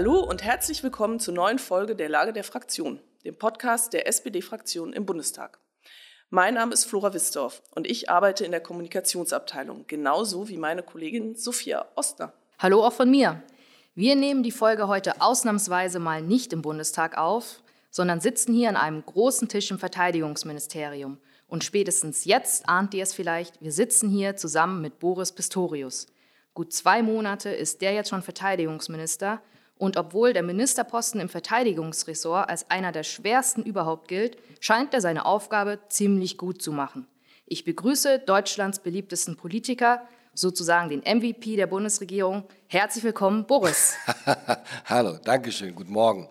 Hallo 0.00 0.20
und 0.20 0.42
herzlich 0.42 0.82
willkommen 0.82 1.20
zur 1.20 1.34
neuen 1.34 1.58
Folge 1.58 1.94
der 1.94 2.08
Lage 2.08 2.32
der 2.32 2.42
Fraktion, 2.42 3.00
dem 3.26 3.36
Podcast 3.36 3.92
der 3.92 4.08
SPD-Fraktion 4.08 4.94
im 4.94 5.04
Bundestag. 5.04 5.58
Mein 6.30 6.54
Name 6.54 6.72
ist 6.72 6.86
Flora 6.86 7.12
Wisdorf 7.12 7.60
und 7.74 7.86
ich 7.86 8.08
arbeite 8.08 8.46
in 8.46 8.50
der 8.50 8.62
Kommunikationsabteilung, 8.62 9.84
genauso 9.88 10.48
wie 10.48 10.56
meine 10.56 10.82
Kollegin 10.82 11.36
Sophia 11.36 11.84
Ostner. 11.96 12.32
Hallo 12.58 12.82
auch 12.82 12.94
von 12.94 13.10
mir. 13.10 13.42
Wir 13.94 14.16
nehmen 14.16 14.42
die 14.42 14.52
Folge 14.52 14.88
heute 14.88 15.20
ausnahmsweise 15.20 15.98
mal 15.98 16.22
nicht 16.22 16.54
im 16.54 16.62
Bundestag 16.62 17.18
auf, 17.18 17.62
sondern 17.90 18.22
sitzen 18.22 18.54
hier 18.54 18.70
an 18.70 18.76
einem 18.76 19.04
großen 19.04 19.48
Tisch 19.48 19.70
im 19.70 19.78
Verteidigungsministerium. 19.78 21.18
Und 21.46 21.62
spätestens 21.62 22.24
jetzt 22.24 22.66
ahnt 22.70 22.94
ihr 22.94 23.02
es 23.02 23.12
vielleicht, 23.12 23.60
wir 23.60 23.72
sitzen 23.72 24.08
hier 24.08 24.34
zusammen 24.34 24.80
mit 24.80 24.98
Boris 24.98 25.32
Pistorius. 25.32 26.06
Gut 26.54 26.72
zwei 26.72 27.02
Monate 27.02 27.50
ist 27.50 27.82
der 27.82 27.92
jetzt 27.92 28.08
schon 28.08 28.22
Verteidigungsminister 28.22 29.42
und 29.80 29.96
obwohl 29.96 30.34
der 30.34 30.42
Ministerposten 30.42 31.22
im 31.22 31.30
Verteidigungsressort 31.30 32.50
als 32.50 32.70
einer 32.70 32.92
der 32.92 33.02
schwersten 33.02 33.62
überhaupt 33.62 34.08
gilt, 34.08 34.36
scheint 34.60 34.92
er 34.92 35.00
seine 35.00 35.24
Aufgabe 35.24 35.78
ziemlich 35.88 36.36
gut 36.36 36.60
zu 36.60 36.70
machen. 36.70 37.06
Ich 37.46 37.64
begrüße 37.64 38.18
Deutschlands 38.18 38.80
beliebtesten 38.80 39.38
Politiker, 39.38 40.02
sozusagen 40.34 40.90
den 40.90 41.00
MVP 41.00 41.56
der 41.56 41.66
Bundesregierung. 41.66 42.44
Herzlich 42.68 43.04
willkommen, 43.04 43.46
Boris. 43.46 43.96
Hallo, 44.84 45.16
danke 45.24 45.50
schön, 45.50 45.74
guten 45.74 45.92
Morgen. 45.92 46.28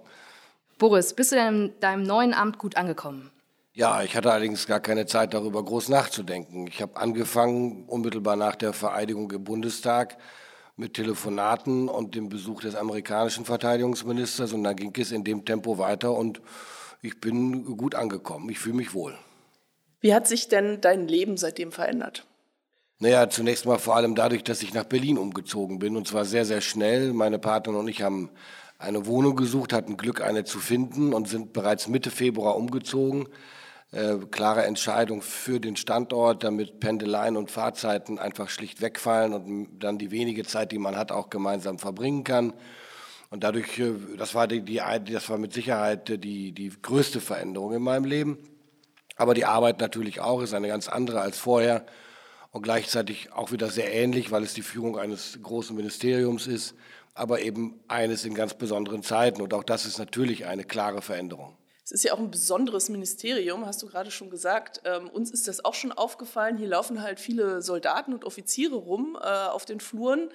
Boris, 0.77 1.15
bist 1.15 1.31
du 1.31 1.35
denn 1.35 1.47
in 1.47 1.79
deinem 1.79 2.03
neuen 2.03 2.35
Amt 2.35 2.59
gut 2.59 2.77
angekommen? 2.77 3.31
Ja, 3.73 4.03
ich 4.03 4.15
hatte 4.15 4.31
allerdings 4.31 4.67
gar 4.67 4.79
keine 4.79 5.07
Zeit 5.07 5.33
darüber 5.33 5.65
groß 5.65 5.89
nachzudenken. 5.89 6.67
Ich 6.67 6.83
habe 6.83 6.95
angefangen 6.97 7.85
unmittelbar 7.87 8.35
nach 8.35 8.55
der 8.55 8.73
Vereidigung 8.73 9.31
im 9.31 9.43
Bundestag 9.43 10.17
mit 10.79 10.93
Telefonaten 10.93 11.89
und 11.89 12.15
dem 12.15 12.29
Besuch 12.29 12.61
des 12.61 12.75
amerikanischen 12.75 13.45
Verteidigungsministers 13.45 14.53
und 14.53 14.63
dann 14.63 14.75
ging 14.75 14.93
es 14.97 15.11
in 15.11 15.23
dem 15.23 15.43
Tempo 15.43 15.77
weiter 15.77 16.13
und 16.13 16.41
ich 17.01 17.19
bin 17.19 17.77
gut 17.77 17.95
angekommen. 17.95 18.49
Ich 18.49 18.59
fühle 18.59 18.77
mich 18.77 18.93
wohl. 18.93 19.17
Wie 19.99 20.13
hat 20.13 20.27
sich 20.27 20.47
denn 20.47 20.79
dein 20.79 21.07
Leben 21.07 21.35
seitdem 21.35 21.73
verändert? 21.73 22.25
Naja, 22.99 23.29
zunächst 23.29 23.65
mal 23.65 23.77
vor 23.77 23.97
allem 23.97 24.15
dadurch, 24.15 24.43
dass 24.43 24.61
ich 24.61 24.73
nach 24.73 24.85
Berlin 24.85 25.17
umgezogen 25.17 25.79
bin 25.79 25.97
und 25.97 26.07
zwar 26.07 26.25
sehr, 26.25 26.45
sehr 26.45 26.61
schnell. 26.61 27.13
Meine 27.13 27.39
Partnerin 27.39 27.79
und 27.79 27.87
ich 27.87 28.01
haben 28.01 28.29
eine 28.77 29.05
Wohnung 29.05 29.35
gesucht, 29.35 29.73
hatten 29.73 29.97
Glück, 29.97 30.21
eine 30.21 30.45
zu 30.45 30.59
finden 30.59 31.13
und 31.13 31.27
sind 31.27 31.51
bereits 31.51 31.89
Mitte 31.89 32.11
Februar 32.11 32.55
umgezogen. 32.55 33.27
Äh, 33.91 34.17
klare 34.29 34.65
Entscheidung 34.65 35.23
für 35.23 35.59
den 35.59 35.75
Standort, 35.75 36.43
damit 36.43 36.79
Pendeleien 36.79 37.35
und 37.35 37.49
Fahrzeiten 37.49 38.19
einfach 38.19 38.49
schlicht 38.49 38.81
wegfallen 38.81 39.33
und 39.33 39.79
dann 39.79 39.97
die 39.97 40.11
wenige 40.11 40.43
Zeit, 40.43 40.71
die 40.71 40.77
man 40.77 40.95
hat, 40.95 41.11
auch 41.11 41.31
gemeinsam 41.31 41.79
verbringen 41.79 42.23
kann. 42.23 42.53
Und 43.31 43.43
dadurch, 43.43 43.79
äh, 43.79 43.93
das 44.15 44.35
war, 44.35 44.47
die, 44.47 44.61
die, 44.61 44.79
das 45.05 45.27
war 45.29 45.39
mit 45.39 45.53
Sicherheit 45.53 46.23
die, 46.23 46.51
die 46.51 46.71
größte 46.81 47.19
Veränderung 47.19 47.73
in 47.73 47.81
meinem 47.81 48.05
Leben. 48.05 48.37
Aber 49.15 49.33
die 49.33 49.45
Arbeit 49.45 49.79
natürlich 49.79 50.21
auch 50.21 50.41
ist 50.43 50.53
eine 50.53 50.67
ganz 50.67 50.87
andere 50.87 51.21
als 51.21 51.39
vorher 51.39 51.83
und 52.51 52.61
gleichzeitig 52.61 53.33
auch 53.33 53.51
wieder 53.51 53.69
sehr 53.69 53.91
ähnlich, 53.91 54.29
weil 54.29 54.43
es 54.43 54.53
die 54.53 54.61
Führung 54.61 54.99
eines 54.99 55.39
großen 55.41 55.75
Ministeriums 55.75 56.45
ist, 56.45 56.75
aber 57.15 57.41
eben 57.41 57.79
eines 57.87 58.23
in 58.23 58.35
ganz 58.35 58.53
besonderen 58.53 59.01
Zeiten. 59.01 59.41
Und 59.41 59.53
auch 59.55 59.63
das 59.63 59.87
ist 59.87 59.97
natürlich 59.97 60.45
eine 60.45 60.63
klare 60.63 61.01
Veränderung. 61.01 61.58
Es 61.89 61.93
ist 61.93 62.03
ja 62.03 62.13
auch 62.13 62.19
ein 62.19 62.29
besonderes 62.29 62.89
Ministerium, 62.89 63.65
hast 63.65 63.81
du 63.81 63.87
gerade 63.87 64.11
schon 64.11 64.29
gesagt. 64.29 64.81
Ähm, 64.85 65.09
uns 65.09 65.31
ist 65.31 65.47
das 65.47 65.65
auch 65.65 65.73
schon 65.73 65.91
aufgefallen. 65.91 66.55
Hier 66.55 66.67
laufen 66.67 67.01
halt 67.01 67.19
viele 67.19 67.63
Soldaten 67.63 68.13
und 68.13 68.25
Offiziere 68.25 68.75
rum 68.75 69.17
äh, 69.19 69.25
auf 69.25 69.65
den 69.65 69.79
Fluren. 69.79 70.29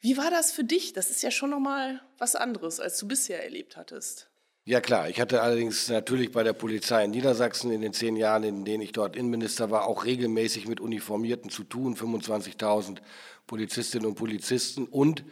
Wie 0.00 0.18
war 0.18 0.30
das 0.30 0.52
für 0.52 0.64
dich? 0.64 0.92
Das 0.92 1.08
ist 1.08 1.22
ja 1.22 1.30
schon 1.30 1.48
nochmal 1.48 2.02
was 2.18 2.36
anderes, 2.36 2.78
als 2.78 2.98
du 2.98 3.08
bisher 3.08 3.42
erlebt 3.42 3.78
hattest. 3.78 4.28
Ja 4.66 4.82
klar, 4.82 5.08
ich 5.08 5.18
hatte 5.18 5.40
allerdings 5.40 5.88
natürlich 5.88 6.30
bei 6.30 6.42
der 6.42 6.52
Polizei 6.52 7.04
in 7.04 7.12
Niedersachsen 7.12 7.72
in 7.72 7.80
den 7.80 7.94
zehn 7.94 8.14
Jahren, 8.14 8.42
in 8.42 8.66
denen 8.66 8.82
ich 8.82 8.92
dort 8.92 9.16
Innenminister 9.16 9.70
war, 9.70 9.86
auch 9.86 10.04
regelmäßig 10.04 10.68
mit 10.68 10.80
Uniformierten 10.80 11.48
zu 11.48 11.64
tun, 11.64 11.96
25.000 11.96 12.98
Polizistinnen 13.46 14.06
und 14.06 14.16
Polizisten 14.16 14.86
und 14.86 15.24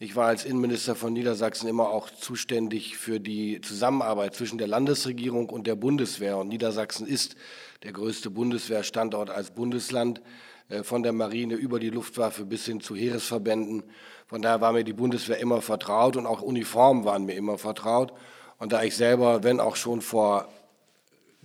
ich 0.00 0.14
war 0.14 0.26
als 0.26 0.44
Innenminister 0.44 0.94
von 0.94 1.12
Niedersachsen 1.12 1.68
immer 1.68 1.90
auch 1.90 2.08
zuständig 2.10 2.96
für 2.96 3.18
die 3.18 3.60
Zusammenarbeit 3.60 4.34
zwischen 4.34 4.56
der 4.56 4.68
Landesregierung 4.68 5.48
und 5.48 5.66
der 5.66 5.74
Bundeswehr. 5.74 6.38
Und 6.38 6.48
Niedersachsen 6.48 7.06
ist 7.06 7.34
der 7.82 7.92
größte 7.92 8.30
Bundeswehrstandort 8.30 9.28
als 9.28 9.50
Bundesland, 9.50 10.20
äh, 10.68 10.84
von 10.84 11.02
der 11.02 11.12
Marine 11.12 11.54
über 11.54 11.80
die 11.80 11.90
Luftwaffe 11.90 12.44
bis 12.44 12.64
hin 12.66 12.80
zu 12.80 12.94
Heeresverbänden. 12.94 13.82
Von 14.26 14.42
daher 14.42 14.60
war 14.60 14.72
mir 14.72 14.84
die 14.84 14.92
Bundeswehr 14.92 15.38
immer 15.38 15.62
vertraut 15.62 16.16
und 16.16 16.26
auch 16.26 16.42
Uniformen 16.42 17.04
waren 17.04 17.24
mir 17.24 17.34
immer 17.34 17.58
vertraut. 17.58 18.12
Und 18.58 18.72
da 18.72 18.82
ich 18.84 18.94
selber, 18.94 19.42
wenn 19.42 19.58
auch 19.58 19.76
schon 19.76 20.00
vor 20.00 20.48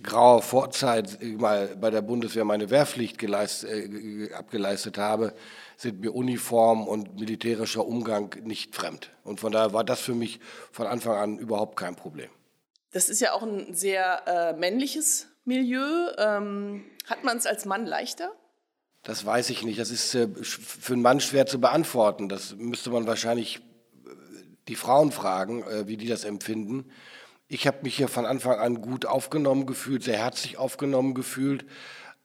grauer 0.02 0.42
Vorzeit 0.42 1.18
mal 1.38 1.76
bei 1.80 1.90
der 1.90 2.02
Bundeswehr 2.02 2.44
meine 2.44 2.70
Wehrpflicht 2.70 3.18
geleist, 3.18 3.64
äh, 3.64 4.30
abgeleistet 4.32 4.98
habe, 4.98 5.32
sind 5.76 6.00
mir 6.00 6.14
Uniform 6.14 6.86
und 6.86 7.18
militärischer 7.18 7.86
Umgang 7.86 8.34
nicht 8.42 8.74
fremd. 8.74 9.10
Und 9.24 9.40
von 9.40 9.52
daher 9.52 9.72
war 9.72 9.84
das 9.84 10.00
für 10.00 10.14
mich 10.14 10.40
von 10.72 10.86
Anfang 10.86 11.16
an 11.16 11.38
überhaupt 11.38 11.76
kein 11.76 11.96
Problem. 11.96 12.30
Das 12.92 13.08
ist 13.08 13.20
ja 13.20 13.32
auch 13.32 13.42
ein 13.42 13.74
sehr 13.74 14.22
äh, 14.26 14.52
männliches 14.52 15.26
Milieu. 15.44 16.12
Ähm, 16.16 16.84
hat 17.06 17.24
man 17.24 17.36
es 17.36 17.46
als 17.46 17.64
Mann 17.64 17.86
leichter? 17.86 18.32
Das 19.02 19.26
weiß 19.26 19.50
ich 19.50 19.62
nicht. 19.64 19.78
Das 19.78 19.90
ist 19.90 20.14
äh, 20.14 20.28
für 20.42 20.94
einen 20.94 21.02
Mann 21.02 21.20
schwer 21.20 21.46
zu 21.46 21.60
beantworten. 21.60 22.28
Das 22.28 22.54
müsste 22.56 22.90
man 22.90 23.06
wahrscheinlich 23.06 23.56
äh, 23.56 24.10
die 24.68 24.76
Frauen 24.76 25.12
fragen, 25.12 25.62
äh, 25.64 25.86
wie 25.86 25.96
die 25.96 26.06
das 26.06 26.24
empfinden. 26.24 26.90
Ich 27.48 27.66
habe 27.66 27.78
mich 27.82 27.96
hier 27.96 28.08
von 28.08 28.24
Anfang 28.26 28.58
an 28.58 28.80
gut 28.80 29.06
aufgenommen 29.06 29.66
gefühlt, 29.66 30.02
sehr 30.02 30.16
herzlich 30.16 30.56
aufgenommen 30.56 31.14
gefühlt. 31.14 31.66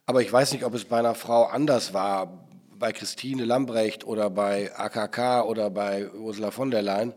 Aber 0.05 0.21
ich 0.21 0.31
weiß 0.31 0.53
nicht, 0.53 0.63
ob 0.63 0.73
es 0.73 0.85
bei 0.85 0.99
einer 0.99 1.15
Frau 1.15 1.45
anders 1.45 1.93
war 1.93 2.48
bei 2.79 2.93
Christine 2.93 3.45
Lambrecht 3.45 4.05
oder 4.05 4.29
bei 4.29 4.75
AKK 4.75 5.43
oder 5.43 5.69
bei 5.69 6.09
Ursula 6.11 6.51
von 6.51 6.71
der 6.71 6.81
Leyen. 6.81 7.13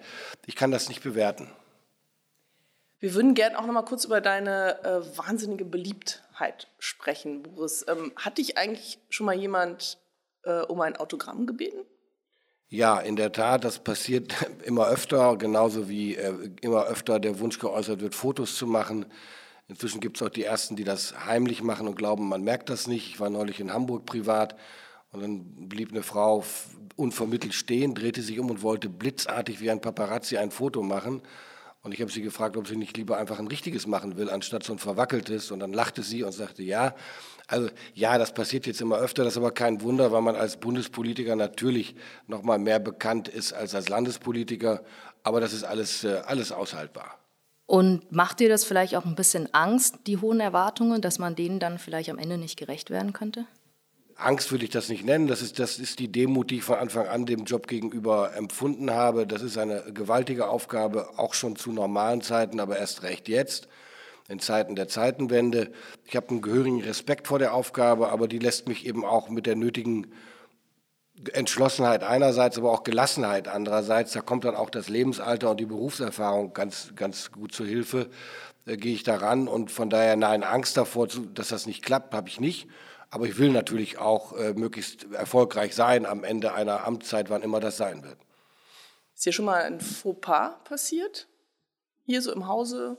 Ich 0.46 0.56
kann 0.56 0.70
das 0.70 0.88
nicht 0.88 1.02
bewerten. 1.02 1.48
Wir 2.98 3.14
würden 3.14 3.34
gerne 3.34 3.58
auch 3.58 3.66
noch 3.66 3.72
mal 3.72 3.82
kurz 3.82 4.04
über 4.04 4.20
deine 4.20 4.84
äh, 4.84 5.18
wahnsinnige 5.18 5.64
Beliebtheit 5.64 6.68
sprechen, 6.78 7.42
Boris. 7.42 7.84
Ähm, 7.88 8.12
hat 8.16 8.38
dich 8.38 8.58
eigentlich 8.58 8.98
schon 9.08 9.26
mal 9.26 9.34
jemand 9.34 9.98
äh, 10.44 10.60
um 10.60 10.80
ein 10.80 10.96
Autogramm 10.96 11.46
gebeten? 11.46 11.80
Ja, 12.68 13.00
in 13.00 13.16
der 13.16 13.32
Tat, 13.32 13.64
das 13.64 13.80
passiert 13.80 14.34
immer 14.64 14.86
öfter, 14.86 15.36
genauso 15.36 15.88
wie 15.88 16.14
äh, 16.14 16.50
immer 16.60 16.84
öfter 16.84 17.18
der 17.18 17.40
Wunsch 17.40 17.58
geäußert 17.58 18.00
wird, 18.00 18.14
Fotos 18.14 18.56
zu 18.56 18.66
machen. 18.66 19.06
Inzwischen 19.66 20.00
gibt 20.00 20.16
es 20.16 20.22
auch 20.22 20.30
die 20.30 20.44
Ersten, 20.44 20.76
die 20.76 20.84
das 20.84 21.26
heimlich 21.26 21.62
machen 21.62 21.88
und 21.88 21.96
glauben, 21.96 22.28
man 22.28 22.42
merkt 22.42 22.70
das 22.70 22.86
nicht. 22.86 23.08
Ich 23.08 23.20
war 23.20 23.30
neulich 23.30 23.58
in 23.58 23.72
Hamburg 23.72 24.06
privat 24.06 24.56
und 25.12 25.20
dann 25.20 25.68
blieb 25.68 25.90
eine 25.90 26.02
Frau 26.02 26.42
unvermittelt 26.96 27.54
stehen, 27.54 27.94
drehte 27.94 28.22
sich 28.22 28.38
um 28.38 28.50
und 28.50 28.62
wollte 28.62 28.88
blitzartig 28.88 29.60
wie 29.60 29.70
ein 29.70 29.80
Paparazzi 29.80 30.38
ein 30.38 30.50
Foto 30.50 30.82
machen. 30.82 31.22
Und 31.82 31.92
ich 31.92 32.00
habe 32.00 32.12
sie 32.12 32.22
gefragt, 32.22 32.56
ob 32.56 32.68
sie 32.68 32.76
nicht 32.76 32.96
lieber 32.96 33.18
einfach 33.18 33.40
ein 33.40 33.48
richtiges 33.48 33.86
machen 33.88 34.16
will, 34.16 34.30
anstatt 34.30 34.62
so 34.62 34.72
ein 34.72 34.78
verwackeltes. 34.78 35.50
Und 35.50 35.60
dann 35.60 35.72
lachte 35.72 36.02
sie 36.02 36.22
und 36.22 36.32
sagte, 36.32 36.62
ja. 36.62 36.94
Also 37.48 37.68
ja, 37.94 38.18
das 38.18 38.32
passiert 38.32 38.66
jetzt 38.66 38.80
immer 38.80 38.98
öfter, 38.98 39.24
das 39.24 39.34
ist 39.34 39.38
aber 39.38 39.50
kein 39.50 39.82
Wunder, 39.82 40.12
weil 40.12 40.22
man 40.22 40.36
als 40.36 40.58
Bundespolitiker 40.58 41.34
natürlich 41.34 41.96
noch 42.28 42.42
mal 42.42 42.58
mehr 42.58 42.78
bekannt 42.78 43.26
ist 43.28 43.52
als 43.52 43.74
als 43.74 43.88
Landespolitiker. 43.88 44.84
Aber 45.24 45.40
das 45.40 45.52
ist 45.52 45.64
alles, 45.64 46.04
äh, 46.04 46.22
alles 46.24 46.52
aushaltbar. 46.52 47.18
Und 47.66 48.12
macht 48.12 48.40
dir 48.40 48.48
das 48.48 48.64
vielleicht 48.64 48.96
auch 48.96 49.04
ein 49.04 49.16
bisschen 49.16 49.52
Angst, 49.52 50.00
die 50.06 50.18
hohen 50.18 50.40
Erwartungen, 50.40 51.00
dass 51.00 51.18
man 51.18 51.34
denen 51.34 51.58
dann 51.58 51.78
vielleicht 51.78 52.10
am 52.10 52.18
Ende 52.18 52.38
nicht 52.38 52.58
gerecht 52.58 52.90
werden 52.90 53.12
könnte? 53.12 53.46
Angst 54.16 54.50
würde 54.50 54.64
ich 54.64 54.70
das 54.70 54.88
nicht 54.88 55.04
nennen. 55.04 55.26
Das 55.26 55.42
ist, 55.42 55.58
das 55.58 55.78
ist 55.78 55.98
die 55.98 56.10
Demut, 56.10 56.50
die 56.50 56.58
ich 56.58 56.64
von 56.64 56.76
Anfang 56.76 57.06
an 57.08 57.26
dem 57.26 57.44
Job 57.44 57.66
gegenüber 57.66 58.34
empfunden 58.34 58.90
habe. 58.90 59.26
Das 59.26 59.42
ist 59.42 59.58
eine 59.58 59.82
gewaltige 59.92 60.48
Aufgabe, 60.48 61.18
auch 61.18 61.34
schon 61.34 61.56
zu 61.56 61.72
normalen 61.72 62.22
Zeiten, 62.22 62.60
aber 62.60 62.78
erst 62.78 63.02
recht 63.02 63.28
jetzt, 63.28 63.68
in 64.28 64.38
Zeiten 64.38 64.76
der 64.76 64.88
Zeitenwende. 64.88 65.72
Ich 66.06 66.16
habe 66.16 66.28
einen 66.30 66.42
gehörigen 66.42 66.82
Respekt 66.82 67.28
vor 67.28 67.38
der 67.38 67.54
Aufgabe, 67.54 68.10
aber 68.10 68.28
die 68.28 68.38
lässt 68.38 68.68
mich 68.68 68.86
eben 68.86 69.04
auch 69.04 69.28
mit 69.28 69.46
der 69.46 69.56
nötigen 69.56 70.12
Entschlossenheit 71.32 72.02
einerseits, 72.02 72.58
aber 72.58 72.72
auch 72.72 72.84
Gelassenheit 72.84 73.48
andererseits. 73.48 74.12
Da 74.12 74.20
kommt 74.20 74.44
dann 74.44 74.56
auch 74.56 74.70
das 74.70 74.88
Lebensalter 74.88 75.50
und 75.50 75.60
die 75.60 75.66
Berufserfahrung 75.66 76.52
ganz, 76.52 76.92
ganz 76.96 77.32
gut 77.32 77.52
zu 77.52 77.64
Hilfe. 77.64 78.08
Da 78.64 78.76
gehe 78.76 78.94
ich 78.94 79.02
daran 79.02 79.48
und 79.48 79.70
von 79.70 79.90
daher, 79.90 80.16
nein, 80.16 80.44
Angst 80.44 80.76
davor, 80.76 81.08
dass 81.34 81.48
das 81.48 81.66
nicht 81.66 81.84
klappt, 81.84 82.14
habe 82.14 82.28
ich 82.28 82.40
nicht. 82.40 82.68
Aber 83.12 83.26
ich 83.26 83.36
will 83.36 83.50
natürlich 83.50 83.98
auch 83.98 84.32
äh, 84.38 84.54
möglichst 84.54 85.12
erfolgreich 85.12 85.74
sein 85.74 86.06
am 86.06 86.24
Ende 86.24 86.54
einer 86.54 86.86
Amtszeit, 86.86 87.28
wann 87.28 87.42
immer 87.42 87.60
das 87.60 87.76
sein 87.76 88.02
wird. 88.04 88.16
Ist 89.14 89.24
hier 89.24 89.34
schon 89.34 89.44
mal 89.44 89.62
ein 89.64 89.82
Fauxpas 89.82 90.64
passiert? 90.64 91.28
Hier 92.06 92.22
so 92.22 92.32
im 92.32 92.48
Hause? 92.48 92.96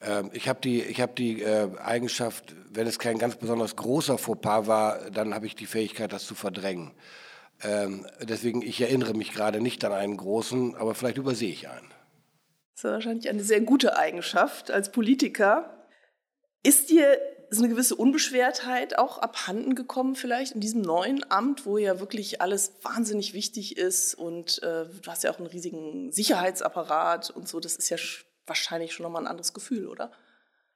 Ähm, 0.00 0.30
ich 0.32 0.48
habe 0.48 0.60
die, 0.60 0.82
ich 0.82 1.00
hab 1.00 1.16
die 1.16 1.42
äh, 1.42 1.68
Eigenschaft, 1.78 2.54
wenn 2.70 2.86
es 2.86 3.00
kein 3.00 3.18
ganz 3.18 3.34
besonders 3.34 3.74
großer 3.74 4.18
Fauxpas 4.18 4.68
war, 4.68 5.10
dann 5.10 5.34
habe 5.34 5.46
ich 5.46 5.56
die 5.56 5.66
Fähigkeit, 5.66 6.12
das 6.12 6.24
zu 6.24 6.36
verdrängen. 6.36 6.94
Ähm, 7.64 8.06
deswegen, 8.20 8.62
ich 8.62 8.80
erinnere 8.80 9.14
mich 9.14 9.32
gerade 9.32 9.60
nicht 9.60 9.84
an 9.84 9.92
einen 9.94 10.16
großen, 10.16 10.76
aber 10.76 10.94
vielleicht 10.94 11.18
übersehe 11.18 11.50
ich 11.50 11.68
einen. 11.68 11.88
Das 12.76 12.84
ist 12.84 12.90
wahrscheinlich 12.92 13.28
eine 13.28 13.42
sehr 13.42 13.62
gute 13.62 13.98
Eigenschaft 13.98 14.70
als 14.70 14.92
Politiker. 14.92 15.88
Ist 16.62 16.90
dir 16.90 17.18
so 17.50 17.62
eine 17.62 17.72
gewisse 17.72 17.96
Unbeschwertheit 17.96 18.98
auch 18.98 19.18
abhanden 19.18 19.74
gekommen 19.74 20.16
vielleicht 20.16 20.52
in 20.52 20.60
diesem 20.60 20.82
neuen 20.82 21.30
Amt, 21.30 21.66
wo 21.66 21.78
ja 21.78 22.00
wirklich 22.00 22.40
alles 22.40 22.72
wahnsinnig 22.82 23.32
wichtig 23.32 23.76
ist 23.76 24.14
und 24.14 24.62
äh, 24.62 24.86
du 24.86 25.10
hast 25.10 25.24
ja 25.24 25.30
auch 25.30 25.38
einen 25.38 25.46
riesigen 25.46 26.12
Sicherheitsapparat 26.12 27.30
und 27.30 27.48
so. 27.48 27.60
Das 27.60 27.76
ist 27.76 27.88
ja 27.88 27.96
wahrscheinlich 28.46 28.92
schon 28.92 29.04
nochmal 29.04 29.22
ein 29.22 29.28
anderes 29.28 29.54
Gefühl, 29.54 29.86
oder? 29.86 30.10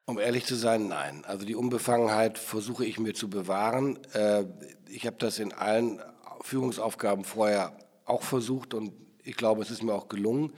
Um 0.05 0.19
ehrlich 0.19 0.47
zu 0.47 0.57
sein, 0.57 0.89
nein. 0.89 1.25
Also 1.27 1.47
die 1.47 1.55
Unbefangenheit 1.55 2.39
versuche 2.39 2.85
ich 2.85 2.99
mir 2.99 3.15
zu 3.15 3.31
bewahren. 3.31 3.99
Äh, 4.15 4.45
ich 4.89 5.07
habe 5.07 5.17
das 5.19 5.39
in 5.39 5.53
allen 5.53 6.03
Führungsaufgaben 6.43 7.25
vorher 7.25 7.77
auch 8.05 8.23
versucht 8.23 8.75
und 8.75 8.93
ich 9.23 9.37
glaube, 9.37 9.63
es 9.63 9.71
ist 9.71 9.83
mir 9.83 9.95
auch 9.95 10.09
gelungen. 10.09 10.53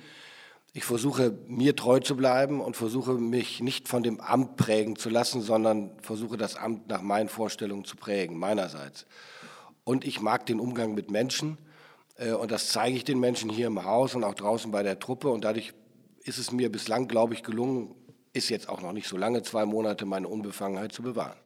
Ich 0.76 0.84
versuche 0.84 1.32
mir 1.46 1.76
treu 1.76 2.00
zu 2.00 2.16
bleiben 2.16 2.60
und 2.60 2.76
versuche 2.76 3.12
mich 3.12 3.60
nicht 3.60 3.86
von 3.86 4.02
dem 4.02 4.20
Amt 4.20 4.56
prägen 4.56 4.96
zu 4.96 5.08
lassen, 5.08 5.40
sondern 5.40 5.92
versuche 6.02 6.36
das 6.36 6.56
Amt 6.56 6.88
nach 6.88 7.00
meinen 7.00 7.28
Vorstellungen 7.28 7.84
zu 7.84 7.94
prägen, 7.94 8.36
meinerseits. 8.36 9.06
Und 9.84 10.04
ich 10.04 10.20
mag 10.20 10.46
den 10.46 10.58
Umgang 10.58 10.94
mit 10.94 11.12
Menschen 11.12 11.58
äh, 12.16 12.32
und 12.32 12.50
das 12.50 12.70
zeige 12.70 12.96
ich 12.96 13.04
den 13.04 13.20
Menschen 13.20 13.50
hier 13.50 13.68
im 13.68 13.84
Haus 13.84 14.16
und 14.16 14.24
auch 14.24 14.34
draußen 14.34 14.72
bei 14.72 14.82
der 14.82 14.98
Truppe 14.98 15.28
und 15.28 15.44
dadurch 15.44 15.74
ist 16.24 16.38
es 16.38 16.50
mir 16.50 16.72
bislang, 16.72 17.06
glaube 17.06 17.34
ich, 17.34 17.44
gelungen, 17.44 17.94
ist 18.32 18.48
jetzt 18.48 18.68
auch 18.68 18.82
noch 18.82 18.92
nicht 18.92 19.06
so 19.06 19.16
lange, 19.16 19.44
zwei 19.44 19.66
Monate, 19.66 20.06
meine 20.06 20.26
Unbefangenheit 20.26 20.90
zu 20.90 21.02
bewahren. 21.02 21.38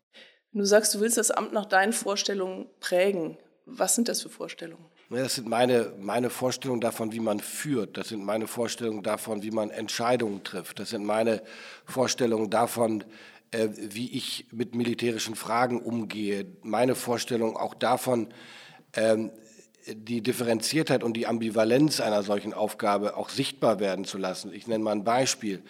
Du 0.52 0.64
sagst, 0.64 0.94
du 0.94 1.00
willst 1.00 1.18
das 1.18 1.30
Amt 1.30 1.52
nach 1.52 1.66
deinen 1.66 1.92
Vorstellungen 1.92 2.66
prägen. 2.80 3.36
Was 3.66 3.94
sind 3.94 4.08
das 4.08 4.22
für 4.22 4.30
Vorstellungen? 4.30 4.86
Das 5.10 5.36
sind 5.36 5.48
meine, 5.48 5.94
meine 5.98 6.28
Vorstellungen 6.28 6.82
davon, 6.82 7.12
wie 7.12 7.20
man 7.20 7.40
führt. 7.40 7.96
Das 7.96 8.08
sind 8.08 8.24
meine 8.24 8.46
Vorstellungen 8.46 9.02
davon, 9.02 9.42
wie 9.42 9.50
man 9.50 9.70
Entscheidungen 9.70 10.44
trifft. 10.44 10.78
Das 10.78 10.90
sind 10.90 11.04
meine 11.04 11.42
Vorstellungen 11.86 12.50
davon, 12.50 13.04
äh, 13.50 13.68
wie 13.74 14.10
ich 14.12 14.46
mit 14.52 14.74
militärischen 14.74 15.34
Fragen 15.34 15.80
umgehe. 15.80 16.44
Meine 16.62 16.94
Vorstellung 16.94 17.56
auch 17.56 17.72
davon, 17.72 18.28
ähm, 18.92 19.30
die 19.86 20.20
Differenziertheit 20.20 21.02
und 21.02 21.14
die 21.14 21.26
Ambivalenz 21.26 22.00
einer 22.00 22.22
solchen 22.22 22.52
Aufgabe 22.52 23.16
auch 23.16 23.30
sichtbar 23.30 23.80
werden 23.80 24.04
zu 24.04 24.18
lassen. 24.18 24.52
Ich 24.52 24.66
nenne 24.66 24.84
mal 24.84 24.92
ein 24.92 25.04
Beispiel. 25.04 25.62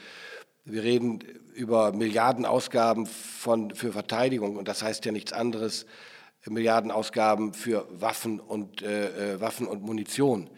Wir 0.64 0.82
reden 0.82 1.20
über 1.54 1.92
Milliardenausgaben 1.92 3.06
von, 3.06 3.72
für 3.72 3.92
Verteidigung 3.92 4.56
und 4.56 4.66
das 4.66 4.82
heißt 4.82 5.04
ja 5.04 5.12
nichts 5.12 5.32
anderes, 5.32 5.86
Milliardenausgaben 6.50 7.54
für 7.54 7.86
Waffen 7.90 8.40
und, 8.40 8.82
äh, 8.82 9.34
äh, 9.34 9.40
Waffen 9.40 9.66
und 9.66 9.82
Munition. 9.82 10.50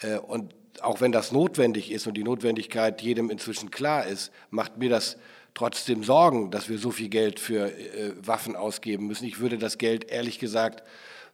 Äh, 0.00 0.18
und 0.18 0.54
auch 0.82 1.00
wenn 1.00 1.12
das 1.12 1.32
notwendig 1.32 1.90
ist 1.90 2.06
und 2.06 2.14
die 2.14 2.24
Notwendigkeit 2.24 3.02
jedem 3.02 3.30
inzwischen 3.30 3.70
klar 3.70 4.06
ist, 4.06 4.30
macht 4.50 4.78
mir 4.78 4.90
das 4.90 5.16
trotzdem 5.54 6.04
Sorgen, 6.04 6.50
dass 6.50 6.68
wir 6.68 6.78
so 6.78 6.90
viel 6.90 7.08
Geld 7.08 7.40
für 7.40 7.72
äh, 7.72 8.12
Waffen 8.20 8.54
ausgeben 8.54 9.06
müssen. 9.06 9.24
Ich 9.24 9.40
würde 9.40 9.58
das 9.58 9.78
Geld 9.78 10.10
ehrlich 10.10 10.38
gesagt 10.38 10.82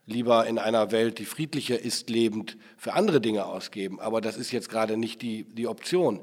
lieber 0.06 0.46
in 0.46 0.58
einer 0.58 0.90
Welt, 0.90 1.18
die 1.18 1.24
friedlicher 1.24 1.78
ist, 1.78 2.10
lebend 2.10 2.56
für 2.76 2.94
andere 2.94 3.20
Dinge 3.20 3.46
ausgeben. 3.46 4.00
Aber 4.00 4.20
das 4.20 4.36
ist 4.36 4.52
jetzt 4.52 4.68
gerade 4.68 4.96
nicht 4.96 5.22
die, 5.22 5.44
die 5.44 5.66
Option. 5.66 6.20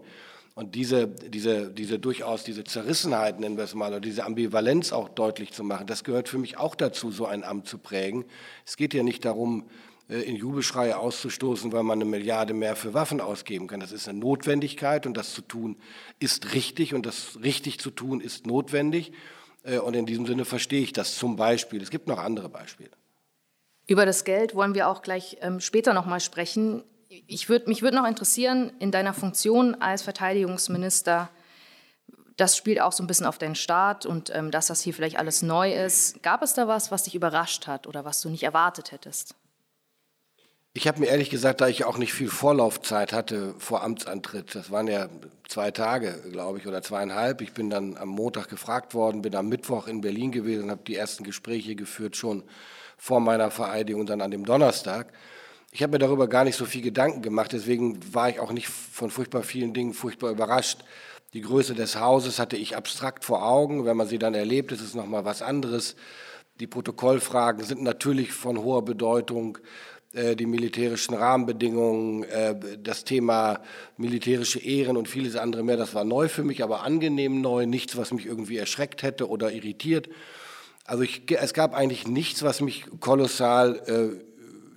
Und 0.53 0.75
diese, 0.75 1.07
diese, 1.07 1.71
diese 1.71 1.97
durchaus 1.97 2.43
diese 2.43 2.63
Zerrissenheit, 2.63 3.39
nennen 3.39 3.57
wir 3.57 3.63
es 3.63 3.73
mal, 3.73 3.87
oder 3.87 4.01
diese 4.01 4.25
Ambivalenz 4.25 4.91
auch 4.91 5.07
deutlich 5.09 5.53
zu 5.53 5.63
machen, 5.63 5.87
das 5.87 6.03
gehört 6.03 6.27
für 6.27 6.37
mich 6.37 6.57
auch 6.57 6.75
dazu, 6.75 7.11
so 7.11 7.25
ein 7.25 7.43
Amt 7.43 7.67
zu 7.67 7.77
prägen. 7.77 8.25
Es 8.65 8.75
geht 8.75 8.93
ja 8.93 9.01
nicht 9.01 9.23
darum, 9.23 9.69
äh, 10.09 10.21
in 10.21 10.35
Jubelschreie 10.35 10.97
auszustoßen, 10.97 11.71
weil 11.71 11.83
man 11.83 11.97
eine 11.97 12.09
Milliarde 12.09 12.53
mehr 12.53 12.75
für 12.75 12.93
Waffen 12.93 13.21
ausgeben 13.21 13.67
kann. 13.67 13.79
Das 13.79 13.93
ist 13.93 14.09
eine 14.09 14.19
Notwendigkeit 14.19 15.05
und 15.05 15.15
das 15.15 15.33
zu 15.33 15.41
tun 15.41 15.77
ist 16.19 16.53
richtig 16.53 16.93
und 16.93 17.05
das 17.05 17.39
richtig 17.41 17.79
zu 17.79 17.89
tun 17.89 18.19
ist 18.19 18.45
notwendig. 18.45 19.13
Äh, 19.63 19.79
und 19.79 19.95
in 19.95 20.05
diesem 20.05 20.25
Sinne 20.25 20.43
verstehe 20.43 20.81
ich 20.81 20.91
das 20.91 21.15
zum 21.15 21.37
Beispiel. 21.37 21.81
Es 21.81 21.89
gibt 21.89 22.07
noch 22.07 22.19
andere 22.19 22.49
Beispiele. 22.49 22.91
Über 23.87 24.05
das 24.05 24.25
Geld 24.25 24.53
wollen 24.53 24.75
wir 24.75 24.89
auch 24.89 25.01
gleich 25.01 25.37
ähm, 25.41 25.59
später 25.59 25.93
noch 25.93 26.05
mal 26.05 26.19
sprechen 26.19 26.83
ich 27.27 27.49
würd, 27.49 27.67
mich 27.67 27.81
würde 27.81 27.97
noch 27.97 28.07
interessieren, 28.07 28.71
in 28.79 28.91
deiner 28.91 29.13
Funktion 29.13 29.75
als 29.75 30.01
Verteidigungsminister, 30.01 31.29
das 32.37 32.55
spielt 32.55 32.79
auch 32.79 32.93
so 32.93 33.03
ein 33.03 33.07
bisschen 33.07 33.25
auf 33.25 33.37
deinen 33.37 33.55
Start 33.55 34.05
und 34.05 34.33
ähm, 34.33 34.49
dass 34.49 34.67
das 34.67 34.81
hier 34.81 34.93
vielleicht 34.93 35.19
alles 35.19 35.41
neu 35.41 35.73
ist. 35.73 36.23
Gab 36.23 36.41
es 36.41 36.53
da 36.53 36.67
was, 36.67 36.89
was 36.89 37.03
dich 37.03 37.13
überrascht 37.13 37.67
hat 37.67 37.85
oder 37.85 38.05
was 38.05 38.21
du 38.21 38.29
nicht 38.29 38.43
erwartet 38.43 38.91
hättest? 38.91 39.35
Ich 40.73 40.87
habe 40.87 41.01
mir 41.01 41.07
ehrlich 41.07 41.29
gesagt, 41.29 41.59
da 41.59 41.67
ich 41.67 41.83
auch 41.83 41.97
nicht 41.97 42.13
viel 42.13 42.29
Vorlaufzeit 42.29 43.11
hatte 43.11 43.53
vor 43.57 43.83
Amtsantritt, 43.83 44.55
das 44.55 44.71
waren 44.71 44.87
ja 44.87 45.09
zwei 45.49 45.69
Tage, 45.71 46.23
glaube 46.31 46.59
ich, 46.59 46.67
oder 46.67 46.81
zweieinhalb. 46.81 47.41
Ich 47.41 47.51
bin 47.51 47.69
dann 47.69 47.97
am 47.97 48.07
Montag 48.07 48.47
gefragt 48.47 48.93
worden, 48.93 49.21
bin 49.21 49.35
am 49.35 49.49
Mittwoch 49.49 49.87
in 49.87 49.99
Berlin 49.99 50.31
gewesen, 50.31 50.71
habe 50.71 50.83
die 50.87 50.95
ersten 50.95 51.25
Gespräche 51.25 51.75
geführt, 51.75 52.15
schon 52.15 52.43
vor 52.97 53.19
meiner 53.19 53.51
Vereidigung, 53.51 54.05
dann 54.05 54.21
an 54.21 54.31
dem 54.31 54.45
Donnerstag. 54.45 55.11
Ich 55.73 55.81
habe 55.81 55.93
mir 55.93 55.99
darüber 55.99 56.27
gar 56.27 56.43
nicht 56.43 56.57
so 56.57 56.65
viel 56.65 56.81
Gedanken 56.81 57.21
gemacht, 57.21 57.53
deswegen 57.53 57.99
war 58.13 58.29
ich 58.29 58.39
auch 58.39 58.51
nicht 58.51 58.67
von 58.67 59.09
furchtbar 59.09 59.41
vielen 59.43 59.73
Dingen 59.73 59.93
furchtbar 59.93 60.31
überrascht. 60.31 60.79
Die 61.33 61.41
Größe 61.41 61.75
des 61.75 61.97
Hauses 61.97 62.39
hatte 62.39 62.57
ich 62.57 62.75
abstrakt 62.75 63.23
vor 63.23 63.45
Augen. 63.47 63.85
Wenn 63.85 63.95
man 63.95 64.07
sie 64.07 64.19
dann 64.19 64.33
erlebt, 64.33 64.73
ist 64.73 64.81
es 64.81 64.95
nochmal 64.95 65.23
was 65.23 65.41
anderes. 65.41 65.95
Die 66.59 66.67
Protokollfragen 66.67 67.63
sind 67.63 67.81
natürlich 67.83 68.33
von 68.33 68.57
hoher 68.57 68.83
Bedeutung. 68.83 69.59
Äh, 70.13 70.35
die 70.35 70.45
militärischen 70.45 71.13
Rahmenbedingungen, 71.13 72.23
äh, 72.23 72.53
das 72.77 73.05
Thema 73.05 73.61
militärische 73.95 74.59
Ehren 74.59 74.97
und 74.97 75.07
vieles 75.07 75.37
andere 75.37 75.63
mehr, 75.63 75.77
das 75.77 75.95
war 75.95 76.03
neu 76.03 76.27
für 76.27 76.43
mich, 76.43 76.63
aber 76.63 76.83
angenehm 76.83 77.39
neu, 77.39 77.65
nichts, 77.65 77.95
was 77.95 78.11
mich 78.11 78.25
irgendwie 78.25 78.57
erschreckt 78.57 79.03
hätte 79.03 79.29
oder 79.29 79.53
irritiert. 79.53 80.09
Also 80.83 81.03
ich, 81.03 81.23
es 81.31 81.53
gab 81.53 81.73
eigentlich 81.73 82.07
nichts, 82.07 82.43
was 82.43 82.59
mich 82.59 82.85
kolossal 82.99 84.19
äh, 84.19 84.30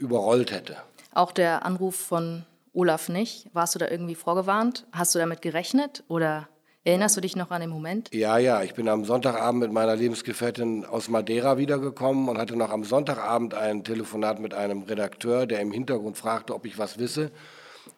überrollt 0.04 0.52
hätte. 0.52 0.76
Auch 1.12 1.32
der 1.32 1.64
Anruf 1.64 1.96
von 1.96 2.44
Olaf 2.72 3.08
nicht. 3.08 3.46
Warst 3.52 3.74
du 3.74 3.78
da 3.78 3.88
irgendwie 3.88 4.14
vorgewarnt? 4.14 4.86
Hast 4.92 5.14
du 5.14 5.18
damit 5.18 5.42
gerechnet 5.42 6.04
oder 6.08 6.48
erinnerst 6.82 7.16
du 7.16 7.20
dich 7.20 7.36
noch 7.36 7.50
an 7.50 7.60
den 7.60 7.70
Moment? 7.70 8.10
Ja, 8.12 8.36
ja. 8.38 8.62
Ich 8.62 8.74
bin 8.74 8.88
am 8.88 9.04
Sonntagabend 9.04 9.62
mit 9.62 9.72
meiner 9.72 9.96
Lebensgefährtin 9.96 10.84
aus 10.84 11.08
Madeira 11.08 11.56
wiedergekommen 11.56 12.28
und 12.28 12.38
hatte 12.38 12.56
noch 12.56 12.70
am 12.70 12.84
Sonntagabend 12.84 13.54
ein 13.54 13.84
Telefonat 13.84 14.40
mit 14.40 14.54
einem 14.54 14.82
Redakteur, 14.82 15.46
der 15.46 15.60
im 15.60 15.72
Hintergrund 15.72 16.18
fragte, 16.18 16.54
ob 16.54 16.66
ich 16.66 16.78
was 16.78 16.98
wisse, 16.98 17.30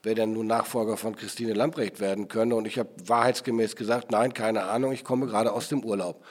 wer 0.02 0.14
denn 0.14 0.34
nun 0.34 0.46
Nachfolger 0.46 0.96
von 0.96 1.16
Christine 1.16 1.54
Lamprecht 1.54 1.98
werden 2.00 2.28
könne. 2.28 2.54
Und 2.54 2.66
ich 2.66 2.78
habe 2.78 2.90
wahrheitsgemäß 3.06 3.76
gesagt, 3.76 4.12
nein, 4.12 4.34
keine 4.34 4.64
Ahnung, 4.64 4.92
ich 4.92 5.04
komme 5.04 5.26
gerade 5.26 5.52
aus 5.52 5.68
dem 5.68 5.82
Urlaub. 5.82 6.22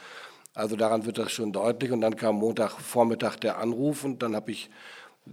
Also 0.53 0.77
daran 0.77 1.05
wird 1.05 1.17
das 1.17 1.32
schon 1.32 1.51
deutlich. 1.51 1.91
Und 1.91 2.01
dann 2.01 2.15
kam 2.15 2.36
Montagvormittag 2.36 3.36
der 3.38 3.58
Anruf 3.58 4.05
und 4.05 4.24
dann 4.24 4.36
habe 4.36 4.51
ich 4.51 4.70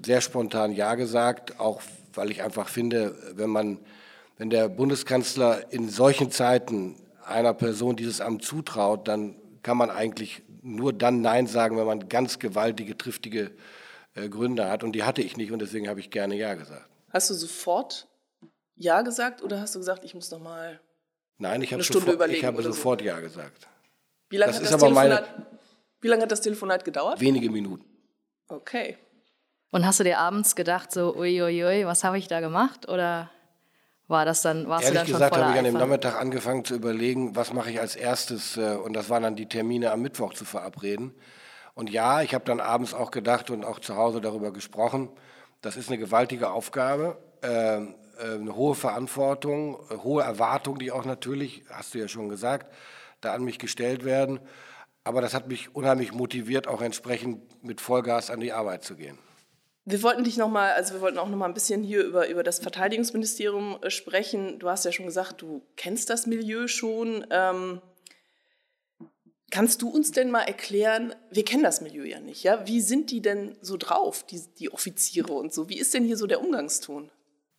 sehr 0.05 0.21
spontan 0.21 0.73
Ja 0.73 0.95
gesagt, 0.95 1.61
auch 1.61 1.83
weil 2.15 2.31
ich 2.31 2.43
einfach 2.43 2.69
finde, 2.69 3.17
wenn 3.37 3.51
man, 3.51 3.79
wenn 4.37 4.51
der 4.51 4.69
Bundeskanzler 4.69 5.73
in 5.73 5.89
solchen 5.89 6.31
Zeiten 6.31 6.97
einer 7.25 7.55
Person 7.55 7.97
dieses 7.97 8.21
Amt 8.21 8.45
zutraut, 8.45 9.09
dann 9.09 9.37
kann 9.63 9.77
man 9.77 9.91
eigentlich 9.91 10.43
nur 10.63 10.93
dann 10.93 11.21
Nein 11.21 11.47
sagen, 11.47 11.77
wenn 11.77 11.87
man 11.87 12.09
ganz 12.09 12.39
gewaltige, 12.39 12.97
triftige 12.97 13.53
äh, 14.15 14.29
Gründe 14.29 14.69
hat. 14.69 14.85
Und 14.85 14.93
die 14.93 15.05
hatte 15.05 15.23
ich 15.23 15.37
nicht 15.37 15.53
und 15.53 15.61
deswegen 15.61 15.89
habe 15.89 16.01
ich 16.01 16.11
gerne 16.11 16.35
Ja 16.37 16.55
gesagt. 16.55 16.89
Hast 17.11 17.31
du 17.31 17.35
sofort 17.35 18.09
Ja 18.77 19.03
gesagt 19.03 19.43
oder 19.43 19.61
hast 19.61 19.75
du 19.75 19.79
gesagt, 19.79 20.05
ich 20.05 20.15
muss 20.15 20.31
noch 20.31 20.41
mal 20.41 20.81
Nein, 21.39 21.63
ich 21.63 21.73
habe 21.73 21.83
sofort, 21.83 22.31
ich 22.31 22.45
habe 22.45 22.63
sofort 22.63 23.01
so? 23.01 23.07
Ja 23.07 23.19
gesagt. 23.21 23.69
Wie 24.29 24.37
lange, 24.37 24.53
das 24.53 24.61
hat 24.61 24.73
das 24.73 24.81
Telefonat, 24.81 25.39
meine, 25.39 25.47
wie 26.01 26.09
lange 26.09 26.23
hat 26.23 26.31
das 26.31 26.41
Telefonat 26.41 26.85
gedauert? 26.85 27.21
Wenige 27.21 27.51
Minuten. 27.51 27.85
Okay. 28.49 28.97
Und 29.73 29.87
hast 29.87 30.01
du 30.01 30.05
dir 30.05 30.19
abends 30.19 30.55
gedacht, 30.55 30.93
so, 30.93 31.17
uiuiui, 31.17 31.87
was 31.87 32.05
habe 32.05 32.19
ich 32.19 32.29
da 32.29 32.41
gemacht? 32.41 32.91
Oder 32.91 33.31
war 34.07 34.27
das 34.27 34.43
dann, 34.43 34.69
warst 34.69 34.85
Ehrlich 34.85 35.01
du 35.01 35.07
dann 35.07 35.13
gesagt 35.15 35.37
habe 35.39 35.53
ich 35.53 35.59
an 35.59 35.65
dem 35.65 35.75
Nachmittag 35.75 36.21
angefangen 36.21 36.67
zu 36.67 36.75
überlegen, 36.75 37.35
was 37.35 37.55
mache 37.55 37.71
ich 37.71 37.81
als 37.81 37.97
erstes. 37.97 38.59
Äh, 38.59 38.77
und 38.77 38.93
das 38.93 39.09
waren 39.09 39.23
dann 39.23 39.35
die 39.35 39.49
Termine 39.49 39.91
am 39.91 40.03
Mittwoch 40.03 40.35
zu 40.35 40.45
verabreden. 40.45 41.15
Und 41.73 41.89
ja, 41.89 42.21
ich 42.21 42.35
habe 42.35 42.45
dann 42.45 42.61
abends 42.61 42.93
auch 42.93 43.11
gedacht 43.11 43.49
und 43.49 43.65
auch 43.65 43.81
zu 43.81 43.97
Hause 43.97 44.21
darüber 44.21 44.53
gesprochen, 44.53 45.09
das 45.63 45.79
ist 45.79 45.89
eine 45.89 45.97
gewaltige 45.97 46.51
Aufgabe, 46.51 47.17
ähm, 47.43 47.95
äh, 48.19 48.35
eine 48.35 48.55
hohe 48.55 48.75
Verantwortung, 48.75 49.79
äh, 49.89 49.97
hohe 49.97 50.23
Erwartungen, 50.23 50.81
die 50.81 50.93
auch 50.93 51.07
natürlich, 51.07 51.65
hast 51.71 51.95
du 51.95 51.99
ja 51.99 52.09
schon 52.09 52.29
gesagt, 52.29 52.71
da 53.23 53.33
an 53.33 53.43
mich 53.43 53.59
gestellt 53.59 54.05
werden. 54.05 54.39
Aber 55.03 55.23
das 55.23 55.33
hat 55.33 55.49
mich 55.49 55.75
unheimlich 55.75 56.13
motiviert, 56.13 56.69
auch 56.69 56.83
entsprechend 56.83 57.65
mit 57.65 57.81
Vollgas 57.81 58.31
an 58.31 58.41
die 58.41 58.53
Arbeit 58.53 58.85
zu 58.85 58.97
gehen. 58.97 59.19
Wir 59.85 60.03
wollten 60.03 60.25
dich 60.25 60.37
noch 60.37 60.49
mal, 60.49 60.73
also 60.73 60.95
wir 60.95 61.01
wollten 61.01 61.19
auch 61.19 61.29
noch 61.29 61.37
mal 61.37 61.47
ein 61.47 61.55
bisschen 61.55 61.83
hier 61.83 62.05
über, 62.05 62.29
über 62.29 62.43
das 62.43 62.61
Verteidigungsministerium 62.61 63.79
äh, 63.83 63.91
sprechen. 63.91 64.59
Du 64.59 64.69
hast 64.69 64.85
ja 64.85 64.93
schon 64.93 65.07
gesagt, 65.07 65.43
du 65.43 65.63
kennst 65.77 66.11
das 66.11 66.27
Milieu 66.27 66.69
schon. 66.69 67.27
Ähm, 67.31 67.81
Kannst 69.53 69.83
du 69.83 69.91
uns 69.91 70.13
denn 70.13 70.31
mal 70.31 70.45
erklären, 70.45 71.15
wir 71.31 71.45
kennen 71.45 71.63
das 71.63 71.83
Milieu 71.83 72.05
ja 72.05 72.21
nicht, 72.21 72.43
ja? 72.43 72.67
Wie 72.67 72.81
sind 72.81 73.11
die 73.11 73.21
denn 73.21 73.55
so 73.61 73.77
drauf, 73.77 74.25
die, 74.25 74.41
die 74.59 74.73
Offiziere 74.73 75.35
und 75.35 75.53
so? 75.53 75.69
Wie 75.69 75.79
ist 75.79 75.93
denn 75.93 76.05
hier 76.05 76.17
so 76.17 76.27
der 76.27 76.41
Umgangston? 76.41 77.11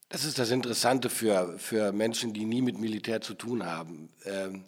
Das 0.09 0.25
ist 0.25 0.39
das 0.39 0.49
Interessante 0.49 1.11
für, 1.11 1.59
für 1.59 1.91
Menschen, 1.91 2.33
die 2.33 2.45
nie 2.45 2.63
mit 2.63 2.79
Militär 2.79 3.21
zu 3.21 3.35
tun 3.35 3.63
haben. 3.63 4.09
Ähm, 4.25 4.65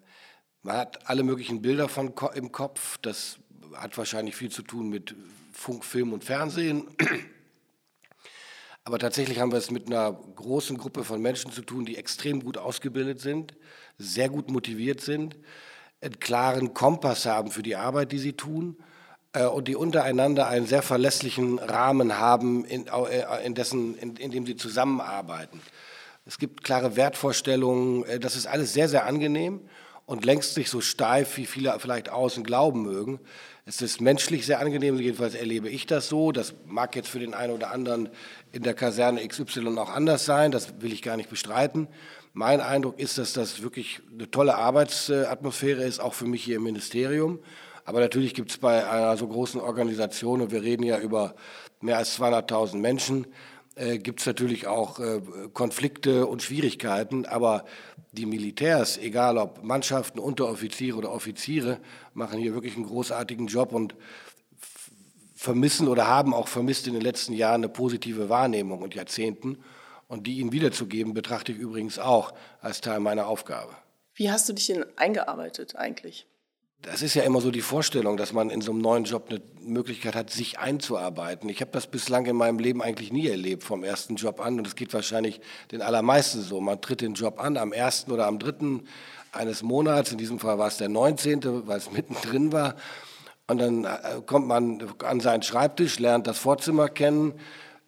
man 0.62 0.78
hat 0.78 1.10
alle 1.10 1.24
möglichen 1.24 1.64
Bilder 1.64 1.90
von, 1.90 2.14
im 2.36 2.52
Kopf. 2.52 3.00
Das 3.02 3.40
hat 3.74 3.98
wahrscheinlich 3.98 4.36
viel 4.36 4.52
zu 4.52 4.62
tun 4.62 4.90
mit 4.90 5.16
Funk, 5.52 5.84
Film 5.84 6.14
und 6.14 6.24
Fernsehen. 6.24 6.88
Aber 8.86 9.00
tatsächlich 9.00 9.40
haben 9.40 9.52
wir 9.52 9.58
es 9.58 9.72
mit 9.72 9.88
einer 9.88 10.14
großen 10.14 10.78
Gruppe 10.78 11.04
von 11.04 11.22
Menschen 11.22 11.52
zu 11.52 11.62
tun, 11.62 11.86
die 11.86 11.98
extrem 11.98 12.44
gut 12.44 12.58
ausgebildet 12.58 13.20
sind, 13.20 13.54
sehr 13.98 14.30
gut 14.30 14.50
motiviert 14.50 15.02
sind 15.02 15.36
einen 16.06 16.20
klaren 16.20 16.74
Kompass 16.74 17.26
haben 17.26 17.52
für 17.52 17.64
die 17.64 17.76
Arbeit, 17.76 18.12
die 18.12 18.20
sie 18.20 18.34
tun 18.34 18.78
äh, 19.34 19.46
und 19.46 19.68
die 19.68 19.76
untereinander 19.76 20.48
einen 20.48 20.68
sehr 20.68 20.82
verlässlichen 20.82 21.60
Rahmen 21.60 22.20
haben, 22.20 22.66
in, 22.66 22.88
äh, 22.88 23.46
in, 23.46 23.56
dessen, 23.56 23.98
in, 23.98 24.16
in 24.16 24.32
dem 24.32 24.46
sie 24.46 24.56
zusammenarbeiten. 24.56 25.62
Es 26.26 26.38
gibt 26.38 26.64
klare 26.64 26.96
Wertvorstellungen, 26.96 28.04
äh, 28.06 28.20
das 28.20 28.36
ist 28.36 28.48
alles 28.48 28.74
sehr, 28.74 28.88
sehr 28.88 29.06
angenehm 29.06 29.62
und 30.06 30.26
längst 30.26 30.58
nicht 30.58 30.70
so 30.70 30.82
steif, 30.82 31.38
wie 31.38 31.46
viele 31.46 31.78
vielleicht 31.80 32.10
außen 32.10 32.44
glauben 32.44 32.84
mögen. 32.84 33.20
Es 33.66 33.82
ist 33.82 34.00
menschlich 34.00 34.46
sehr 34.46 34.60
angenehm, 34.60 35.00
jedenfalls 35.00 35.34
erlebe 35.34 35.70
ich 35.70 35.88
das 35.88 36.08
so. 36.08 36.32
Das 36.32 36.54
mag 36.66 36.96
jetzt 36.96 37.10
für 37.10 37.20
den 37.20 37.34
einen 37.34 37.54
oder 37.54 37.72
anderen 37.72 38.10
in 38.52 38.62
der 38.62 38.76
Kaserne 38.76 39.28
XY 39.28 39.78
auch 39.80 39.90
anders 39.90 40.26
sein, 40.26 40.52
das 40.52 40.82
will 40.82 40.94
ich 40.94 41.02
gar 41.02 41.18
nicht 41.18 41.30
bestreiten. 41.30 41.88
Mein 42.34 42.62
Eindruck 42.62 43.00
ist, 43.00 43.18
dass 43.18 43.34
das 43.34 43.64
wirklich 43.64 44.02
eine 44.12 44.30
tolle 44.30 44.56
Arbeitsatmosphäre 44.56 45.84
ist, 45.84 46.00
auch 46.00 46.14
für 46.14 46.26
mich 46.26 46.44
hier 46.44 46.58
im 46.58 46.64
Ministerium. 46.64 47.40
Aber 47.86 48.00
natürlich 48.00 48.34
gibt 48.34 48.52
es 48.52 48.58
bei 48.58 48.88
einer 48.88 49.16
so 49.16 49.28
großen 49.28 49.62
Organisation, 49.62 50.42
und 50.42 50.52
wir 50.52 50.62
reden 50.62 50.84
ja 50.84 51.00
über 51.00 51.36
mehr 51.82 51.98
als 51.98 52.20
200.000 52.20 52.78
Menschen, 52.78 53.28
äh, 53.76 53.98
gibt 53.98 54.22
es 54.22 54.26
natürlich 54.26 54.68
auch 54.68 55.00
äh, 55.00 55.22
Konflikte 55.54 56.28
und 56.28 56.42
Schwierigkeiten. 56.42 57.26
Aber 57.26 57.66
die 58.14 58.26
Militärs, 58.26 58.98
egal 58.98 59.38
ob 59.38 59.64
Mannschaften, 59.64 60.20
Unteroffiziere 60.20 60.98
oder 60.98 61.12
Offiziere, 61.12 61.80
machen 62.14 62.40
hier 62.40 62.54
wirklich 62.54 62.76
einen 62.76 62.86
großartigen 62.86 63.48
Job 63.48 63.74
und 63.74 63.96
vermissen 65.36 65.88
oder 65.88 66.08
haben 66.08 66.34
auch 66.34 66.48
vermisst 66.48 66.88
in 66.88 66.94
den 66.94 67.02
letzten 67.02 67.34
Jahren 67.34 67.64
eine 67.64 67.70
positive 67.70 68.30
Wahrnehmung 68.30 68.82
und 68.82 68.96
Jahrzehnten. 68.96 69.58
Und 70.08 70.28
die 70.28 70.40
ihnen 70.40 70.52
wiederzugeben, 70.52 71.14
betrachte 71.14 71.52
ich 71.52 71.58
übrigens 71.58 72.00
auch 72.00 72.34
als 72.62 72.80
Teil 72.80 73.00
meiner 73.00 73.28
Aufgabe. 73.28 73.74
Wie 74.14 74.32
hast 74.32 74.48
du 74.48 74.54
dich 74.54 74.68
denn 74.68 74.86
eingearbeitet 74.96 75.76
eigentlich? 75.76 76.28
Das 76.86 77.02
ist 77.02 77.16
ja 77.16 77.24
immer 77.24 77.42
so 77.42 77.50
die 77.50 77.62
Vorstellung, 77.62 78.16
dass 78.16 78.32
man 78.32 78.52
in 78.52 78.62
so 78.62 78.72
einem 78.72 78.80
neuen 78.80 79.06
Job 79.06 79.26
eine 79.30 79.42
Möglichkeit 79.60 80.14
hat, 80.14 80.30
sich 80.30 80.60
einzuarbeiten. 80.60 81.50
Ich 81.50 81.62
habe 81.62 81.72
das 81.72 81.88
bislang 81.88 82.28
in 82.28 82.36
meinem 82.36 82.60
Leben 82.60 82.80
eigentlich 82.80 83.12
nie 83.12 83.28
erlebt, 83.28 83.64
vom 83.64 83.84
ersten 83.84 84.18
Job 84.18 84.40
an. 84.40 84.60
Und 84.60 84.68
es 84.68 84.76
geht 84.76 84.94
wahrscheinlich 84.94 85.42
den 85.72 85.82
allermeisten 85.82 86.42
so. 86.42 86.62
Man 86.62 86.82
tritt 86.82 87.02
den 87.02 87.16
Job 87.16 87.40
an 87.40 87.58
am 87.58 87.74
ersten 87.74 88.12
oder 88.12 88.28
am 88.28 88.38
dritten 88.38 88.84
eines 89.32 89.64
Monats. 89.64 90.12
In 90.12 90.20
diesem 90.20 90.38
Fall 90.38 90.60
war 90.60 90.68
es 90.68 90.78
der 90.78 90.90
19., 90.90 91.68
weil 91.68 91.80
es 91.80 91.92
mittendrin 91.92 92.52
war. 92.52 92.76
Und 93.48 93.58
dann 93.60 93.86
äh, 93.86 94.22
kommt 94.24 94.48
man 94.48 94.88
an 95.04 95.20
seinen 95.22 95.42
Schreibtisch, 95.42 95.98
lernt 95.98 96.28
das 96.28 96.38
Vorzimmer 96.38 96.88
kennen, 96.88 97.34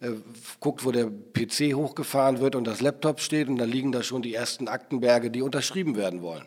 äh, 0.00 0.10
guckt, 0.58 0.84
wo 0.84 0.90
der 0.90 1.06
PC 1.06 1.74
hochgefahren 1.74 2.40
wird 2.40 2.56
und 2.56 2.66
das 2.66 2.80
Laptop 2.80 3.20
steht 3.20 3.48
und 3.48 3.58
dann 3.58 3.70
liegen 3.70 3.92
da 3.92 4.02
schon 4.02 4.22
die 4.22 4.34
ersten 4.34 4.66
Aktenberge, 4.66 5.30
die 5.30 5.42
unterschrieben 5.42 5.96
werden 5.96 6.20
wollen. 6.20 6.46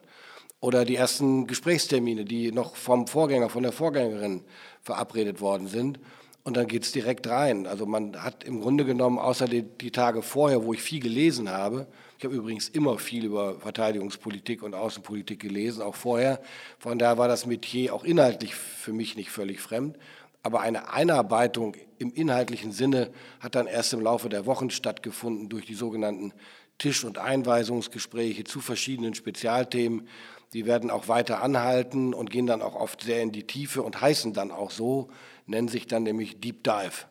Oder 0.62 0.86
die 0.86 0.96
ersten 0.96 1.48
Gesprächstermine, 1.48 2.24
die 2.24 2.52
noch 2.52 2.76
vom 2.76 3.08
Vorgänger, 3.08 3.50
von 3.50 3.64
der 3.64 3.74
Vorgängerin 3.74 4.44
verabredet 4.82 5.42
worden 5.42 5.68
sind. 5.68 6.00
Und 6.44 6.56
dann 6.56 6.68
geht 6.68 6.84
es 6.84 6.92
direkt 6.92 7.28
rein. 7.28 7.68
Also 7.68 7.86
man 7.86 8.16
hat 8.24 8.44
im 8.44 8.62
Grunde 8.62 8.86
genommen, 8.86 9.20
außer 9.20 9.46
die, 9.46 9.64
die 9.64 9.92
Tage 9.92 10.22
vorher, 10.22 10.64
wo 10.64 10.74
ich 10.74 10.82
viel 10.82 11.00
gelesen 11.00 11.50
habe, 11.50 11.88
ich 12.22 12.26
habe 12.26 12.36
übrigens 12.36 12.70
immer 12.70 13.00
viel 13.00 13.26
über 13.26 13.60
Verteidigungspolitik 13.60 14.62
und 14.62 14.76
Außenpolitik 14.76 15.40
gelesen, 15.40 15.82
auch 15.82 15.96
vorher. 15.96 16.40
Von 16.78 17.00
daher 17.00 17.18
war 17.18 17.28
das 17.28 17.48
Metier 17.48 17.96
auch 17.96 18.04
inhaltlich 18.04 18.54
für 18.54 18.94
mich 18.94 19.16
nicht 19.16 19.32
völlig 19.32 19.60
fremd. 19.60 19.98
Aber 20.44 20.62
eine 20.62 20.94
Einarbeitung 20.94 21.76
im 21.98 22.14
inhaltlichen 22.14 22.72
Sinne 22.72 23.10
hat 23.40 23.56
dann 23.56 23.66
erst 23.66 23.94
im 23.94 24.02
Laufe 24.02 24.30
der 24.30 24.46
Wochen 24.46 24.70
stattgefunden 24.70 25.50
durch 25.50 25.66
die 25.66 25.74
sogenannten 25.74 26.32
Tisch- 26.78 27.04
und 27.04 27.18
Einweisungsgespräche 27.18 28.44
zu 28.44 28.60
verschiedenen 28.60 29.16
Spezialthemen. 29.16 30.08
Die 30.54 30.66
werden 30.66 30.92
auch 30.92 31.08
weiter 31.08 31.42
anhalten 31.42 32.14
und 32.14 32.30
gehen 32.30 32.46
dann 32.46 32.62
auch 32.62 32.76
oft 32.76 33.02
sehr 33.02 33.22
in 33.22 33.32
die 33.32 33.48
Tiefe 33.48 33.84
und 33.84 34.02
heißen 34.02 34.34
dann 34.34 34.52
auch 34.52 34.72
so, 34.72 35.10
nennen 35.46 35.70
sich 35.70 35.88
dann 35.88 36.04
nämlich 36.04 36.42
Deep 36.42 36.64
Dive. 36.64 37.06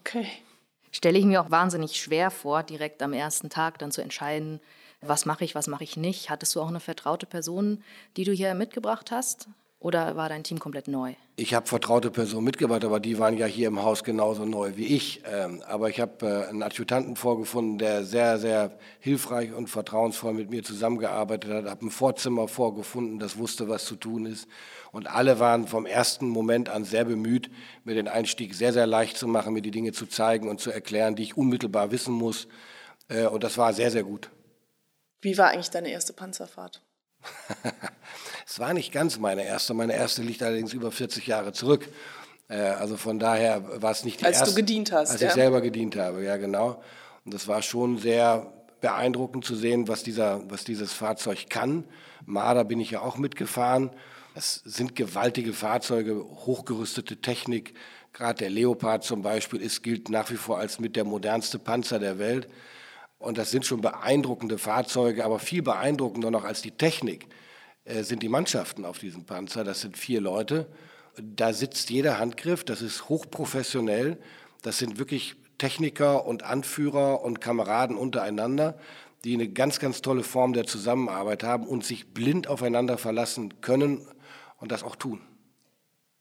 Okay. 0.00 0.26
Stelle 0.90 1.18
ich 1.18 1.24
mir 1.26 1.42
auch 1.42 1.50
wahnsinnig 1.50 2.00
schwer 2.00 2.30
vor, 2.30 2.62
direkt 2.62 3.02
am 3.02 3.12
ersten 3.12 3.50
Tag 3.50 3.78
dann 3.78 3.92
zu 3.92 4.00
entscheiden, 4.00 4.60
was 5.00 5.26
mache 5.26 5.44
ich, 5.44 5.54
was 5.54 5.66
mache 5.66 5.84
ich 5.84 5.96
nicht. 5.96 6.30
Hattest 6.30 6.56
du 6.56 6.62
auch 6.62 6.68
eine 6.68 6.80
vertraute 6.80 7.26
Person, 7.26 7.84
die 8.16 8.24
du 8.24 8.32
hier 8.32 8.54
mitgebracht 8.54 9.10
hast? 9.10 9.48
Oder 9.80 10.16
war 10.16 10.28
dein 10.28 10.42
Team 10.42 10.58
komplett 10.58 10.88
neu? 10.88 11.14
Ich 11.36 11.54
habe 11.54 11.68
vertraute 11.68 12.10
Personen 12.10 12.44
mitgebracht, 12.44 12.84
aber 12.84 12.98
die 12.98 13.20
waren 13.20 13.36
ja 13.36 13.46
hier 13.46 13.68
im 13.68 13.80
Haus 13.80 14.02
genauso 14.02 14.44
neu 14.44 14.72
wie 14.74 14.86
ich. 14.86 15.22
Ähm, 15.24 15.62
aber 15.68 15.88
ich 15.88 16.00
habe 16.00 16.26
äh, 16.26 16.48
einen 16.48 16.64
Adjutanten 16.64 17.14
vorgefunden, 17.14 17.78
der 17.78 18.02
sehr, 18.02 18.38
sehr 18.38 18.76
hilfreich 18.98 19.52
und 19.52 19.68
vertrauensvoll 19.68 20.34
mit 20.34 20.50
mir 20.50 20.64
zusammengearbeitet 20.64 21.52
hat. 21.52 21.66
Habe 21.66 21.86
ein 21.86 21.90
Vorzimmer 21.92 22.48
vorgefunden, 22.48 23.20
das 23.20 23.38
wusste, 23.38 23.68
was 23.68 23.84
zu 23.84 23.94
tun 23.94 24.26
ist. 24.26 24.48
Und 24.90 25.06
alle 25.06 25.38
waren 25.38 25.68
vom 25.68 25.86
ersten 25.86 26.28
Moment 26.28 26.68
an 26.70 26.84
sehr 26.84 27.04
bemüht, 27.04 27.48
mir 27.84 27.94
den 27.94 28.08
Einstieg 28.08 28.54
sehr, 28.54 28.72
sehr 28.72 28.88
leicht 28.88 29.16
zu 29.16 29.28
machen, 29.28 29.52
mir 29.52 29.62
die 29.62 29.70
Dinge 29.70 29.92
zu 29.92 30.06
zeigen 30.06 30.48
und 30.48 30.58
zu 30.58 30.72
erklären, 30.72 31.14
die 31.14 31.22
ich 31.22 31.36
unmittelbar 31.36 31.92
wissen 31.92 32.14
muss. 32.14 32.48
Äh, 33.06 33.26
und 33.26 33.44
das 33.44 33.56
war 33.58 33.72
sehr, 33.72 33.92
sehr 33.92 34.02
gut. 34.02 34.28
Wie 35.20 35.38
war 35.38 35.50
eigentlich 35.50 35.70
deine 35.70 35.90
erste 35.90 36.12
Panzerfahrt? 36.12 36.82
Es 38.50 38.58
war 38.58 38.72
nicht 38.72 38.92
ganz 38.92 39.18
meine 39.18 39.44
erste. 39.44 39.74
Meine 39.74 39.92
erste 39.92 40.22
liegt 40.22 40.42
allerdings 40.42 40.72
über 40.72 40.90
40 40.90 41.26
Jahre 41.26 41.52
zurück. 41.52 41.86
Äh, 42.48 42.56
also 42.56 42.96
von 42.96 43.18
daher 43.18 43.82
war 43.82 43.90
es 43.90 44.04
nicht 44.04 44.20
die 44.20 44.24
als 44.24 44.38
erste. 44.38 44.46
Als 44.46 44.54
du 44.54 44.60
gedient 44.60 44.90
hast, 44.90 45.10
Als 45.10 45.20
ja? 45.20 45.28
ich 45.28 45.34
selber 45.34 45.60
gedient 45.60 45.96
habe, 45.96 46.24
ja 46.24 46.38
genau. 46.38 46.82
Und 47.26 47.34
das 47.34 47.46
war 47.46 47.60
schon 47.60 47.98
sehr 47.98 48.50
beeindruckend 48.80 49.44
zu 49.44 49.54
sehen, 49.54 49.86
was, 49.86 50.02
dieser, 50.02 50.50
was 50.50 50.64
dieses 50.64 50.94
Fahrzeug 50.94 51.50
kann. 51.50 51.84
Marder 52.24 52.64
bin 52.64 52.80
ich 52.80 52.90
ja 52.90 53.02
auch 53.02 53.18
mitgefahren. 53.18 53.90
Es 54.34 54.62
sind 54.64 54.96
gewaltige 54.96 55.52
Fahrzeuge, 55.52 56.24
hochgerüstete 56.46 57.20
Technik. 57.20 57.74
Gerade 58.14 58.38
der 58.38 58.50
Leopard 58.50 59.04
zum 59.04 59.20
Beispiel 59.20 59.60
ist, 59.60 59.82
gilt 59.82 60.08
nach 60.08 60.30
wie 60.30 60.36
vor 60.36 60.58
als 60.58 60.80
mit 60.80 60.96
der 60.96 61.04
modernste 61.04 61.58
Panzer 61.58 61.98
der 61.98 62.18
Welt. 62.18 62.48
Und 63.18 63.36
das 63.36 63.50
sind 63.50 63.66
schon 63.66 63.82
beeindruckende 63.82 64.56
Fahrzeuge, 64.56 65.22
aber 65.26 65.38
viel 65.38 65.60
beeindruckender 65.60 66.30
noch 66.30 66.44
als 66.44 66.62
die 66.62 66.70
Technik 66.70 67.28
sind 68.02 68.22
die 68.22 68.28
Mannschaften 68.28 68.84
auf 68.84 68.98
diesem 68.98 69.24
Panzer. 69.24 69.64
Das 69.64 69.80
sind 69.80 69.96
vier 69.96 70.20
Leute. 70.20 70.66
Da 71.20 71.52
sitzt 71.52 71.90
jeder 71.90 72.18
Handgriff, 72.18 72.64
das 72.64 72.82
ist 72.82 73.08
hochprofessionell. 73.08 74.18
Das 74.62 74.78
sind 74.78 74.98
wirklich 74.98 75.36
Techniker 75.58 76.26
und 76.26 76.44
Anführer 76.44 77.22
und 77.22 77.40
Kameraden 77.40 77.96
untereinander, 77.96 78.78
die 79.24 79.34
eine 79.34 79.48
ganz, 79.48 79.80
ganz 79.80 80.02
tolle 80.02 80.22
Form 80.22 80.52
der 80.52 80.64
Zusammenarbeit 80.64 81.42
haben 81.42 81.66
und 81.66 81.84
sich 81.84 82.06
blind 82.08 82.46
aufeinander 82.46 82.98
verlassen 82.98 83.60
können 83.60 84.06
und 84.58 84.70
das 84.70 84.84
auch 84.84 84.96
tun. 84.96 85.20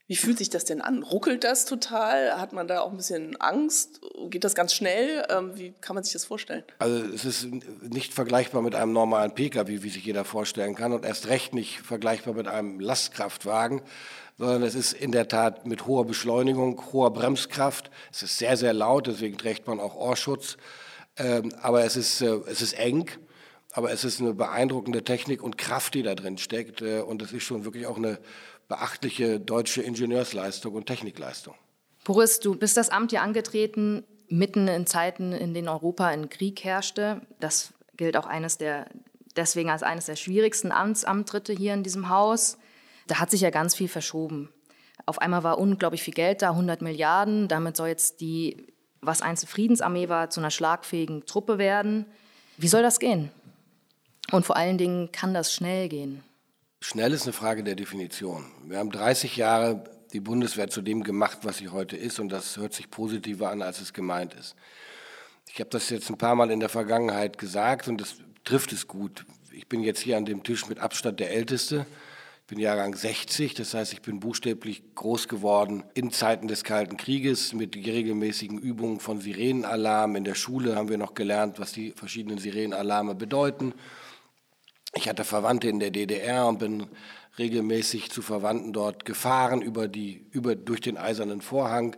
Wie 0.08 0.16
fühlt 0.16 0.38
sich 0.38 0.50
das 0.50 0.64
denn 0.64 0.80
an? 0.80 1.04
Ruckelt 1.04 1.44
das 1.44 1.66
total? 1.66 2.40
Hat 2.40 2.54
man 2.54 2.70
da 2.70 2.80
auch 2.80 2.92
ein 2.92 2.98
bisschen 2.98 3.36
Angst? 3.42 4.00
Geht 4.30 4.46
das 4.46 4.56
ganz 4.56 4.74
schnell? 4.74 5.26
Ähm, 5.30 5.52
wie 5.56 5.74
kann 5.82 5.96
man 5.96 6.04
sich 6.06 6.14
das 6.14 6.24
vorstellen? 6.24 6.64
Also 6.80 7.04
es 7.14 7.26
ist 7.26 7.48
nicht 7.82 8.14
vergleichbar 8.14 8.62
mit 8.62 8.74
einem 8.74 8.94
normalen 8.94 9.36
Pkw, 9.36 9.84
wie 9.84 9.90
sich 9.90 10.06
jeder 10.06 10.24
vorstellen 10.24 10.76
kann 10.76 10.94
und 10.94 11.04
erst 11.04 11.28
recht 11.28 11.54
nicht 11.54 11.82
vergleichbar 11.82 12.34
mit 12.34 12.48
einem 12.48 12.80
Lastkraftwagen, 12.80 13.82
sondern 14.38 14.64
es 14.64 14.76
ist 14.76 14.94
in 14.94 15.12
der 15.12 15.28
Tat 15.28 15.66
mit 15.66 15.88
hoher 15.88 16.06
Beschleunigung, 16.06 16.82
hoher 16.94 17.12
Bremskraft. 17.12 17.92
Es 18.10 18.24
ist 18.24 18.38
sehr, 18.38 18.56
sehr 18.56 18.72
laut, 18.72 19.08
deswegen 19.08 19.38
trägt 19.38 19.68
man 19.68 19.82
auch 19.82 19.96
Ohrschutz. 19.96 20.56
Ähm, 21.18 21.52
aber 21.62 21.84
es 21.84 21.98
ist, 21.98 22.22
äh, 22.22 22.40
es 22.48 22.62
ist 22.62 22.74
eng 22.74 23.10
aber 23.74 23.92
es 23.92 24.04
ist 24.04 24.20
eine 24.20 24.34
beeindruckende 24.34 25.04
Technik 25.04 25.44
und 25.44 25.60
Kraft, 25.60 25.94
die 25.94 26.02
da 26.02 26.16
drin 26.16 26.40
steckt. 26.40 26.82
Äh, 26.82 27.02
und 27.02 27.22
es 27.22 27.32
ist 27.32 27.44
schon 27.44 27.64
wirklich 27.64 27.86
auch 27.86 27.98
eine 27.98 28.18
beachtliche 28.68 29.40
deutsche 29.40 29.82
Ingenieursleistung 29.82 30.74
und 30.74 30.86
Technikleistung. 30.86 31.56
Boris, 32.04 32.40
du 32.40 32.56
bist 32.56 32.78
das 32.78 32.90
Amt 32.90 33.12
ja 33.12 33.22
angetreten 33.22 34.04
mitten 34.30 34.68
in 34.68 34.86
Zeiten, 34.86 35.34
in 35.34 35.54
denen 35.54 35.70
Europa 35.70 36.12
in 36.12 36.30
Krieg 36.30 36.64
herrschte. 36.64 37.22
Das 37.40 37.74
gilt 37.96 38.18
auch 38.18 38.26
eines 38.26 38.58
der, 38.58 38.88
deswegen 39.36 39.70
als 39.70 39.84
eines 39.84 40.06
der 40.06 40.16
schwierigsten 40.16 40.72
Amtsamtritte 40.72 41.54
hier 41.54 41.74
in 41.74 41.84
diesem 41.84 42.10
Haus. 42.10 42.58
Da 43.08 43.20
hat 43.20 43.32
sich 43.32 43.42
ja 43.42 43.50
ganz 43.50 43.76
viel 43.76 43.88
verschoben. 43.88 44.50
Auf 45.06 45.20
einmal 45.20 45.44
war 45.44 45.58
unglaublich 45.58 46.04
viel 46.04 46.14
Geld 46.14 46.42
da, 46.42 46.52
100 46.52 46.82
Milliarden. 46.82 47.48
Damit 47.48 47.78
soll 47.78 47.88
jetzt 47.88 48.20
die, 48.20 48.68
was 49.02 49.22
einst 49.22 49.48
Friedensarmee 49.48 50.10
war, 50.10 50.30
zu 50.30 50.42
einer 50.42 50.52
schlagfähigen 50.52 51.26
Truppe 51.26 51.58
werden. 51.58 52.06
Wie 52.58 52.68
soll 52.68 52.82
das 52.82 53.00
gehen? 53.00 53.32
Und 54.32 54.46
vor 54.46 54.58
allen 54.58 54.78
Dingen 54.78 55.12
kann 55.14 55.34
das 55.34 55.54
schnell 55.54 55.88
gehen? 55.88 56.24
Schnell 56.80 57.12
ist 57.12 57.24
eine 57.24 57.34
Frage 57.34 57.64
der 57.64 57.76
Definition. 57.76 58.46
Wir 58.66 58.78
haben 58.78 58.92
30 58.92 59.36
Jahre 59.36 59.84
die 60.14 60.20
Bundeswehr 60.20 60.70
zu 60.70 60.82
dem 60.82 61.04
gemacht, 61.04 61.40
was 61.42 61.58
sie 61.58 61.70
heute 61.70 61.98
ist, 61.98 62.20
und 62.20 62.30
das 62.30 62.58
hört 62.58 62.74
sich 62.74 62.92
positiver 62.92 63.50
an, 63.50 63.64
als 63.64 63.82
es 63.82 63.94
gemeint 63.94 64.36
ist. 64.36 64.56
Ich 65.50 65.60
habe 65.60 65.72
das 65.72 65.90
jetzt 65.90 66.10
ein 66.10 66.20
paar 66.20 66.36
Mal 66.36 66.52
in 66.52 66.60
der 66.60 66.70
Vergangenheit 66.70 67.40
gesagt 67.40 67.88
und 67.88 68.00
das 68.00 68.18
trifft 68.44 68.74
es 68.74 68.88
gut. 68.88 69.26
Ich 69.52 69.68
bin 69.68 69.82
jetzt 69.82 70.02
hier 70.02 70.18
an 70.18 70.26
dem 70.26 70.44
Tisch 70.44 70.68
mit 70.68 70.78
Abstand 70.78 71.20
der 71.20 71.32
Älteste. 71.32 71.88
Ich 72.42 72.48
bin 72.48 72.60
Jahrgang 72.60 72.96
60, 72.96 73.56
das 73.56 73.74
heißt, 73.74 73.92
ich 73.92 74.04
bin 74.04 74.20
buchstäblich 74.20 74.84
groß 74.94 75.28
geworden 75.28 75.84
in 75.96 76.12
Zeiten 76.12 76.48
des 76.48 76.64
Kalten 76.64 76.96
Krieges 76.96 77.54
mit 77.54 77.76
regelmäßigen 77.76 78.60
Übungen 78.60 79.00
von 79.00 79.20
Sirenenalarm. 79.20 80.16
In 80.16 80.24
der 80.24 80.36
Schule 80.36 80.76
haben 80.76 80.90
wir 80.90 81.00
noch 81.00 81.16
gelernt, 81.16 81.60
was 81.60 81.72
die 81.72 81.92
verschiedenen 81.94 82.38
Sirenenalarme 82.38 83.16
bedeuten. 83.16 83.74
Ich 84.94 85.10
hatte 85.10 85.24
Verwandte 85.24 85.68
in 85.68 85.80
der 85.80 85.92
DDR 85.92 86.48
und 86.48 86.60
bin 86.60 86.88
regelmäßig 87.38 88.10
zu 88.10 88.22
Verwandten 88.22 88.74
dort 88.74 89.06
gefahren 89.06 89.62
über 89.62 89.88
die, 89.88 90.26
über, 90.32 90.56
durch 90.56 90.82
den 90.82 90.98
eisernen 90.98 91.42
Vorhang. 91.42 91.96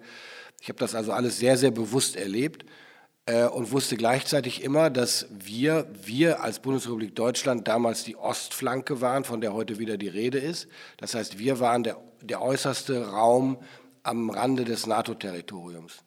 Ich 0.62 0.70
habe 0.70 0.80
das 0.80 0.96
also 0.96 1.12
alles 1.14 1.38
sehr, 1.40 1.58
sehr 1.58 1.72
bewusst 1.72 2.16
erlebt 2.16 2.66
äh, 3.26 3.46
und 3.46 3.72
wusste 3.72 3.96
gleichzeitig 3.96 4.64
immer, 4.64 4.90
dass 4.90 5.28
wir, 5.30 5.88
wir 6.04 6.44
als 6.44 6.60
Bundesrepublik 6.60 7.16
Deutschland 7.16 7.68
damals 7.68 8.04
die 8.04 8.18
Ostflanke 8.18 9.02
waren, 9.02 9.24
von 9.24 9.40
der 9.40 9.54
heute 9.54 9.80
wieder 9.80 9.98
die 9.98 10.08
Rede 10.08 10.40
ist. 10.40 10.68
Das 10.98 11.14
heißt, 11.14 11.40
wir 11.40 11.60
waren 11.60 11.84
der, 11.84 11.98
der 12.22 12.42
äußerste 12.42 13.10
Raum 13.10 13.60
am 14.04 14.30
Rande 14.30 14.66
des 14.66 14.88
NATO-Territoriums. 14.88 16.04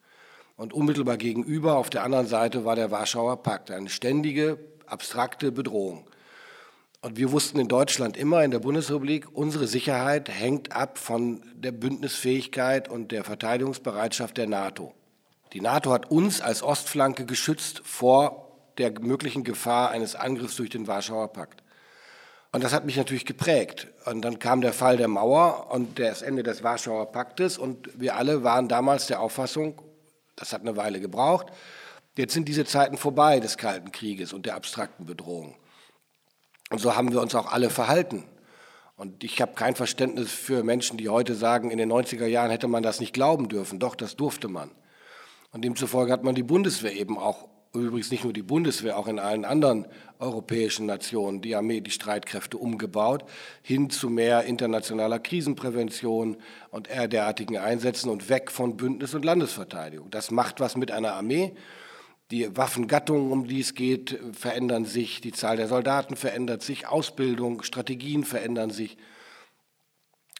Und 0.57 0.75
unmittelbar 0.75 1.17
gegenüber 1.17 1.77
auf 1.77 1.91
der 1.91 2.05
anderen 2.05 2.27
Seite 2.27 2.65
war 2.65 2.77
der 2.77 2.91
Warschauer 2.91 3.43
Pakt, 3.43 3.71
eine 3.71 3.89
ständige, 3.89 4.59
abstrakte 4.87 5.51
Bedrohung. 5.51 6.07
Und 7.05 7.17
wir 7.17 7.33
wussten 7.33 7.59
in 7.59 7.67
Deutschland 7.67 8.17
immer, 8.17 8.45
in 8.45 8.53
der 8.53 8.61
Bundesrepublik, 8.61 9.27
unsere 9.37 9.67
Sicherheit 9.67 10.29
hängt 10.29 10.71
ab 10.71 10.99
von 10.99 11.43
der 11.53 11.73
Bündnisfähigkeit 11.73 12.89
und 12.89 13.11
der 13.11 13.25
Verteidigungsbereitschaft 13.25 14.37
der 14.37 14.47
NATO. 14.47 14.95
Die 15.53 15.61
NATO 15.61 15.93
hat 15.93 16.13
uns 16.13 16.41
als 16.41 16.63
Ostflanke 16.63 17.27
geschützt 17.27 17.83
vor 17.85 18.57
der 18.79 19.01
möglichen 19.01 19.43
Gefahr 19.43 19.91
eines 19.91 20.15
Angriffs 20.15 20.55
durch 20.55 20.71
den 20.71 20.87
Warschauer 20.87 21.33
Pakt. 21.33 21.65
Und 22.53 22.63
das 22.63 22.73
hat 22.73 22.87
mich 22.87 22.97
natürlich 22.97 23.25
geprägt. 23.27 23.89
Und 24.05 24.23
dann 24.23 24.39
kam 24.39 24.61
der 24.61 24.73
Fall 24.73 24.97
der 24.97 25.09
Mauer 25.09 25.73
und 25.73 25.99
das 25.99 26.23
Ende 26.23 26.45
des 26.45 26.63
Warschauer 26.63 27.11
Paktes. 27.11 27.59
Und 27.59 27.89
wir 28.01 28.15
alle 28.15 28.45
waren 28.45 28.69
damals 28.69 29.09
der 29.09 29.21
Auffassung, 29.21 29.83
das 30.37 30.53
hat 30.53 30.61
eine 30.61 30.77
Weile 30.77 31.01
gebraucht, 31.01 31.49
jetzt 32.17 32.33
sind 32.33 32.47
diese 32.47 32.65
Zeiten 32.65 32.97
vorbei 32.97 33.41
des 33.41 33.59
Kalten 33.59 33.91
Krieges 33.91 34.33
und 34.33 34.47
der 34.47 34.55
abstrakten 34.55 35.05
Bedrohung. 35.05 35.57
Und 36.73 36.79
so 36.79 36.97
haben 36.97 37.13
wir 37.13 37.21
uns 37.21 37.35
auch 37.35 37.53
alle 37.53 37.69
verhalten. 37.69 38.25
Und 38.97 39.25
ich 39.25 39.43
habe 39.43 39.53
kein 39.53 39.75
Verständnis 39.75 40.33
für 40.33 40.65
Menschen, 40.65 40.97
die 40.97 41.11
heute 41.11 41.35
sagen, 41.35 41.71
in 41.71 41.77
den 41.77 41.93
90er 41.93 42.25
Jahren 42.25 42.51
hätte 42.51 42.67
man 42.67 42.83
das 42.83 42.99
nicht 42.99 43.13
glauben 43.13 43.49
dürfen. 43.49 43.79
Doch, 43.79 43.95
das 43.95 44.17
durfte 44.17 44.49
man. 44.49 44.71
Und 45.53 45.63
demzufolge 45.67 46.11
hat 46.11 46.25
man 46.25 46.35
die 46.35 46.43
Bundeswehr 46.43 46.95
eben 46.95 47.19
auch, 47.19 47.47
übrigens 47.75 48.11
nicht 48.11 48.25
nur 48.25 48.33
die 48.33 48.43
Bundeswehr, 48.43 48.97
auch 48.97 49.07
in 49.07 49.19
allen 49.19 49.45
anderen 49.45 49.87
europäischen 50.19 50.87
Nationen, 50.87 51.43
die 51.43 51.55
Armee, 51.55 51.83
die 51.83 51.91
Streitkräfte 51.91 52.57
umgebaut, 52.57 53.25
hin 53.61 53.91
zu 53.91 54.09
mehr 54.09 54.45
internationaler 54.45 55.19
Krisenprävention 55.19 56.39
und 56.71 56.89
eher 56.89 57.07
derartigen 57.07 57.59
Einsätzen 57.59 58.09
und 58.09 58.31
weg 58.31 58.51
von 58.51 58.79
Bündnis- 58.79 59.15
und 59.15 59.27
Landesverteidigung. 59.27 60.11
Das 60.11 60.31
macht 60.31 60.59
was 60.59 60.79
mit 60.79 60.91
einer 60.91 61.13
Armee. 61.13 61.55
Die 62.33 62.57
Waffengattungen, 62.57 63.31
um 63.31 63.47
die 63.47 63.61
es 63.61 63.75
geht, 63.75 64.19
verändern 64.33 64.87
sich, 64.87 65.21
die 65.21 65.33
Zahl 65.33 65.59
der 65.59 65.69
Soldaten 65.69 66.17
verändert 66.17 66.63
sich, 66.63 66.89
Ausbildung, 66.89 67.63
Strategien 67.63 68.25
verändern 68.25 68.71
sich. 68.71 68.97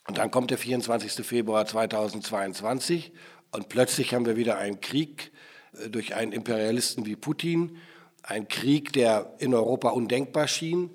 Und 0.09 0.17
dann 0.17 0.31
kommt 0.31 0.51
der 0.51 0.57
24. 0.57 1.27
Februar 1.27 1.67
2022 1.67 3.13
und 3.51 3.69
plötzlich 3.69 4.15
haben 4.15 4.25
wir 4.25 4.39
wieder 4.39 4.57
einen 4.57 4.81
Krieg 4.81 5.33
äh, 5.75 5.91
durch 5.91 6.15
einen 6.15 6.33
Imperialisten 6.33 7.05
wie 7.05 7.15
Putin, 7.15 7.77
ein 8.23 8.49
Krieg, 8.49 8.95
der 8.95 9.35
in 9.39 9.53
Europa 9.53 9.91
undenkbar 9.91 10.49
schien 10.49 10.89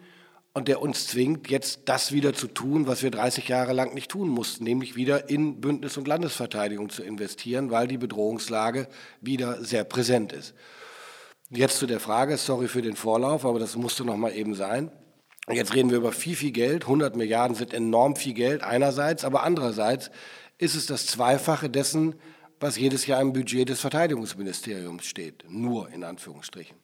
und 0.53 0.67
der 0.67 0.81
uns 0.81 1.05
zwingt, 1.09 1.47
jetzt 1.51 1.81
das 1.85 2.11
wieder 2.11 2.33
zu 2.33 2.47
tun, 2.47 2.87
was 2.87 3.03
wir 3.03 3.11
30 3.11 3.47
Jahre 3.47 3.73
lang 3.73 3.93
nicht 3.93 4.09
tun 4.09 4.29
mussten, 4.29 4.63
nämlich 4.63 4.95
wieder 4.95 5.29
in 5.29 5.61
Bündnis- 5.61 5.97
und 5.97 6.07
Landesverteidigung 6.07 6.89
zu 6.89 7.03
investieren, 7.03 7.69
weil 7.69 7.87
die 7.87 7.99
Bedrohungslage 7.99 8.87
wieder 9.21 9.63
sehr 9.63 9.83
präsent 9.83 10.33
ist. 10.33 10.55
Jetzt 11.49 11.77
zu 11.77 11.87
der 11.87 12.01
Frage, 12.01 12.35
sorry 12.35 12.67
für 12.67 12.81
den 12.81 12.97
Vorlauf, 12.97 13.45
aber 13.45 13.57
das 13.57 13.77
musste 13.77 14.03
noch 14.03 14.17
mal 14.17 14.33
eben 14.33 14.53
sein. 14.53 14.91
Jetzt 15.49 15.73
reden 15.73 15.89
wir 15.89 15.97
über 15.97 16.11
viel, 16.11 16.35
viel 16.35 16.51
Geld. 16.51 16.83
100 16.83 17.15
Milliarden 17.15 17.55
sind 17.55 17.73
enorm 17.73 18.17
viel 18.17 18.33
Geld 18.33 18.63
einerseits, 18.63 19.23
aber 19.23 19.43
andererseits 19.43 20.11
ist 20.57 20.75
es 20.75 20.87
das 20.87 21.05
Zweifache 21.05 21.69
dessen, 21.69 22.15
was 22.59 22.77
jedes 22.77 23.07
Jahr 23.07 23.21
im 23.21 23.31
Budget 23.31 23.69
des 23.69 23.79
Verteidigungsministeriums 23.79 25.05
steht. 25.05 25.45
Nur 25.47 25.89
in 25.89 26.03
Anführungsstrichen. 26.03 26.75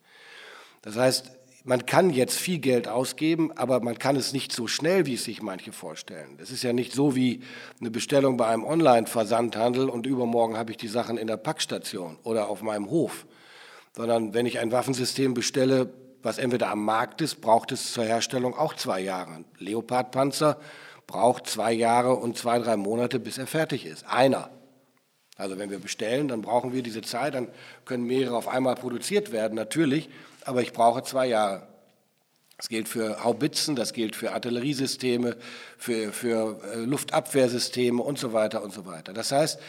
Das 0.82 0.96
heißt, 0.96 1.32
man 1.66 1.86
kann 1.86 2.10
jetzt 2.10 2.38
viel 2.38 2.60
Geld 2.60 2.88
ausgeben, 2.88 3.52
aber 3.58 3.82
man 3.82 4.00
kann 4.00 4.16
es 4.16 4.32
nicht 4.32 4.54
so 4.54 4.68
schnell, 4.68 5.06
wie 5.06 5.16
es 5.16 5.26
sich 5.26 5.42
manche 5.42 5.74
vorstellen. 5.74 6.38
Das 6.38 6.52
ist 6.52 6.64
ja 6.64 6.72
nicht 6.72 6.94
so 6.94 7.16
wie 7.18 7.42
eine 7.82 7.92
Bestellung 7.92 8.38
bei 8.38 8.48
einem 8.48 8.64
Online-Versandhandel 8.64 9.90
und 9.90 10.06
übermorgen 10.06 10.56
habe 10.56 10.72
ich 10.72 10.78
die 10.78 10.88
Sachen 10.88 11.18
in 11.18 11.28
der 11.28 11.38
Packstation 11.38 12.18
oder 12.24 12.48
auf 12.48 12.62
meinem 12.62 12.90
Hof 12.90 13.26
sondern 13.96 14.34
wenn 14.34 14.46
ich 14.46 14.60
ein 14.60 14.72
Waffensystem 14.72 15.34
bestelle, 15.34 15.90
was 16.22 16.38
entweder 16.38 16.70
am 16.70 16.84
Markt 16.84 17.22
ist, 17.22 17.42
braucht 17.42 17.72
es 17.72 17.94
zur 17.94 18.06
Herstellung 18.06 18.56
auch 18.56 18.74
zwei 18.76 19.00
Jahre. 19.02 19.44
Leopardpanzer 19.60 20.58
braucht 21.06 21.48
zwei 21.48 21.74
Jahre 21.74 22.16
und 22.16 22.38
zwei, 22.38 22.60
drei 22.60 22.78
Monate, 22.78 23.20
bis 23.20 23.38
er 23.38 23.48
fertig 23.48 23.86
ist. 23.86 24.06
Einer. 24.08 24.50
Also 25.36 25.58
wenn 25.58 25.70
wir 25.70 25.80
bestellen, 25.80 26.28
dann 26.28 26.42
brauchen 26.42 26.74
wir 26.74 26.84
diese 26.84 27.02
Zeit, 27.02 27.34
dann 27.34 27.50
können 27.86 28.06
mehrere 28.06 28.36
auf 28.38 28.48
einmal 28.48 28.76
produziert 28.76 29.32
werden, 29.32 29.56
natürlich, 29.56 30.10
aber 30.46 30.62
ich 30.62 30.74
brauche 30.74 31.04
zwei 31.04 31.28
Jahre. 31.28 31.68
Das 32.58 32.70
gilt 32.70 32.88
für 32.88 33.24
Haubitzen, 33.24 33.76
das 33.76 33.94
gilt 33.94 34.16
für 34.16 34.32
Artilleriesysteme, 34.32 35.36
für, 35.78 36.14
für 36.14 36.62
äh, 36.64 36.78
Luftabwehrsysteme 36.86 38.02
und 38.02 38.20
so 38.20 38.32
weiter 38.32 38.64
und 38.64 38.72
so 38.72 38.86
weiter. 38.86 39.12
Das 39.12 39.32
heißt, 39.32 39.60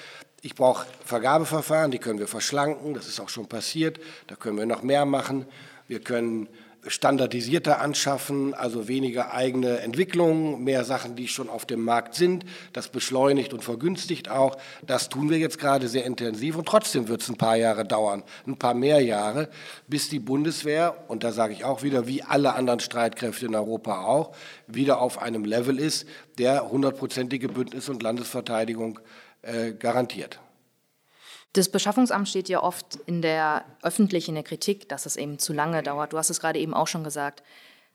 ich 0.45 0.55
brauche 0.55 0.87
Vergabeverfahren, 1.07 1.91
die 1.91 1.99
können 1.99 2.19
wir 2.19 2.29
verschlanken, 2.29 2.93
das 2.93 3.09
ist 3.09 3.19
auch 3.19 3.31
schon 3.31 3.47
passiert, 3.47 3.99
da 4.27 4.37
können 4.37 4.59
wir 4.59 4.67
noch 4.67 4.83
mehr 4.83 5.07
machen. 5.07 5.47
Wir 5.89 6.01
können 6.01 6.49
standardisierter 6.87 7.81
anschaffen, 7.81 8.53
also 8.53 8.87
weniger 8.87 9.33
eigene 9.33 9.79
Entwicklungen, 9.79 10.63
mehr 10.63 10.85
Sachen, 10.85 11.17
die 11.17 11.29
schon 11.29 11.49
auf 11.49 11.65
dem 11.65 11.83
Markt 11.83 12.15
sind. 12.15 12.45
Das 12.75 12.89
beschleunigt 12.89 13.55
und 13.55 13.65
vergünstigt 13.65 14.29
auch. 14.29 14.59
Das 14.87 15.09
tun 15.09 15.31
wir 15.31 15.39
jetzt 15.39 15.59
gerade 15.59 15.89
sehr 15.89 16.05
intensiv 16.05 16.57
und 16.57 16.69
trotzdem 16.69 17.09
wird 17.09 17.23
es 17.23 17.31
ein 17.31 17.39
paar 17.39 17.57
Jahre 17.57 17.87
dauern, 17.87 18.23
ein 18.47 18.59
paar 18.59 18.75
mehr 18.75 19.01
Jahre, 19.01 19.49
bis 19.89 20.11
die 20.11 20.19
Bundeswehr, 20.19 21.05
und 21.09 21.25
da 21.25 21.33
sage 21.33 21.55
ich 21.55 21.65
auch 21.65 21.83
wieder, 21.83 22.07
wie 22.07 22.23
alle 22.23 22.53
anderen 22.53 22.81
Streitkräfte 22.81 23.47
in 23.47 23.55
Europa 23.55 24.05
auch, 24.05 24.37
wieder 24.67 25.01
auf 25.01 25.23
einem 25.23 25.47
Level 25.47 25.79
ist, 25.79 26.07
der 26.37 26.71
hundertprozentige 26.71 27.49
Bündnis- 27.49 27.89
und 27.89 28.03
Landesverteidigung 28.03 28.99
äh, 28.99 29.24
garantiert. 29.79 30.41
Das 31.55 31.69
Beschaffungsamt 31.69 32.29
steht 32.29 32.49
ja 32.49 32.63
oft 32.63 32.99
in 33.07 33.23
der 33.23 33.65
öffentlich 33.83 34.29
in 34.29 34.35
der 34.35 34.43
Kritik, 34.43 34.89
dass 34.89 35.07
es 35.07 35.17
eben 35.17 35.39
zu 35.39 35.53
lange 35.53 35.83
dauert. 35.85 36.13
Du 36.13 36.19
hast 36.19 36.29
es 36.29 36.41
gerade 36.41 36.59
eben 36.59 36.75
auch 36.75 36.89
schon 36.89 37.05
gesagt. 37.05 37.43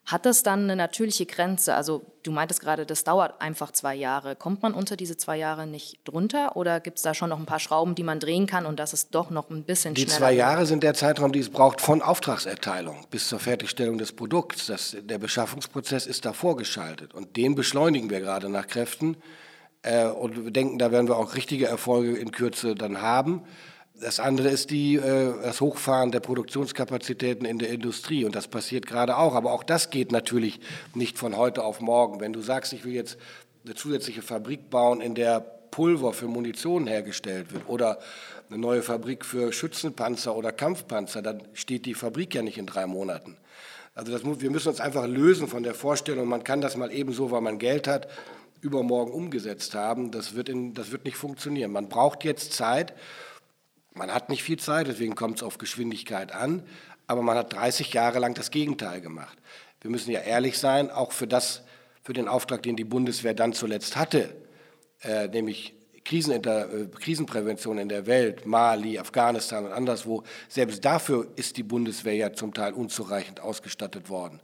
Hat 0.06 0.26
das 0.26 0.44
dann 0.44 0.64
eine 0.64 0.76
natürliche 0.76 1.26
Grenze? 1.26 1.76
Also 1.76 2.04
du 2.24 2.32
meintest 2.32 2.62
gerade, 2.62 2.86
das 2.86 3.04
dauert 3.04 3.42
einfach 3.42 3.72
zwei 3.72 3.94
Jahre. 3.94 4.36
Kommt 4.36 4.64
man 4.64 4.74
unter 4.74 4.96
diese 4.96 5.18
zwei 5.18 5.38
Jahre 5.38 5.68
nicht 5.68 6.00
drunter 6.06 6.56
oder 6.56 6.80
gibt 6.80 6.98
es 6.98 7.04
da 7.04 7.14
schon 7.14 7.30
noch 7.30 7.38
ein 7.38 7.46
paar 7.46 7.60
Schrauben, 7.60 7.96
die 7.96 8.04
man 8.04 8.20
drehen 8.20 8.48
kann 8.48 8.66
und 8.66 8.80
das 8.80 8.94
ist 8.94 9.14
doch 9.14 9.30
noch 9.30 9.50
ein 9.50 9.66
bisschen 9.66 9.94
die 9.94 10.02
schneller? 10.02 10.16
Die 10.16 10.20
zwei 10.20 10.32
Jahre 10.32 10.66
sind 10.66 10.82
der 10.82 10.94
Zeitraum, 10.94 11.32
den 11.32 11.42
es 11.42 11.50
braucht 11.50 11.82
von 11.82 12.02
Auftragserteilung 12.02 13.06
bis 13.12 13.28
zur 13.28 13.40
Fertigstellung 13.40 13.98
des 13.98 14.14
Produkts. 14.14 14.68
Das, 14.68 14.96
der 15.00 15.20
Beschaffungsprozess 15.20 16.08
ist 16.08 16.26
da 16.26 16.34
vorgeschaltet 16.34 17.14
und 17.14 17.36
den 17.36 17.54
beschleunigen 17.54 18.10
wir 18.10 18.22
gerade 18.22 18.50
nach 18.50 18.68
Kräften. 18.68 19.18
Äh, 19.82 20.08
und 20.08 20.46
wir 20.46 20.52
denken, 20.52 20.78
da 20.78 20.92
werden 20.92 21.08
wir 21.08 21.18
auch 21.18 21.36
richtige 21.36 21.68
Erfolge 21.68 22.18
in 22.18 22.32
Kürze 22.32 22.76
dann 22.76 23.02
haben. 23.02 23.44
Das 24.02 24.20
andere 24.20 24.50
ist 24.50 24.72
die, 24.72 24.96
äh, 24.96 25.34
das 25.44 25.62
Hochfahren 25.62 26.12
der 26.12 26.20
Produktionskapazitäten 26.22 27.46
in 27.46 27.60
der 27.60 27.70
Industrie. 27.70 28.26
Und 28.26 28.36
das 28.36 28.48
passiert 28.48 28.86
gerade 28.86 29.18
auch. 29.18 29.36
Aber 29.36 29.52
auch 29.52 29.64
das 29.64 29.90
geht 29.90 30.12
natürlich 30.12 30.60
nicht 30.94 31.18
von 31.18 31.36
heute 31.36 31.64
auf 31.64 31.82
morgen. 31.82 32.20
Wenn 32.20 32.34
du 32.34 32.42
sagst, 32.42 32.74
ich 32.74 32.86
will 32.86 32.94
jetzt 32.94 33.18
eine 33.66 33.76
zusätzliche 33.76 34.22
Fabrik 34.22 34.70
bauen, 34.70 35.02
in 35.02 35.16
der 35.16 35.42
Pulver 35.72 36.14
für 36.14 36.28
Munition 36.28 36.88
hergestellt 36.88 37.54
wird 37.54 37.68
oder 37.68 38.00
eine 38.50 38.58
neue 38.58 38.82
Fabrik 38.82 39.26
für 39.26 39.54
Schützenpanzer 39.54 40.36
oder 40.36 40.52
Kampfpanzer, 40.52 41.22
dann 41.22 41.44
steht 41.54 41.86
die 41.86 41.94
Fabrik 41.94 42.34
ja 42.34 42.42
nicht 42.42 42.58
in 42.58 42.66
drei 42.66 42.88
Monaten. 42.88 43.38
Also 43.94 44.12
das, 44.12 44.24
wir 44.24 44.50
müssen 44.50 44.70
uns 44.70 44.80
einfach 44.80 45.06
lösen 45.08 45.48
von 45.48 45.64
der 45.64 45.74
Vorstellung, 45.74 46.28
man 46.28 46.44
kann 46.44 46.62
das 46.62 46.78
mal 46.78 46.92
eben 46.92 47.12
so, 47.12 47.32
weil 47.32 47.42
man 47.42 47.60
Geld 47.60 47.88
hat, 47.88 48.08
übermorgen 48.62 49.12
umgesetzt 49.12 49.76
haben, 49.76 50.12
das 50.12 50.36
wird, 50.36 50.50
in, 50.50 50.74
das 50.74 50.92
wird 50.92 51.06
nicht 51.06 51.18
funktionieren. 51.18 51.72
Man 51.72 51.90
braucht 51.90 52.24
jetzt 52.24 52.54
Zeit. 52.54 52.94
Man 53.94 54.14
hat 54.14 54.30
nicht 54.30 54.44
viel 54.44 54.60
Zeit, 54.60 54.88
deswegen 54.88 55.16
kommt 55.16 55.38
es 55.38 55.44
auf 55.44 55.58
Geschwindigkeit 55.58 56.32
an, 56.32 56.64
aber 57.08 57.22
man 57.22 57.38
hat 57.38 57.54
30 57.54 57.92
Jahre 57.94 58.20
lang 58.20 58.34
das 58.34 58.52
Gegenteil 58.52 59.02
gemacht. 59.02 59.38
Wir 59.82 59.90
müssen 59.90 60.12
ja 60.12 60.20
ehrlich 60.20 60.58
sein, 60.58 60.92
auch 60.92 61.12
für 61.12 61.28
das, 61.28 61.64
für 62.04 62.14
den 62.14 62.28
Auftrag, 62.28 62.64
den 62.64 62.76
die 62.76 62.84
Bundeswehr 62.84 63.34
dann 63.34 63.54
zuletzt 63.54 63.96
hatte, 63.96 64.36
äh, 65.02 65.28
nämlich 65.28 65.74
Kriseninter 66.10 66.74
äh, 66.74 66.88
Krisenprävention 66.88 67.78
in 67.78 67.90
der 67.90 68.08
Welt, 68.08 68.46
Mali, 68.46 68.98
Afghanistan 68.98 69.66
und 69.66 69.72
anderswo, 69.72 70.24
selbst 70.48 70.84
dafür 70.84 71.28
ist 71.36 71.58
die 71.58 71.64
Bundeswehr 71.64 72.16
ja 72.16 72.34
zum 72.34 72.54
Teil 72.54 72.74
unzureichend 72.74 73.40
ausgestattet 73.40 74.10
worden. 74.10 74.42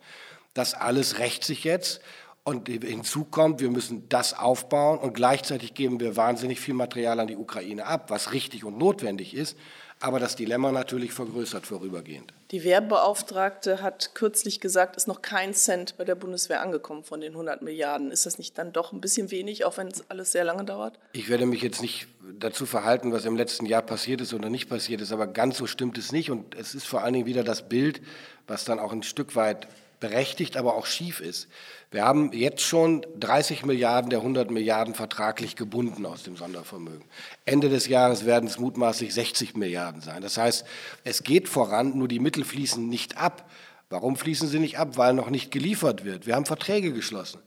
Das 0.53 0.73
alles 0.73 1.19
rächt 1.19 1.43
sich 1.43 1.63
jetzt. 1.63 2.01
Und 2.47 2.69
hinzu 2.69 3.25
kommt, 3.25 3.59
wir 3.59 3.71
müssen 3.71 4.07
das 4.07 4.37
aufbauen 4.37 4.99
und 4.99 5.13
gleichzeitig 5.13 5.73
geben 5.73 5.99
wir 5.99 6.15
wahnsinnig 6.15 6.59
viel 6.59 6.75
Material 6.75 7.19
an 7.19 7.27
die 7.27 7.37
Ukraine 7.37 7.85
ab, 7.85 8.11
was 8.11 8.33
richtig 8.33 8.63
und 8.63 8.77
notwendig 8.77 9.33
ist 9.33 9.57
aber 9.99 10.19
das 10.19 10.35
Dilemma 10.35 10.71
natürlich 10.71 11.13
vergrößert 11.13 11.65
vorübergehend. 11.65 12.33
Die 12.51 12.63
Wehrbeauftragte 12.63 13.81
hat 13.81 14.13
kürzlich 14.13 14.59
gesagt, 14.59 14.97
ist 14.97 15.07
noch 15.07 15.21
kein 15.21 15.53
Cent 15.53 15.97
bei 15.97 16.03
der 16.03 16.15
Bundeswehr 16.15 16.61
angekommen 16.61 17.03
von 17.03 17.21
den 17.21 17.31
100 17.31 17.61
Milliarden. 17.61 18.11
Ist 18.11 18.25
das 18.25 18.37
nicht 18.37 18.57
dann 18.57 18.71
doch 18.71 18.91
ein 18.91 19.01
bisschen 19.01 19.31
wenig, 19.31 19.65
auch 19.65 19.77
wenn 19.77 19.87
es 19.87 20.09
alles 20.09 20.31
sehr 20.31 20.43
lange 20.43 20.63
dauert? 20.63 20.99
Ich 21.13 21.29
werde 21.29 21.45
mich 21.45 21.61
jetzt 21.61 21.81
nicht 21.81 22.07
dazu 22.39 22.65
verhalten, 22.65 23.11
was 23.13 23.25
im 23.25 23.35
letzten 23.35 23.65
Jahr 23.65 23.81
passiert 23.81 24.21
ist 24.21 24.33
oder 24.33 24.49
nicht 24.49 24.69
passiert 24.69 25.01
ist, 25.01 25.11
aber 25.11 25.27
ganz 25.27 25.57
so 25.57 25.65
stimmt 25.65 25.97
es 25.97 26.11
nicht. 26.11 26.29
Und 26.29 26.55
es 26.55 26.75
ist 26.75 26.85
vor 26.85 27.01
allen 27.01 27.13
Dingen 27.13 27.25
wieder 27.25 27.43
das 27.43 27.67
Bild, 27.67 28.01
was 28.47 28.65
dann 28.65 28.79
auch 28.79 28.91
ein 28.91 29.03
Stück 29.03 29.35
weit 29.35 29.67
berechtigt, 29.99 30.57
aber 30.57 30.75
auch 30.75 30.85
schief 30.85 31.19
ist. 31.19 31.47
Wir 31.91 32.03
haben 32.03 32.31
jetzt 32.33 32.61
schon 32.61 33.05
30 33.19 33.65
Milliarden 33.65 34.09
der 34.09 34.19
100 34.19 34.51
Milliarden 34.51 34.93
vertraglich 34.93 35.55
gebunden 35.55 36.05
aus 36.05 36.23
dem 36.23 36.35
Sondervermögen. 36.35 37.05
Ende 37.45 37.69
des 37.69 37.87
Jahres 37.87 38.25
werden 38.25 38.47
es 38.47 38.59
mutmaßlich 38.59 39.13
60 39.13 39.55
Milliarden 39.55 40.01
sein. 40.01 40.21
Das 40.21 40.37
heißt, 40.37 40.65
es 41.03 41.23
geht 41.23 41.47
voran, 41.47 41.97
nur 41.97 42.07
die 42.07 42.19
Mittel 42.19 42.43
fließen 42.43 42.87
nicht 42.87 43.17
ab. 43.17 43.49
Warum 43.89 44.15
fließen 44.15 44.47
sie 44.47 44.59
nicht 44.59 44.77
ab? 44.77 44.97
Weil 44.97 45.13
noch 45.13 45.29
nicht 45.29 45.51
geliefert 45.51 46.03
wird. 46.03 46.25
Wir 46.25 46.35
haben 46.35 46.45
Verträge 46.45 46.91
geschlossen. 46.91 47.39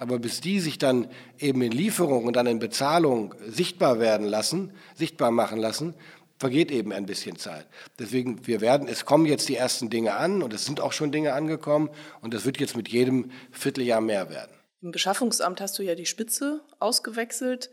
Aber 0.00 0.20
bis 0.20 0.40
die 0.40 0.60
sich 0.60 0.78
dann 0.78 1.08
eben 1.38 1.60
in 1.60 1.72
Lieferung 1.72 2.24
und 2.24 2.36
dann 2.36 2.46
in 2.46 2.60
Bezahlung 2.60 3.34
sichtbar 3.48 3.98
werden 3.98 4.26
lassen, 4.26 4.72
sichtbar 4.94 5.32
machen 5.32 5.58
lassen, 5.58 5.94
vergeht 6.38 6.70
eben 6.70 6.92
ein 6.92 7.06
bisschen 7.06 7.36
Zeit. 7.36 7.66
Deswegen, 7.98 8.46
wir 8.46 8.60
werden, 8.60 8.88
es 8.88 9.04
kommen 9.04 9.26
jetzt 9.26 9.48
die 9.48 9.56
ersten 9.56 9.90
Dinge 9.90 10.14
an 10.14 10.42
und 10.42 10.52
es 10.52 10.64
sind 10.64 10.80
auch 10.80 10.92
schon 10.92 11.12
Dinge 11.12 11.32
angekommen 11.32 11.90
und 12.20 12.34
das 12.34 12.44
wird 12.44 12.58
jetzt 12.60 12.76
mit 12.76 12.88
jedem 12.88 13.30
Vierteljahr 13.50 14.00
mehr 14.00 14.30
werden. 14.30 14.52
Im 14.80 14.92
Beschaffungsamt 14.92 15.60
hast 15.60 15.78
du 15.78 15.82
ja 15.82 15.94
die 15.94 16.06
Spitze 16.06 16.60
ausgewechselt. 16.78 17.70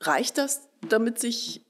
Reicht 0.00 0.38
das, 0.38 0.68
damit 0.88 1.18
sich 1.18 1.66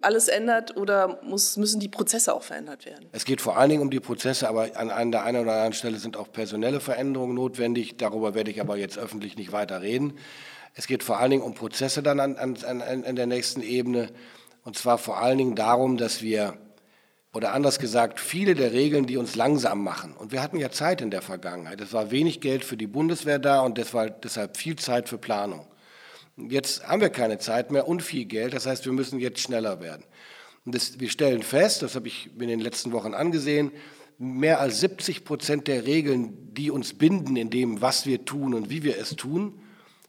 alles 0.00 0.28
ändert 0.28 0.76
oder 0.76 1.20
muss, 1.22 1.56
müssen 1.56 1.80
die 1.80 1.88
Prozesse 1.88 2.34
auch 2.34 2.42
verändert 2.42 2.86
werden? 2.86 3.08
Es 3.12 3.24
geht 3.24 3.40
vor 3.40 3.56
allen 3.56 3.70
Dingen 3.70 3.82
um 3.82 3.90
die 3.90 4.00
Prozesse, 4.00 4.48
aber 4.48 4.76
an 4.76 4.90
einer 4.90 5.22
einen 5.22 5.42
oder 5.42 5.52
anderen 5.52 5.72
Stelle 5.74 5.98
sind 5.98 6.16
auch 6.16 6.32
personelle 6.32 6.80
Veränderungen 6.80 7.34
notwendig. 7.34 7.96
Darüber 7.98 8.34
werde 8.34 8.50
ich 8.50 8.60
aber 8.60 8.76
jetzt 8.76 8.98
öffentlich 8.98 9.36
nicht 9.36 9.52
weiter 9.52 9.82
reden. 9.82 10.14
Es 10.74 10.86
geht 10.86 11.02
vor 11.02 11.18
allen 11.18 11.30
Dingen 11.30 11.42
um 11.42 11.54
Prozesse 11.54 12.02
dann 12.02 12.18
an, 12.18 12.36
an, 12.36 12.56
an, 12.64 13.04
an 13.04 13.16
der 13.16 13.26
nächsten 13.26 13.62
Ebene. 13.62 14.08
Und 14.64 14.76
zwar 14.76 14.98
vor 14.98 15.18
allen 15.18 15.38
Dingen 15.38 15.56
darum, 15.56 15.96
dass 15.96 16.22
wir, 16.22 16.56
oder 17.32 17.52
anders 17.52 17.78
gesagt, 17.78 18.20
viele 18.20 18.54
der 18.54 18.72
Regeln, 18.72 19.06
die 19.06 19.16
uns 19.16 19.34
langsam 19.34 19.82
machen. 19.82 20.14
Und 20.16 20.32
wir 20.32 20.42
hatten 20.42 20.58
ja 20.58 20.70
Zeit 20.70 21.00
in 21.00 21.10
der 21.10 21.22
Vergangenheit. 21.22 21.80
Es 21.80 21.92
war 21.92 22.10
wenig 22.10 22.40
Geld 22.40 22.64
für 22.64 22.76
die 22.76 22.86
Bundeswehr 22.86 23.38
da 23.38 23.60
und 23.60 23.78
deshalb 23.78 24.56
viel 24.56 24.76
Zeit 24.76 25.08
für 25.08 25.18
Planung. 25.18 25.66
Jetzt 26.36 26.86
haben 26.86 27.00
wir 27.00 27.10
keine 27.10 27.38
Zeit 27.38 27.70
mehr 27.70 27.88
und 27.88 28.02
viel 28.02 28.24
Geld. 28.24 28.54
Das 28.54 28.66
heißt, 28.66 28.84
wir 28.84 28.92
müssen 28.92 29.18
jetzt 29.18 29.40
schneller 29.40 29.80
werden. 29.80 30.04
Und 30.64 30.74
das, 30.74 31.00
wir 31.00 31.10
stellen 31.10 31.42
fest, 31.42 31.82
das 31.82 31.96
habe 31.96 32.06
ich 32.06 32.30
in 32.38 32.48
den 32.48 32.60
letzten 32.60 32.92
Wochen 32.92 33.14
angesehen, 33.14 33.72
mehr 34.18 34.60
als 34.60 34.80
70 34.80 35.24
Prozent 35.24 35.66
der 35.66 35.84
Regeln, 35.84 36.54
die 36.54 36.70
uns 36.70 36.94
binden 36.94 37.34
in 37.34 37.50
dem, 37.50 37.80
was 37.80 38.06
wir 38.06 38.24
tun 38.24 38.54
und 38.54 38.70
wie 38.70 38.84
wir 38.84 38.96
es 38.98 39.16
tun, 39.16 39.60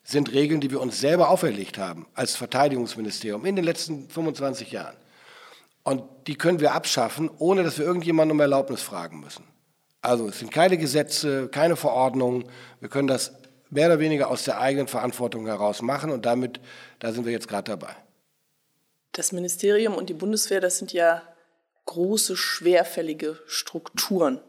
sind 0.04 0.34
Regeln, 0.34 0.62
die 0.62 0.72
wir 0.72 0.82
uns 0.82 1.00
selber 1.00 1.30
auferlegt 1.30 1.78
haben 1.78 2.08
als 2.14 2.36
Verteidigungsministerium 2.36 3.46
in 3.46 3.56
den 3.56 3.66
letzten 3.66 4.10
25 4.10 4.72
Jahren. 4.72 4.96
Und 5.84 6.04
die 6.28 6.36
können 6.36 6.60
wir 6.60 6.74
abschaffen, 6.74 7.30
ohne 7.38 7.64
dass 7.64 7.78
wir 7.78 7.86
irgendjemanden 7.86 8.32
um 8.32 8.40
Erlaubnis 8.40 8.82
fragen 8.82 9.20
müssen. 9.20 9.44
Also 10.02 10.28
es 10.28 10.40
sind 10.40 10.52
keine 10.52 10.78
Gesetze, 10.78 11.48
keine 11.48 11.76
Verordnungen. 11.76 12.46
Wir 12.80 12.90
können 12.90 13.08
das 13.08 13.34
mehr 13.70 13.88
oder 13.88 14.00
weniger 14.00 14.30
aus 14.30 14.44
der 14.44 14.60
eigenen 14.60 14.88
Verantwortung 14.88 15.46
heraus 15.46 15.82
machen 15.82 16.12
und 16.12 16.26
damit, 16.26 16.60
da 17.00 17.12
sind 17.12 17.26
wir 17.26 17.32
jetzt 17.32 17.48
gerade 17.48 17.72
dabei. 17.72 17.96
Das 19.14 19.32
Ministerium 19.32 19.96
und 19.96 20.10
die 20.10 20.14
Bundeswehr, 20.14 20.60
das 20.60 20.78
sind 20.78 20.92
ja 20.94 21.22
große, 21.86 22.36
schwerfällige 22.36 23.40
Strukturen. 23.46 24.40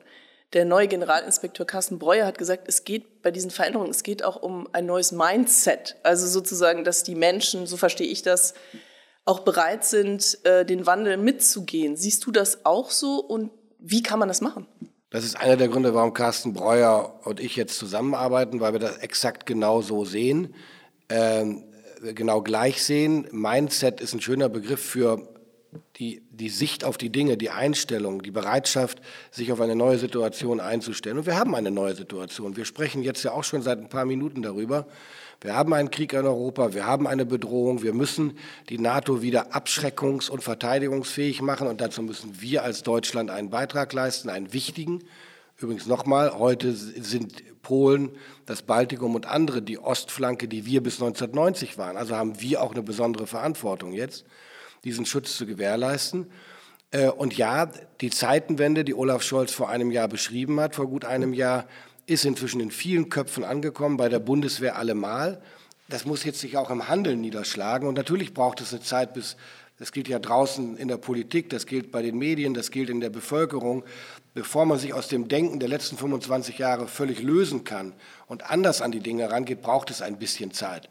Der 0.53 0.65
neue 0.65 0.87
Generalinspekteur 0.87 1.67
Carsten 1.67 1.99
Breuer 1.99 2.27
hat 2.27 2.39
gesagt, 2.39 2.69
es 2.69 2.85
geht 2.85 3.23
bei 3.23 3.31
diesen 3.31 3.51
Veränderungen, 3.51 3.91
es 3.91 4.05
geht 4.05 4.25
auch 4.25 4.41
um 4.41 4.69
ein 4.73 4.87
neues 4.87 5.11
Mindset. 5.11 5.97
Also 6.03 6.27
sozusagen, 6.29 6.85
dass 6.85 7.03
die 7.03 7.17
Menschen, 7.17 7.67
so 7.67 7.77
verstehe 7.77 8.07
ich 8.07 8.23
das, 8.23 8.55
auch 9.25 9.41
bereit 9.41 9.85
sind, 9.85 10.39
äh, 10.45 10.65
den 10.65 10.87
Wandel 10.87 11.17
mitzugehen. 11.17 11.97
Siehst 11.97 12.25
du 12.27 12.31
das 12.31 12.65
auch 12.65 12.91
so 12.91 13.21
und 13.21 13.51
wie 13.79 14.03
kann 14.03 14.19
man 14.19 14.29
das 14.29 14.41
machen? 14.41 14.67
Das 15.11 15.25
ist 15.25 15.37
einer 15.37 15.57
der 15.57 15.69
Gründe, 15.69 15.95
warum 15.95 16.13
Carsten 16.13 16.55
Breuer 16.55 17.21
und 17.25 17.41
ich 17.41 17.57
jetzt 17.57 17.79
zusammenarbeiten, 17.79 18.61
weil 18.61 18.73
wir 18.73 18.81
das 18.81 18.99
exakt 18.99 19.47
genau 19.47 19.81
so 19.81 20.05
sehen, 20.05 20.55
ähm, 21.09 21.65
genau 22.15 22.43
gleich 22.43 22.83
sehen. 22.83 23.29
Mindset 23.31 24.01
ist 24.01 24.13
ein 24.13 24.21
schöner 24.21 24.49
Begriff 24.49 24.85
für 24.85 25.34
die, 25.97 26.23
die 26.31 26.49
Sicht 26.49 26.85
auf 26.85 26.99
die 26.99 27.11
Dinge, 27.11 27.37
die 27.37 27.51
Einstellung, 27.51 28.23
die 28.23 28.31
Bereitschaft, 28.31 29.01
sich 29.31 29.53
auf 29.53 29.61
eine 29.61 29.77
neue 29.77 29.99
Situation 29.99 30.61
einzustellen. 30.61 31.19
Und 31.19 31.27
wir 31.27 31.37
haben 31.37 31.55
eine 31.55 31.71
neue 31.71 31.95
Situation. 31.95 32.57
Wir 32.57 32.65
sprechen 32.65 33.03
jetzt 33.03 33.23
ja 33.23 33.33
auch 33.33 33.45
schon 33.45 33.63
seit 33.63 33.79
ein 33.79 33.89
paar 33.89 34.05
Minuten 34.05 34.43
darüber. 34.43 34.87
Wir 35.41 35.55
haben 35.55 35.75
einen 35.75 35.91
Krieg 35.91 36.13
in 36.13 36.25
Europa, 36.25 36.73
wir 36.73 36.87
haben 36.87 37.07
eine 37.07 37.27
Bedrohung, 37.27 37.83
wir 37.83 37.93
müssen 37.93 38.39
die 38.71 38.79
NATO 38.79 39.21
wieder 39.21 39.55
abschreckungs- 39.55 40.31
und 40.31 40.43
verteidigungsfähig 40.43 41.43
machen 41.43 41.69
und 41.69 41.81
dazu 41.81 42.03
müssen 42.03 42.41
wir 42.41 42.63
als 42.63 42.83
Deutschland 42.83 43.31
einen 43.31 43.51
Beitrag 43.51 43.93
leisten, 43.93 44.31
einen 44.31 44.55
wichtigen. 44.55 45.05
Übrigens 45.59 45.87
nochmal, 45.87 46.39
heute 46.39 46.73
sind 46.73 47.43
Polen, 47.61 48.11
das 48.47 48.63
Baltikum 48.63 49.15
und 49.15 49.27
andere 49.27 49.61
die 49.61 49.79
Ostflanke, 49.79 50.49
die 50.49 50.65
wir 50.65 50.83
bis 50.83 50.95
1990 50.95 51.77
waren. 51.77 51.97
Also 51.97 52.17
haben 52.17 52.41
wir 52.41 52.63
auch 52.63 52.73
eine 52.73 52.83
besondere 52.83 53.27
Verantwortung 53.27 53.93
jetzt 53.93 54.25
diesen 54.85 55.07
Schutz 55.07 55.37
zu 55.37 55.47
gewährleisten. 55.47 56.31
Äh, 56.91 57.09
und 57.09 57.37
ja, 57.37 57.67
die 58.01 58.11
Zeitenwende, 58.11 58.85
die 58.85 58.95
Olaf 58.95 59.23
Scholz 59.23 59.53
vor 59.53 59.69
einem 59.69 59.91
Jahr 59.91 60.09
beschrieben 60.09 60.61
hat, 60.61 60.75
vor 60.75 60.87
gut 60.87 61.05
einem 61.05 61.35
Jahr, 61.35 61.67
ist 62.07 62.25
inzwischen 62.25 62.61
in 62.61 62.71
vielen 62.71 63.09
Köpfen 63.09 63.45
angekommen, 63.45 63.97
bei 63.97 64.09
der 64.09 64.19
Bundeswehr 64.19 64.77
allemal. 64.77 65.41
Das 65.89 66.05
muss 66.05 66.25
jetzt 66.25 66.41
sich 66.41 66.57
auch 66.57 66.71
im 66.71 66.89
Handeln 66.89 67.21
niederschlagen. 67.21 67.89
Und 67.89 67.95
natürlich 67.95 68.35
braucht 68.35 68.61
es 68.61 68.73
eine 68.73 68.83
Zeit, 68.83 69.15
bis, 69.15 69.37
das 69.79 69.91
gilt 69.91 70.09
ja 70.09 70.19
draußen 70.19 70.77
in 70.77 70.89
der 70.89 70.99
Politik, 70.99 71.51
das 71.51 71.67
gilt 71.67 71.91
bei 71.91 72.03
den 72.03 72.17
Medien, 72.19 72.55
das 72.55 72.71
gilt 72.71 72.91
in 72.91 73.01
der 73.01 73.11
Bevölkerung, 73.11 73.85
bevor 74.35 74.67
man 74.67 74.79
sich 74.79 74.95
aus 74.95 75.09
dem 75.09 75.29
Denken 75.29 75.61
der 75.61 75.69
letzten 75.69 75.97
25 75.97 76.59
Jahre 76.59 76.87
völlig 76.87 77.23
lösen 77.23 77.65
kann 77.65 77.93
und 78.27 78.51
anders 78.51 78.83
an 78.83 78.93
die 78.93 79.01
Dinge 79.01 79.31
rangeht, 79.31 79.63
braucht 79.63 79.91
es 79.91 80.03
ein 80.03 80.19
bisschen 80.19 80.53
Zeit. 80.53 80.89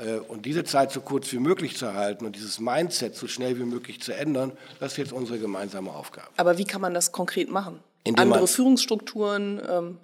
Äh, 0.00 0.18
und 0.18 0.46
diese 0.46 0.64
Zeit 0.64 0.92
so 0.92 1.00
kurz 1.00 1.32
wie 1.32 1.38
möglich 1.38 1.76
zu 1.76 1.94
halten 1.94 2.24
und 2.26 2.36
dieses 2.36 2.58
Mindset 2.58 3.14
so 3.14 3.26
schnell 3.26 3.58
wie 3.58 3.64
möglich 3.64 4.00
zu 4.00 4.14
ändern, 4.14 4.52
das 4.78 4.92
ist 4.92 4.98
jetzt 4.98 5.12
unsere 5.12 5.38
gemeinsame 5.38 5.90
Aufgabe. 5.90 6.28
Aber 6.36 6.58
wie 6.58 6.64
kann 6.64 6.80
man 6.80 6.94
das 6.94 7.12
konkret 7.12 7.50
machen? 7.50 7.80
Indem 8.04 8.32
Andere 8.32 8.48
Führungsstrukturen? 8.48 9.60
Ähm 9.68 9.98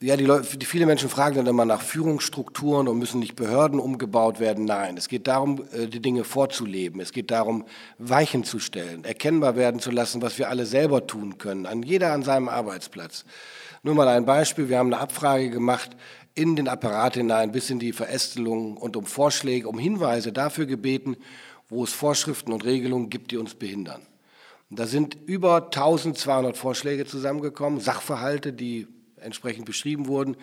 ja, 0.00 0.16
die, 0.16 0.24
Leute, 0.24 0.66
viele 0.66 0.84
Menschen 0.86 1.08
fragen 1.08 1.36
dann 1.36 1.46
immer 1.46 1.64
nach 1.64 1.80
Führungsstrukturen 1.80 2.88
und 2.88 2.98
müssen 2.98 3.20
nicht 3.20 3.36
Behörden 3.36 3.78
umgebaut 3.78 4.40
werden. 4.40 4.64
Nein, 4.64 4.96
es 4.96 5.06
geht 5.06 5.28
darum, 5.28 5.64
äh, 5.72 5.86
die 5.86 6.00
Dinge 6.00 6.24
vorzuleben. 6.24 7.00
Es 7.00 7.12
geht 7.12 7.30
darum, 7.30 7.66
Weichen 7.98 8.42
zu 8.42 8.58
stellen, 8.58 9.04
erkennbar 9.04 9.54
werden 9.54 9.80
zu 9.80 9.90
lassen, 9.90 10.20
was 10.22 10.38
wir 10.38 10.48
alle 10.48 10.66
selber 10.66 11.06
tun 11.06 11.38
können, 11.38 11.66
an 11.66 11.82
jeder 11.82 12.12
an 12.12 12.22
seinem 12.22 12.48
Arbeitsplatz. 12.48 13.24
Nur 13.84 13.94
mal 13.94 14.08
ein 14.08 14.24
Beispiel. 14.24 14.68
Wir 14.68 14.78
haben 14.78 14.92
eine 14.92 15.02
Abfrage 15.02 15.50
gemacht 15.50 15.90
in 16.34 16.56
den 16.56 16.68
Apparat 16.68 17.14
hinein 17.14 17.52
bis 17.52 17.70
in 17.70 17.78
die 17.78 17.92
Verästelung 17.92 18.76
und 18.76 18.96
um 18.96 19.04
Vorschläge, 19.04 19.68
um 19.68 19.78
Hinweise 19.78 20.32
dafür 20.32 20.66
gebeten, 20.66 21.16
wo 21.68 21.84
es 21.84 21.92
Vorschriften 21.92 22.52
und 22.52 22.64
Regelungen 22.64 23.10
gibt, 23.10 23.30
die 23.30 23.36
uns 23.36 23.54
behindern. 23.54 24.06
Da 24.70 24.86
sind 24.86 25.18
über 25.26 25.66
1200 25.66 26.56
Vorschläge 26.56 27.04
zusammengekommen, 27.04 27.80
Sachverhalte, 27.80 28.54
die 28.54 28.86
entsprechend 29.16 29.66
beschrieben 29.66 30.06
wurden. 30.06 30.36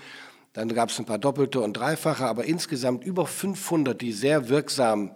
Dann 0.53 0.69
gab 0.69 0.89
es 0.89 0.99
ein 0.99 1.05
paar 1.05 1.17
doppelte 1.17 1.61
und 1.61 1.73
dreifache, 1.73 2.25
aber 2.25 2.45
insgesamt 2.45 3.03
über 3.03 3.25
500, 3.25 3.99
die 3.99 4.11
sehr 4.11 4.49
wirksam 4.49 5.11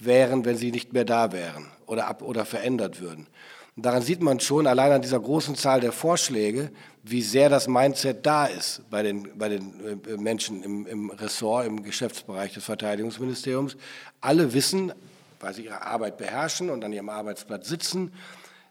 wären, 0.00 0.44
wenn 0.44 0.56
sie 0.56 0.72
nicht 0.72 0.92
mehr 0.92 1.04
da 1.04 1.32
wären 1.32 1.66
oder, 1.86 2.08
ab, 2.08 2.22
oder 2.22 2.44
verändert 2.44 3.00
würden. 3.00 3.28
Daran 3.76 4.02
sieht 4.02 4.20
man 4.20 4.40
schon, 4.40 4.66
allein 4.66 4.92
an 4.92 5.02
dieser 5.02 5.20
großen 5.20 5.54
Zahl 5.54 5.80
der 5.80 5.92
Vorschläge, 5.92 6.70
wie 7.02 7.22
sehr 7.22 7.48
das 7.48 7.68
Mindset 7.68 8.26
da 8.26 8.46
ist 8.46 8.82
bei 8.90 9.02
den, 9.02 9.38
bei 9.38 9.48
den 9.48 10.02
äh, 10.06 10.16
Menschen 10.16 10.62
im, 10.62 10.86
im 10.86 11.10
Ressort, 11.10 11.66
im 11.66 11.82
Geschäftsbereich 11.82 12.52
des 12.52 12.64
Verteidigungsministeriums. 12.64 13.76
Alle 14.20 14.52
wissen, 14.52 14.92
weil 15.38 15.54
sie 15.54 15.64
ihre 15.64 15.82
Arbeit 15.82 16.18
beherrschen 16.18 16.68
und 16.68 16.84
an 16.84 16.92
ihrem 16.92 17.08
Arbeitsplatz 17.08 17.68
sitzen. 17.68 18.12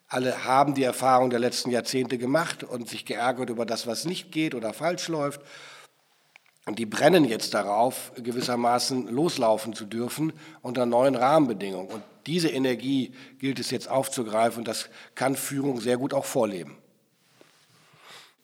Alle 0.07 0.45
haben 0.45 0.75
die 0.75 0.83
Erfahrung 0.83 1.29
der 1.29 1.39
letzten 1.39 1.71
Jahrzehnte 1.71 2.17
gemacht 2.17 2.63
und 2.63 2.89
sich 2.89 3.05
geärgert 3.05 3.49
über 3.49 3.65
das, 3.65 3.87
was 3.87 4.05
nicht 4.05 4.31
geht 4.31 4.53
oder 4.53 4.73
falsch 4.73 5.07
läuft. 5.07 5.41
Und 6.69 6.77
die 6.77 6.85
brennen 6.85 7.25
jetzt 7.25 7.55
darauf, 7.55 8.11
gewissermaßen 8.15 9.07
loslaufen 9.07 9.73
zu 9.73 9.85
dürfen 9.85 10.31
unter 10.61 10.85
neuen 10.85 11.15
Rahmenbedingungen. 11.15 11.89
Und 11.89 12.03
diese 12.27 12.49
Energie 12.49 13.11
gilt 13.39 13.57
es 13.57 13.71
jetzt 13.71 13.89
aufzugreifen 13.89 14.59
und 14.59 14.67
das 14.67 14.87
kann 15.15 15.35
Führung 15.35 15.81
sehr 15.81 15.97
gut 15.97 16.13
auch 16.13 16.25
vorleben. 16.25 16.77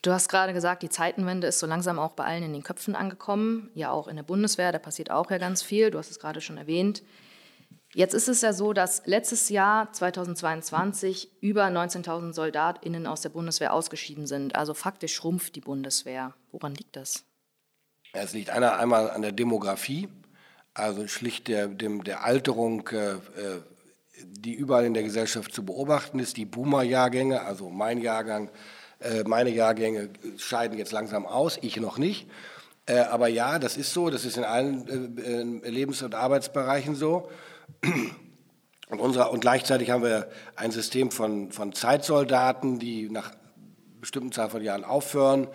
Du 0.02 0.12
hast 0.12 0.28
gerade 0.28 0.54
gesagt, 0.54 0.82
die 0.82 0.90
Zeitenwende 0.90 1.46
ist 1.46 1.60
so 1.60 1.68
langsam 1.68 2.00
auch 2.00 2.14
bei 2.14 2.24
allen 2.24 2.42
in 2.42 2.54
den 2.54 2.64
Köpfen 2.64 2.96
angekommen, 2.96 3.70
ja 3.76 3.92
auch 3.92 4.08
in 4.08 4.16
der 4.16 4.24
Bundeswehr, 4.24 4.72
da 4.72 4.80
passiert 4.80 5.12
auch 5.12 5.30
ja 5.30 5.38
ganz 5.38 5.62
viel, 5.62 5.92
du 5.92 6.00
hast 6.00 6.10
es 6.10 6.18
gerade 6.18 6.42
schon 6.42 6.58
erwähnt. 6.58 7.04
Jetzt 7.94 8.16
ist 8.16 8.28
es 8.28 8.42
ja 8.42 8.54
so, 8.54 8.74
dass 8.74 9.06
letztes 9.06 9.50
Jahr 9.50 9.94
2022 9.94 11.30
über 11.42 11.66
19.000 11.66 12.34
Soldatinnen 12.34 13.06
aus 13.06 13.22
der 13.22 13.30
Bundeswehr 13.30 13.72
ausgeschieden 13.72 14.26
sind. 14.26 14.56
Also 14.56 14.74
faktisch 14.74 15.14
schrumpft 15.14 15.56
die 15.56 15.62
Bundeswehr. 15.62 16.34
Woran 16.52 16.74
liegt 16.74 16.96
das? 16.96 17.24
Es 18.18 18.34
liegt 18.34 18.50
einer, 18.50 18.78
einmal 18.78 19.12
an 19.12 19.22
der 19.22 19.34
Demografie, 19.34 20.08
also 20.74 21.06
schlicht 21.08 21.50
der, 21.50 21.68
dem, 21.68 22.04
der 22.04 22.24
Alterung, 22.24 22.88
äh, 22.90 23.14
äh, 23.14 23.18
die 24.18 24.54
überall 24.54 24.86
in 24.86 24.94
der 24.94 25.04
Gesellschaft 25.04 25.54
zu 25.54 25.66
beobachten 25.66 26.20
ist. 26.20 26.38
Die 26.38 26.46
Boomer-Jahrgänge, 26.46 27.42
also 27.42 27.70
mein 27.70 28.00
Jahrgang, 28.00 28.50
äh, 29.00 29.24
meine 29.26 29.50
Jahrgänge 29.50 30.10
scheiden 30.38 30.78
jetzt 30.78 30.94
langsam 30.94 31.26
aus, 31.26 31.60
ich 31.62 31.76
noch 31.78 31.98
nicht. 31.98 32.30
Äh, 32.86 33.00
aber 33.00 33.28
ja, 33.28 33.60
das 33.60 33.76
ist 33.76 33.92
so, 33.92 34.10
das 34.10 34.24
ist 34.24 34.38
in 34.38 34.46
allen 34.46 35.64
äh, 35.64 35.70
Lebens- 35.70 36.02
und 36.02 36.16
Arbeitsbereichen 36.16 36.96
so. 36.96 37.30
Und, 38.90 39.00
unsere, 39.00 39.30
und 39.30 39.42
gleichzeitig 39.42 39.90
haben 39.90 40.04
wir 40.04 40.30
ein 40.56 40.72
System 40.72 41.12
von, 41.12 41.52
von 41.52 41.74
Zeitsoldaten, 41.74 42.80
die 42.80 43.10
nach 43.10 43.32
bestimmten 44.00 44.32
Zahl 44.32 44.50
von 44.50 44.62
Jahren 44.62 44.86
aufhören 44.86 45.48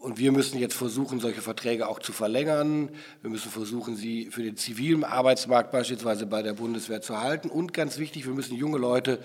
und 0.00 0.18
wir 0.18 0.32
müssen 0.32 0.58
jetzt 0.58 0.74
versuchen, 0.74 1.20
solche 1.20 1.42
Verträge 1.42 1.86
auch 1.86 1.98
zu 1.98 2.12
verlängern. 2.12 2.88
Wir 3.20 3.28
müssen 3.28 3.50
versuchen, 3.50 3.96
sie 3.96 4.30
für 4.30 4.42
den 4.42 4.56
zivilen 4.56 5.04
Arbeitsmarkt 5.04 5.72
beispielsweise 5.72 6.24
bei 6.24 6.40
der 6.40 6.54
Bundeswehr 6.54 7.02
zu 7.02 7.20
halten. 7.20 7.50
Und 7.50 7.74
ganz 7.74 7.98
wichtig, 7.98 8.26
wir 8.26 8.32
müssen 8.32 8.56
junge 8.56 8.78
Leute 8.78 9.18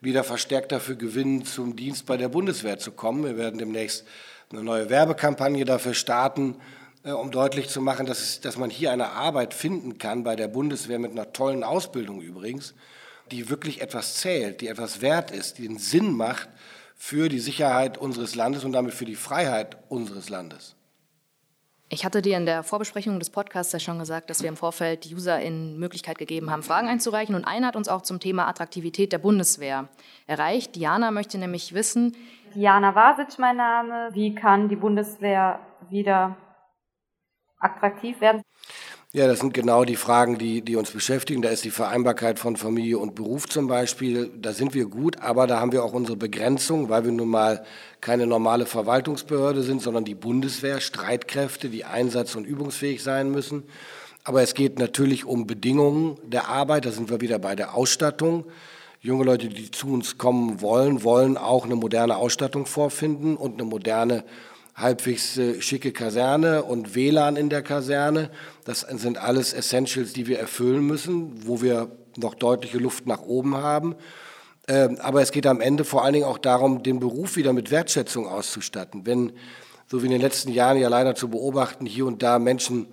wieder 0.00 0.24
verstärkt 0.24 0.72
dafür 0.72 0.94
gewinnen, 0.94 1.44
zum 1.44 1.76
Dienst 1.76 2.06
bei 2.06 2.16
der 2.16 2.30
Bundeswehr 2.30 2.78
zu 2.78 2.92
kommen. 2.92 3.22
Wir 3.22 3.36
werden 3.36 3.58
demnächst 3.58 4.06
eine 4.50 4.62
neue 4.62 4.88
Werbekampagne 4.88 5.66
dafür 5.66 5.92
starten, 5.92 6.56
äh, 7.04 7.10
um 7.10 7.30
deutlich 7.30 7.68
zu 7.68 7.82
machen, 7.82 8.06
dass, 8.06 8.20
es, 8.20 8.40
dass 8.40 8.56
man 8.56 8.70
hier 8.70 8.92
eine 8.92 9.10
Arbeit 9.10 9.52
finden 9.52 9.98
kann 9.98 10.24
bei 10.24 10.36
der 10.36 10.48
Bundeswehr 10.48 10.98
mit 10.98 11.12
einer 11.12 11.34
tollen 11.34 11.62
Ausbildung 11.62 12.22
übrigens, 12.22 12.72
die 13.30 13.50
wirklich 13.50 13.82
etwas 13.82 14.14
zählt, 14.14 14.62
die 14.62 14.68
etwas 14.68 15.02
wert 15.02 15.30
ist, 15.30 15.58
die 15.58 15.68
einen 15.68 15.76
Sinn 15.78 16.12
macht 16.12 16.48
für 17.06 17.28
die 17.28 17.38
Sicherheit 17.38 17.98
unseres 17.98 18.34
Landes 18.34 18.64
und 18.64 18.72
damit 18.72 18.94
für 18.94 19.04
die 19.04 19.14
Freiheit 19.14 19.76
unseres 19.90 20.30
Landes. 20.30 20.74
Ich 21.90 22.02
hatte 22.06 22.22
dir 22.22 22.38
in 22.38 22.46
der 22.46 22.62
Vorbesprechung 22.62 23.18
des 23.18 23.28
Podcasts 23.28 23.74
ja 23.74 23.78
schon 23.78 23.98
gesagt, 23.98 24.30
dass 24.30 24.40
wir 24.40 24.48
im 24.48 24.56
Vorfeld 24.56 25.04
UserInnen 25.12 25.78
Möglichkeit 25.78 26.16
gegeben 26.16 26.50
haben, 26.50 26.62
Fragen 26.62 26.88
einzureichen. 26.88 27.34
Und 27.34 27.44
einer 27.44 27.66
hat 27.66 27.76
uns 27.76 27.88
auch 27.88 28.00
zum 28.00 28.20
Thema 28.20 28.48
Attraktivität 28.48 29.12
der 29.12 29.18
Bundeswehr 29.18 29.90
erreicht. 30.26 30.76
Diana 30.76 31.10
möchte 31.10 31.36
nämlich 31.36 31.74
wissen. 31.74 32.16
Diana 32.54 32.94
Vasic 32.94 33.38
mein 33.38 33.58
Name. 33.58 34.08
Wie 34.14 34.34
kann 34.34 34.70
die 34.70 34.76
Bundeswehr 34.76 35.60
wieder 35.90 36.38
attraktiv 37.58 38.18
werden? 38.22 38.40
Ja, 39.14 39.28
das 39.28 39.38
sind 39.38 39.54
genau 39.54 39.84
die 39.84 39.94
Fragen, 39.94 40.38
die, 40.38 40.60
die 40.60 40.74
uns 40.74 40.90
beschäftigen. 40.90 41.40
Da 41.40 41.50
ist 41.50 41.64
die 41.64 41.70
Vereinbarkeit 41.70 42.40
von 42.40 42.56
Familie 42.56 42.98
und 42.98 43.14
Beruf 43.14 43.48
zum 43.48 43.68
Beispiel. 43.68 44.28
Da 44.36 44.52
sind 44.52 44.74
wir 44.74 44.86
gut, 44.86 45.20
aber 45.20 45.46
da 45.46 45.60
haben 45.60 45.70
wir 45.70 45.84
auch 45.84 45.92
unsere 45.92 46.16
Begrenzung, 46.16 46.88
weil 46.88 47.04
wir 47.04 47.12
nun 47.12 47.28
mal 47.28 47.64
keine 48.00 48.26
normale 48.26 48.66
Verwaltungsbehörde 48.66 49.62
sind, 49.62 49.82
sondern 49.82 50.04
die 50.04 50.16
Bundeswehr, 50.16 50.80
Streitkräfte, 50.80 51.68
die 51.68 51.84
einsatz- 51.84 52.34
und 52.34 52.44
übungsfähig 52.44 53.04
sein 53.04 53.30
müssen. 53.30 53.62
Aber 54.24 54.42
es 54.42 54.52
geht 54.52 54.80
natürlich 54.80 55.24
um 55.24 55.46
Bedingungen 55.46 56.18
der 56.24 56.48
Arbeit. 56.48 56.84
Da 56.84 56.90
sind 56.90 57.08
wir 57.08 57.20
wieder 57.20 57.38
bei 57.38 57.54
der 57.54 57.76
Ausstattung. 57.76 58.46
Junge 59.00 59.22
Leute, 59.22 59.48
die 59.48 59.70
zu 59.70 59.92
uns 59.92 60.18
kommen 60.18 60.60
wollen, 60.60 61.04
wollen 61.04 61.36
auch 61.36 61.64
eine 61.64 61.76
moderne 61.76 62.16
Ausstattung 62.16 62.66
vorfinden 62.66 63.36
und 63.36 63.60
eine 63.60 63.70
moderne 63.70 64.24
halbwegs 64.74 65.36
äh, 65.38 65.60
schicke 65.60 65.92
Kaserne 65.92 66.64
und 66.64 66.94
WLAN 66.94 67.36
in 67.36 67.48
der 67.48 67.62
Kaserne. 67.62 68.30
Das 68.64 68.80
sind 68.80 69.18
alles 69.18 69.52
Essentials, 69.52 70.12
die 70.12 70.26
wir 70.26 70.38
erfüllen 70.38 70.84
müssen, 70.86 71.46
wo 71.46 71.62
wir 71.62 71.90
noch 72.16 72.34
deutliche 72.34 72.78
Luft 72.78 73.06
nach 73.06 73.22
oben 73.22 73.56
haben. 73.56 73.94
Ähm, 74.66 74.98
aber 75.00 75.22
es 75.22 75.30
geht 75.30 75.46
am 75.46 75.60
Ende 75.60 75.84
vor 75.84 76.04
allen 76.04 76.14
Dingen 76.14 76.24
auch 76.24 76.38
darum, 76.38 76.82
den 76.82 76.98
Beruf 76.98 77.36
wieder 77.36 77.52
mit 77.52 77.70
Wertschätzung 77.70 78.26
auszustatten. 78.26 79.06
Wenn, 79.06 79.32
so 79.86 80.02
wie 80.02 80.06
in 80.06 80.12
den 80.12 80.20
letzten 80.20 80.52
Jahren 80.52 80.78
ja 80.78 80.88
leider 80.88 81.14
zu 81.14 81.28
beobachten, 81.28 81.86
hier 81.86 82.06
und 82.06 82.22
da 82.22 82.38
Menschen 82.38 82.86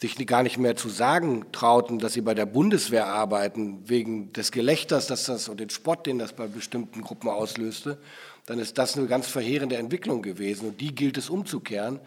sich 0.00 0.26
gar 0.26 0.42
nicht 0.42 0.58
mehr 0.58 0.76
zu 0.76 0.88
sagen 0.88 1.46
trauten, 1.52 1.98
dass 1.98 2.12
sie 2.12 2.20
bei 2.20 2.34
der 2.34 2.46
Bundeswehr 2.46 3.06
arbeiten, 3.06 3.80
wegen 3.86 4.32
des 4.32 4.52
Gelächters, 4.52 5.06
dass 5.06 5.24
das 5.24 5.48
und 5.48 5.58
den 5.58 5.70
Spott, 5.70 6.06
den 6.06 6.18
das 6.18 6.34
bei 6.34 6.46
bestimmten 6.46 7.00
Gruppen 7.00 7.30
auslöste, 7.30 7.98
dann 8.46 8.58
ist 8.58 8.78
das 8.78 8.96
eine 8.96 9.06
ganz 9.06 9.26
verheerende 9.26 9.76
Entwicklung 9.76 10.22
gewesen 10.22 10.68
und 10.68 10.80
die 10.80 10.94
gilt 10.94 11.18
es 11.18 11.28
umzukehren. 11.28 12.00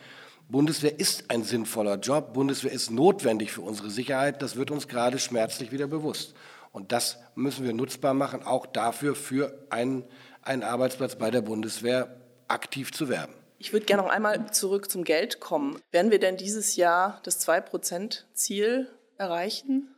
Bundeswehr 0.47 0.99
ist 0.99 1.30
ein 1.30 1.43
sinnvoller 1.43 1.97
Job, 1.97 2.34
Bundeswehr 2.34 2.71
ist 2.71 2.89
notwendig 2.89 3.52
für 3.52 3.62
unsere 3.62 3.91
Sicherheit, 3.91 4.41
das 4.41 4.56
wird 4.56 4.71
uns 4.71 4.88
gerade 4.88 5.19
schmerzlich 5.19 5.71
wieder 5.71 5.86
bewusst. 5.86 6.34
Und 6.71 6.91
das 6.91 7.17
müssen 7.36 7.65
wir 7.65 7.73
nutzbar 7.73 8.13
machen, 8.13 8.43
auch 8.43 8.65
dafür 8.65 9.15
für 9.15 9.65
einen, 9.69 10.04
einen 10.41 10.63
Arbeitsplatz 10.63 11.15
bei 11.15 11.30
der 11.30 11.41
Bundeswehr 11.41 12.15
aktiv 12.47 12.91
zu 12.91 13.10
werben. 13.10 13.34
Ich 13.58 13.73
würde 13.73 13.86
gerne 13.86 14.04
noch 14.04 14.10
einmal 14.10 14.52
zurück 14.52 14.89
zum 14.89 15.04
Geld 15.04 15.39
kommen. 15.39 15.80
Werden 15.91 16.12
wir 16.12 16.19
denn 16.19 16.38
dieses 16.38 16.78
Jahr 16.78 17.19
das 17.23 17.45
2-Prozent-Ziel 17.45 18.88
erreichen 19.17 19.93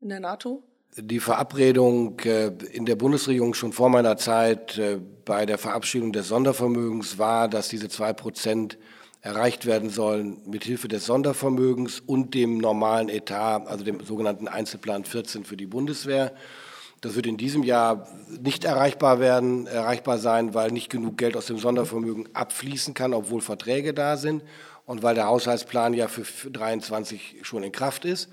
in 0.00 0.08
der 0.08 0.20
NATO? 0.20 0.62
Die 0.96 1.20
Verabredung 1.20 2.18
äh, 2.20 2.52
in 2.72 2.86
der 2.86 2.96
Bundesregierung 2.96 3.54
schon 3.54 3.72
vor 3.72 3.90
meiner 3.90 4.16
Zeit 4.16 4.78
äh, 4.78 4.98
bei 5.24 5.44
der 5.44 5.58
Verabschiedung 5.58 6.12
des 6.12 6.28
Sondervermögens 6.28 7.18
war, 7.18 7.48
dass 7.48 7.68
diese 7.68 7.88
zwei 7.88 8.12
Prozent 8.12 8.78
erreicht 9.20 9.66
werden 9.66 9.90
sollen 9.90 10.40
mit 10.46 10.64
Hilfe 10.64 10.88
des 10.88 11.04
Sondervermögens 11.04 12.00
und 12.00 12.34
dem 12.34 12.58
normalen 12.58 13.08
Etat, 13.08 13.66
also 13.66 13.84
dem 13.84 14.00
sogenannten 14.04 14.48
Einzelplan 14.48 15.04
14 15.04 15.44
für 15.44 15.56
die 15.56 15.66
Bundeswehr. 15.66 16.32
Das 17.02 17.14
wird 17.14 17.26
in 17.26 17.36
diesem 17.36 17.62
Jahr 17.62 18.08
nicht 18.40 18.64
erreichbar 18.64 19.20
werden, 19.20 19.66
erreichbar 19.66 20.18
sein, 20.18 20.54
weil 20.54 20.70
nicht 20.70 20.88
genug 20.88 21.18
Geld 21.18 21.36
aus 21.36 21.46
dem 21.46 21.58
Sondervermögen 21.58 22.28
abfließen 22.34 22.94
kann, 22.94 23.12
obwohl 23.12 23.42
Verträge 23.42 23.92
da 23.92 24.16
sind 24.16 24.42
und 24.86 25.02
weil 25.02 25.14
der 25.14 25.26
Haushaltsplan 25.26 25.92
ja 25.92 26.08
für 26.08 26.50
23 26.50 27.40
schon 27.42 27.64
in 27.64 27.72
Kraft 27.72 28.04
ist. 28.06 28.30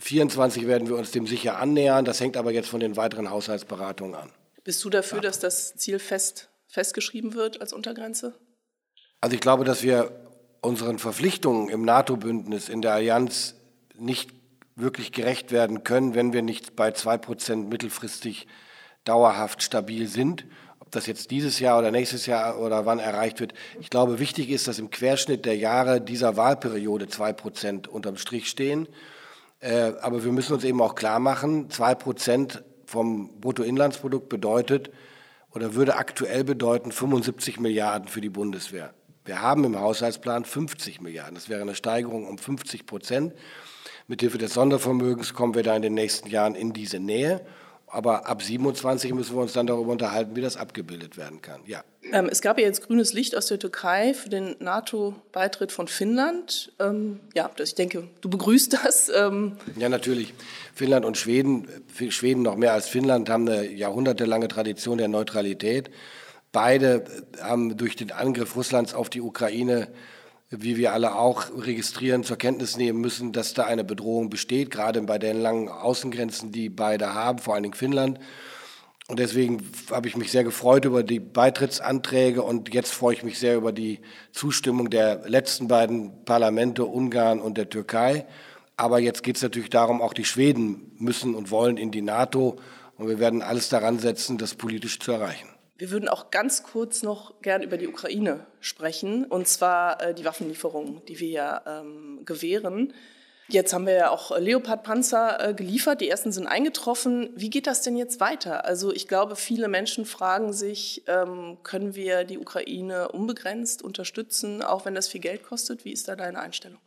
24 0.00 0.66
werden 0.66 0.88
wir 0.88 0.96
uns 0.96 1.10
dem 1.10 1.26
sicher 1.26 1.58
annähern. 1.58 2.04
Das 2.04 2.20
hängt 2.20 2.36
aber 2.36 2.52
jetzt 2.52 2.68
von 2.68 2.80
den 2.80 2.96
weiteren 2.96 3.30
Haushaltsberatungen 3.30 4.14
an. 4.14 4.30
Bist 4.64 4.82
du 4.84 4.90
dafür, 4.90 5.18
ja. 5.18 5.22
dass 5.22 5.38
das 5.38 5.76
Ziel 5.76 5.98
fest, 5.98 6.48
festgeschrieben 6.68 7.34
wird 7.34 7.60
als 7.60 7.72
Untergrenze? 7.72 8.34
Also 9.20 9.34
ich 9.34 9.40
glaube, 9.40 9.64
dass 9.64 9.82
wir 9.82 10.10
unseren 10.62 10.98
Verpflichtungen 10.98 11.68
im 11.68 11.84
NATO-Bündnis, 11.84 12.68
in 12.68 12.82
der 12.82 12.94
Allianz 12.94 13.54
nicht 13.96 14.30
wirklich 14.76 15.12
gerecht 15.12 15.52
werden 15.52 15.84
können, 15.84 16.14
wenn 16.14 16.32
wir 16.32 16.42
nicht 16.42 16.76
bei 16.76 16.90
2% 16.90 17.68
mittelfristig 17.68 18.46
dauerhaft 19.04 19.62
stabil 19.62 20.06
sind. 20.08 20.46
Ob 20.78 20.90
das 20.90 21.06
jetzt 21.06 21.30
dieses 21.30 21.58
Jahr 21.60 21.78
oder 21.78 21.90
nächstes 21.90 22.26
Jahr 22.26 22.58
oder 22.58 22.86
wann 22.86 22.98
erreicht 22.98 23.40
wird. 23.40 23.52
Ich 23.80 23.90
glaube, 23.90 24.18
wichtig 24.18 24.50
ist, 24.50 24.68
dass 24.68 24.78
im 24.78 24.90
Querschnitt 24.90 25.44
der 25.44 25.56
Jahre 25.56 26.00
dieser 26.00 26.36
Wahlperiode 26.36 27.06
2% 27.06 27.88
unterm 27.88 28.16
Strich 28.16 28.48
stehen. 28.48 28.88
Äh, 29.60 29.92
aber 30.00 30.24
wir 30.24 30.32
müssen 30.32 30.54
uns 30.54 30.64
eben 30.64 30.80
auch 30.80 30.94
klar 30.94 31.20
machen, 31.20 31.70
zwei 31.70 31.94
Prozent 31.94 32.64
vom 32.86 33.40
Bruttoinlandsprodukt 33.40 34.28
bedeutet 34.28 34.90
oder 35.52 35.74
würde 35.74 35.96
aktuell 35.96 36.44
bedeuten 36.44 36.92
75 36.92 37.60
Milliarden 37.60 38.08
für 38.08 38.20
die 38.20 38.30
Bundeswehr. 38.30 38.94
Wir 39.24 39.42
haben 39.42 39.64
im 39.64 39.78
Haushaltsplan 39.78 40.44
50 40.44 41.00
Milliarden. 41.00 41.34
Das 41.34 41.48
wäre 41.48 41.60
eine 41.60 41.74
Steigerung 41.74 42.26
um 42.26 42.38
50 42.38 42.86
Prozent. 42.86 43.34
Mithilfe 44.08 44.38
des 44.38 44.54
Sondervermögens 44.54 45.34
kommen 45.34 45.54
wir 45.54 45.62
da 45.62 45.76
in 45.76 45.82
den 45.82 45.94
nächsten 45.94 46.28
Jahren 46.28 46.54
in 46.54 46.72
diese 46.72 46.98
Nähe. 46.98 47.44
Aber 47.92 48.28
ab 48.28 48.42
27 48.42 49.12
müssen 49.14 49.34
wir 49.34 49.42
uns 49.42 49.52
dann 49.52 49.66
darüber 49.66 49.90
unterhalten, 49.90 50.36
wie 50.36 50.40
das 50.40 50.56
abgebildet 50.56 51.16
werden 51.16 51.42
kann. 51.42 51.60
Ja. 51.66 51.82
Ähm, 52.12 52.28
es 52.30 52.40
gab 52.40 52.58
ja 52.58 52.64
jetzt 52.64 52.86
grünes 52.86 53.12
Licht 53.12 53.36
aus 53.36 53.46
der 53.46 53.58
Türkei 53.58 54.14
für 54.14 54.28
den 54.28 54.54
NATO-Beitritt 54.60 55.72
von 55.72 55.88
Finnland. 55.88 56.72
Ähm, 56.78 57.20
ja, 57.34 57.50
ich 57.58 57.74
denke, 57.74 58.08
du 58.20 58.30
begrüßt 58.30 58.72
das. 58.84 59.10
Ähm. 59.14 59.56
Ja, 59.76 59.88
natürlich. 59.88 60.34
Finnland 60.74 61.04
und 61.04 61.16
Schweden, 61.16 61.66
Schweden 62.10 62.42
noch 62.42 62.56
mehr 62.56 62.72
als 62.72 62.88
Finnland, 62.88 63.28
haben 63.28 63.48
eine 63.48 63.66
jahrhundertelange 63.66 64.48
Tradition 64.48 64.98
der 64.98 65.08
Neutralität. 65.08 65.90
Beide 66.52 67.04
haben 67.40 67.76
durch 67.76 67.96
den 67.96 68.12
Angriff 68.12 68.56
Russlands 68.56 68.94
auf 68.94 69.10
die 69.10 69.20
Ukraine 69.20 69.88
wie 70.50 70.76
wir 70.76 70.92
alle 70.92 71.14
auch 71.14 71.46
registrieren, 71.56 72.24
zur 72.24 72.36
Kenntnis 72.36 72.76
nehmen 72.76 73.00
müssen, 73.00 73.32
dass 73.32 73.54
da 73.54 73.64
eine 73.64 73.84
Bedrohung 73.84 74.30
besteht, 74.30 74.70
gerade 74.70 75.00
bei 75.02 75.18
den 75.18 75.40
langen 75.40 75.68
Außengrenzen, 75.68 76.50
die 76.50 76.68
beide 76.68 77.14
haben, 77.14 77.38
vor 77.38 77.54
allen 77.54 77.62
Dingen 77.62 77.74
Finnland. 77.74 78.18
Und 79.06 79.18
deswegen 79.18 79.62
habe 79.90 80.08
ich 80.08 80.16
mich 80.16 80.30
sehr 80.30 80.44
gefreut 80.44 80.84
über 80.84 81.02
die 81.02 81.20
Beitrittsanträge 81.20 82.42
und 82.42 82.72
jetzt 82.74 82.92
freue 82.92 83.14
ich 83.14 83.22
mich 83.22 83.38
sehr 83.38 83.56
über 83.56 83.72
die 83.72 84.00
Zustimmung 84.32 84.90
der 84.90 85.28
letzten 85.28 85.68
beiden 85.68 86.24
Parlamente, 86.24 86.84
Ungarn 86.84 87.40
und 87.40 87.56
der 87.56 87.68
Türkei. 87.68 88.26
Aber 88.76 88.98
jetzt 88.98 89.22
geht 89.22 89.36
es 89.36 89.42
natürlich 89.42 89.70
darum, 89.70 90.00
auch 90.00 90.14
die 90.14 90.24
Schweden 90.24 90.92
müssen 90.98 91.34
und 91.34 91.50
wollen 91.50 91.76
in 91.76 91.90
die 91.90 92.02
NATO 92.02 92.56
und 92.96 93.08
wir 93.08 93.18
werden 93.18 93.42
alles 93.42 93.68
daran 93.68 93.98
setzen, 93.98 94.38
das 94.38 94.54
politisch 94.54 94.98
zu 94.98 95.12
erreichen. 95.12 95.49
Wir 95.80 95.90
würden 95.90 96.10
auch 96.10 96.30
ganz 96.30 96.62
kurz 96.62 97.02
noch 97.02 97.40
gern 97.40 97.62
über 97.62 97.78
die 97.78 97.88
Ukraine 97.88 98.44
sprechen, 98.60 99.24
und 99.24 99.48
zwar 99.48 100.02
äh, 100.02 100.12
die 100.12 100.26
Waffenlieferungen, 100.26 101.00
die 101.06 101.20
wir 101.20 101.28
ja 101.30 101.62
ähm, 101.66 102.20
gewähren. 102.26 102.92
Jetzt 103.48 103.72
haben 103.72 103.86
wir 103.86 103.94
ja 103.94 104.10
auch 104.10 104.38
Leopard-Panzer 104.38 105.48
äh, 105.48 105.54
geliefert, 105.54 106.02
die 106.02 106.10
ersten 106.10 106.32
sind 106.32 106.46
eingetroffen. 106.46 107.30
Wie 107.34 107.48
geht 107.48 107.66
das 107.66 107.80
denn 107.80 107.96
jetzt 107.96 108.20
weiter? 108.20 108.66
Also 108.66 108.92
ich 108.92 109.08
glaube, 109.08 109.36
viele 109.36 109.68
Menschen 109.68 110.04
fragen 110.04 110.52
sich, 110.52 111.02
ähm, 111.06 111.56
können 111.62 111.94
wir 111.94 112.24
die 112.24 112.36
Ukraine 112.36 113.08
unbegrenzt 113.08 113.80
unterstützen, 113.80 114.62
auch 114.62 114.84
wenn 114.84 114.94
das 114.94 115.08
viel 115.08 115.22
Geld 115.22 115.44
kostet? 115.44 115.86
Wie 115.86 115.92
ist 115.92 116.08
da 116.08 116.14
deine 116.14 116.40
Einstellung? 116.40 116.78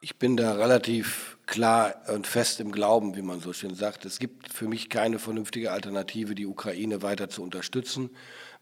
Ich 0.00 0.16
bin 0.16 0.36
da 0.36 0.52
relativ 0.52 1.38
klar 1.46 1.92
und 2.06 2.28
fest 2.28 2.60
im 2.60 2.70
Glauben, 2.70 3.16
wie 3.16 3.22
man 3.22 3.40
so 3.40 3.52
schön 3.52 3.74
sagt. 3.74 4.04
Es 4.04 4.20
gibt 4.20 4.52
für 4.52 4.68
mich 4.68 4.90
keine 4.90 5.18
vernünftige 5.18 5.72
Alternative, 5.72 6.36
die 6.36 6.46
Ukraine 6.46 7.02
weiter 7.02 7.28
zu 7.28 7.42
unterstützen. 7.42 8.10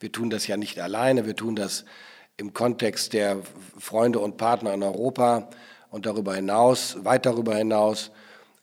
Wir 0.00 0.10
tun 0.10 0.30
das 0.30 0.46
ja 0.46 0.56
nicht 0.56 0.80
alleine, 0.80 1.26
wir 1.26 1.36
tun 1.36 1.54
das 1.54 1.84
im 2.38 2.54
Kontext 2.54 3.12
der 3.12 3.42
Freunde 3.78 4.18
und 4.20 4.38
Partner 4.38 4.72
in 4.72 4.82
Europa 4.82 5.50
und 5.90 6.06
darüber 6.06 6.34
hinaus, 6.34 6.96
weit 7.04 7.26
darüber 7.26 7.54
hinaus. 7.54 8.12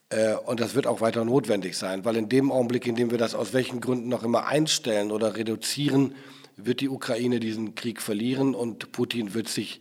Äh, 0.09 0.33
und 0.33 0.59
das 0.59 0.73
wird 0.73 0.87
auch 0.87 0.99
weiter 0.99 1.23
notwendig 1.25 1.77
sein, 1.77 2.05
weil 2.05 2.15
in 2.15 2.27
dem 2.27 2.51
Augenblick, 2.51 2.87
in 2.87 2.95
dem 2.95 3.11
wir 3.11 3.19
das 3.19 3.35
aus 3.35 3.53
welchen 3.53 3.81
Gründen 3.81 4.09
noch 4.09 4.23
immer 4.23 4.47
einstellen 4.47 5.11
oder 5.11 5.35
reduzieren, 5.35 6.15
wird 6.57 6.81
die 6.81 6.89
Ukraine 6.89 7.39
diesen 7.39 7.75
Krieg 7.75 8.01
verlieren 8.01 8.55
und 8.55 8.91
Putin 8.91 9.35
wird 9.35 9.47
sich 9.47 9.79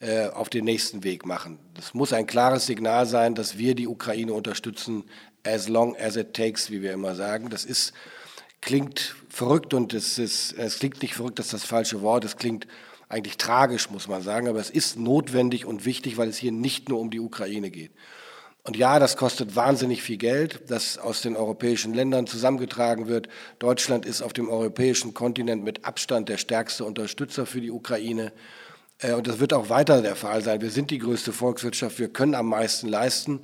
äh, 0.00 0.28
auf 0.28 0.48
den 0.48 0.64
nächsten 0.64 1.04
Weg 1.04 1.26
machen. 1.26 1.58
Das 1.74 1.94
muss 1.94 2.12
ein 2.12 2.26
klares 2.26 2.66
Signal 2.66 3.06
sein, 3.06 3.34
dass 3.34 3.58
wir 3.58 3.74
die 3.74 3.86
Ukraine 3.86 4.32
unterstützen, 4.32 5.04
as 5.44 5.68
long 5.68 5.94
as 5.96 6.16
it 6.16 6.34
takes, 6.34 6.70
wie 6.70 6.82
wir 6.82 6.92
immer 6.92 7.14
sagen. 7.14 7.50
Das 7.50 7.64
ist, 7.64 7.92
klingt 8.60 9.14
verrückt 9.28 9.74
und 9.74 9.92
es, 9.94 10.18
ist, 10.18 10.52
es 10.52 10.78
klingt 10.78 11.02
nicht 11.02 11.14
verrückt, 11.14 11.38
das 11.38 11.46
ist 11.46 11.52
das 11.52 11.64
falsche 11.64 12.02
Wort, 12.02 12.24
es 12.24 12.36
klingt 12.36 12.66
eigentlich 13.10 13.36
tragisch, 13.36 13.90
muss 13.90 14.08
man 14.08 14.22
sagen, 14.22 14.48
aber 14.48 14.60
es 14.60 14.70
ist 14.70 14.96
notwendig 14.96 15.66
und 15.66 15.84
wichtig, 15.84 16.16
weil 16.16 16.28
es 16.28 16.38
hier 16.38 16.52
nicht 16.52 16.88
nur 16.88 17.00
um 17.00 17.10
die 17.10 17.20
Ukraine 17.20 17.70
geht. 17.70 17.92
Und 18.62 18.76
ja, 18.76 18.98
das 18.98 19.16
kostet 19.16 19.56
wahnsinnig 19.56 20.02
viel 20.02 20.18
Geld, 20.18 20.62
das 20.70 20.96
aus 20.98 21.22
den 21.22 21.34
europäischen 21.34 21.92
Ländern 21.92 22.26
zusammengetragen 22.26 23.08
wird. 23.08 23.28
Deutschland 23.58 24.06
ist 24.06 24.22
auf 24.22 24.32
dem 24.32 24.48
europäischen 24.48 25.14
Kontinent 25.14 25.64
mit 25.64 25.84
Abstand 25.84 26.28
der 26.28 26.36
stärkste 26.36 26.84
Unterstützer 26.84 27.46
für 27.46 27.60
die 27.60 27.70
Ukraine. 27.70 28.32
Äh, 29.00 29.14
und 29.14 29.26
das 29.26 29.40
wird 29.40 29.52
auch 29.52 29.68
weiter 29.68 30.02
der 30.02 30.16
Fall 30.16 30.42
sein. 30.42 30.60
Wir 30.60 30.70
sind 30.70 30.90
die 30.90 30.98
größte 30.98 31.32
Volkswirtschaft, 31.32 31.98
wir 31.98 32.08
können 32.08 32.34
am 32.34 32.46
meisten 32.46 32.88
leisten, 32.88 33.40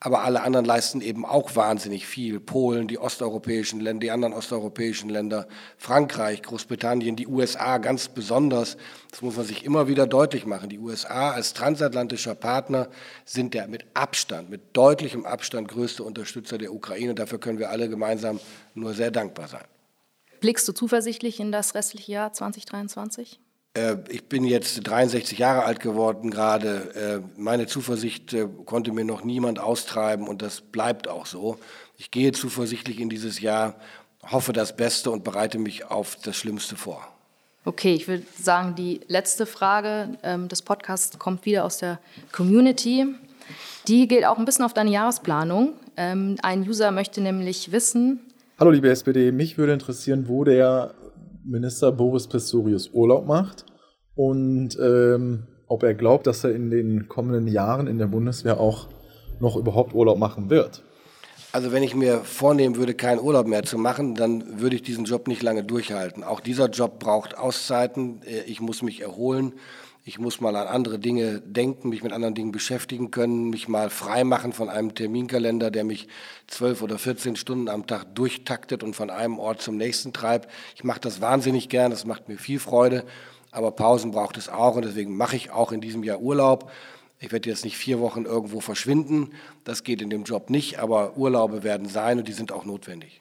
aber 0.00 0.22
alle 0.22 0.42
anderen 0.42 0.64
leisten 0.64 1.00
eben 1.00 1.24
auch 1.24 1.56
wahnsinnig 1.56 2.06
viel. 2.06 2.38
Polen, 2.38 2.86
die 2.86 2.98
osteuropäischen 2.98 3.80
Länder, 3.80 4.00
die 4.00 4.10
anderen 4.12 4.32
osteuropäischen 4.32 5.10
Länder, 5.10 5.48
Frankreich, 5.76 6.42
Großbritannien, 6.42 7.16
die 7.16 7.26
USA 7.26 7.78
ganz 7.78 8.08
besonders. 8.08 8.76
Das 9.10 9.22
muss 9.22 9.36
man 9.36 9.44
sich 9.44 9.64
immer 9.64 9.88
wieder 9.88 10.06
deutlich 10.06 10.46
machen. 10.46 10.68
Die 10.68 10.78
USA 10.78 11.32
als 11.32 11.52
transatlantischer 11.52 12.36
Partner 12.36 12.88
sind 13.24 13.54
der 13.54 13.66
mit 13.66 13.86
Abstand, 13.94 14.50
mit 14.50 14.60
deutlichem 14.72 15.26
Abstand 15.26 15.66
größte 15.66 16.04
Unterstützer 16.04 16.58
der 16.58 16.72
Ukraine. 16.72 17.16
Dafür 17.16 17.40
können 17.40 17.58
wir 17.58 17.70
alle 17.70 17.88
gemeinsam 17.88 18.38
nur 18.74 18.94
sehr 18.94 19.10
dankbar 19.10 19.48
sein. 19.48 19.64
Blickst 20.38 20.68
du 20.68 20.72
zuversichtlich 20.72 21.40
in 21.40 21.50
das 21.50 21.74
restliche 21.74 22.12
Jahr 22.12 22.32
2023? 22.32 23.40
Äh, 23.74 23.96
ich 24.08 24.24
bin 24.24 24.44
jetzt 24.44 24.86
63 24.86 25.38
Jahre 25.38 25.64
alt 25.64 25.80
geworden 25.80 26.30
gerade. 26.30 27.22
Äh, 27.36 27.40
meine 27.40 27.66
Zuversicht 27.66 28.32
äh, 28.32 28.46
konnte 28.64 28.92
mir 28.92 29.04
noch 29.04 29.24
niemand 29.24 29.58
austreiben 29.58 30.28
und 30.28 30.42
das 30.42 30.60
bleibt 30.60 31.08
auch 31.08 31.26
so. 31.26 31.58
Ich 31.96 32.10
gehe 32.10 32.32
zuversichtlich 32.32 33.00
in 33.00 33.08
dieses 33.08 33.40
Jahr, 33.40 33.74
hoffe 34.22 34.52
das 34.52 34.76
Beste 34.76 35.10
und 35.10 35.24
bereite 35.24 35.58
mich 35.58 35.84
auf 35.86 36.16
das 36.16 36.36
Schlimmste 36.36 36.76
vor. 36.76 37.06
Okay, 37.64 37.94
ich 37.94 38.08
würde 38.08 38.24
sagen, 38.40 38.74
die 38.76 39.00
letzte 39.08 39.44
Frage 39.44 40.16
ähm, 40.22 40.48
des 40.48 40.62
Podcasts 40.62 41.18
kommt 41.18 41.44
wieder 41.44 41.64
aus 41.64 41.78
der 41.78 41.98
Community. 42.32 43.06
Die 43.88 44.08
geht 44.08 44.24
auch 44.24 44.38
ein 44.38 44.44
bisschen 44.44 44.64
auf 44.64 44.74
deine 44.74 44.90
Jahresplanung. 44.90 45.74
Ähm, 45.96 46.36
ein 46.42 46.66
User 46.66 46.90
möchte 46.92 47.20
nämlich 47.20 47.72
wissen. 47.72 48.20
Hallo 48.58 48.70
liebe 48.70 48.88
SPD, 48.88 49.32
mich 49.32 49.58
würde 49.58 49.72
interessieren, 49.72 50.28
wo 50.28 50.44
der 50.44 50.94
Minister 51.48 51.92
Boris 51.92 52.26
Pistorius 52.26 52.90
Urlaub 52.92 53.26
macht 53.26 53.64
und 54.14 54.78
ähm, 54.80 55.46
ob 55.66 55.82
er 55.82 55.94
glaubt, 55.94 56.26
dass 56.26 56.44
er 56.44 56.54
in 56.54 56.70
den 56.70 57.08
kommenden 57.08 57.46
Jahren 57.46 57.86
in 57.86 57.98
der 57.98 58.06
Bundeswehr 58.06 58.60
auch 58.60 58.88
noch 59.40 59.56
überhaupt 59.56 59.94
Urlaub 59.94 60.18
machen 60.18 60.50
wird. 60.50 60.82
Also 61.50 61.72
wenn 61.72 61.82
ich 61.82 61.94
mir 61.94 62.18
vornehmen 62.18 62.76
würde, 62.76 62.92
keinen 62.92 63.20
Urlaub 63.20 63.46
mehr 63.46 63.62
zu 63.62 63.78
machen, 63.78 64.14
dann 64.14 64.60
würde 64.60 64.76
ich 64.76 64.82
diesen 64.82 65.04
Job 65.04 65.28
nicht 65.28 65.42
lange 65.42 65.64
durchhalten. 65.64 66.22
Auch 66.22 66.40
dieser 66.40 66.68
Job 66.68 66.98
braucht 66.98 67.38
Auszeiten. 67.38 68.20
Äh, 68.24 68.42
ich 68.42 68.60
muss 68.60 68.82
mich 68.82 69.00
erholen. 69.00 69.54
Ich 70.08 70.18
muss 70.18 70.40
mal 70.40 70.56
an 70.56 70.68
andere 70.68 70.98
Dinge 70.98 71.42
denken, 71.42 71.90
mich 71.90 72.02
mit 72.02 72.14
anderen 72.14 72.34
Dingen 72.34 72.50
beschäftigen 72.50 73.10
können, 73.10 73.50
mich 73.50 73.68
mal 73.68 73.90
frei 73.90 74.24
machen 74.24 74.54
von 74.54 74.70
einem 74.70 74.94
Terminkalender, 74.94 75.70
der 75.70 75.84
mich 75.84 76.08
zwölf 76.46 76.80
oder 76.80 76.96
14 76.96 77.36
Stunden 77.36 77.68
am 77.68 77.86
Tag 77.86 78.14
durchtaktet 78.14 78.82
und 78.82 78.96
von 78.96 79.10
einem 79.10 79.38
Ort 79.38 79.60
zum 79.60 79.76
nächsten 79.76 80.14
treibt. 80.14 80.50
Ich 80.74 80.82
mache 80.82 80.98
das 80.98 81.20
wahnsinnig 81.20 81.68
gern, 81.68 81.90
das 81.90 82.06
macht 82.06 82.26
mir 82.26 82.38
viel 82.38 82.58
Freude, 82.58 83.04
aber 83.50 83.70
Pausen 83.70 84.10
braucht 84.10 84.38
es 84.38 84.48
auch 84.48 84.76
und 84.76 84.86
deswegen 84.86 85.14
mache 85.14 85.36
ich 85.36 85.50
auch 85.50 85.72
in 85.72 85.82
diesem 85.82 86.02
Jahr 86.02 86.20
Urlaub. 86.20 86.70
Ich 87.18 87.30
werde 87.30 87.50
jetzt 87.50 87.66
nicht 87.66 87.76
vier 87.76 88.00
Wochen 88.00 88.24
irgendwo 88.24 88.60
verschwinden, 88.60 89.32
das 89.64 89.84
geht 89.84 90.00
in 90.00 90.08
dem 90.08 90.24
Job 90.24 90.48
nicht, 90.48 90.78
aber 90.78 91.18
Urlaube 91.18 91.64
werden 91.64 91.86
sein 91.86 92.16
und 92.16 92.28
die 92.28 92.32
sind 92.32 92.50
auch 92.50 92.64
notwendig. 92.64 93.20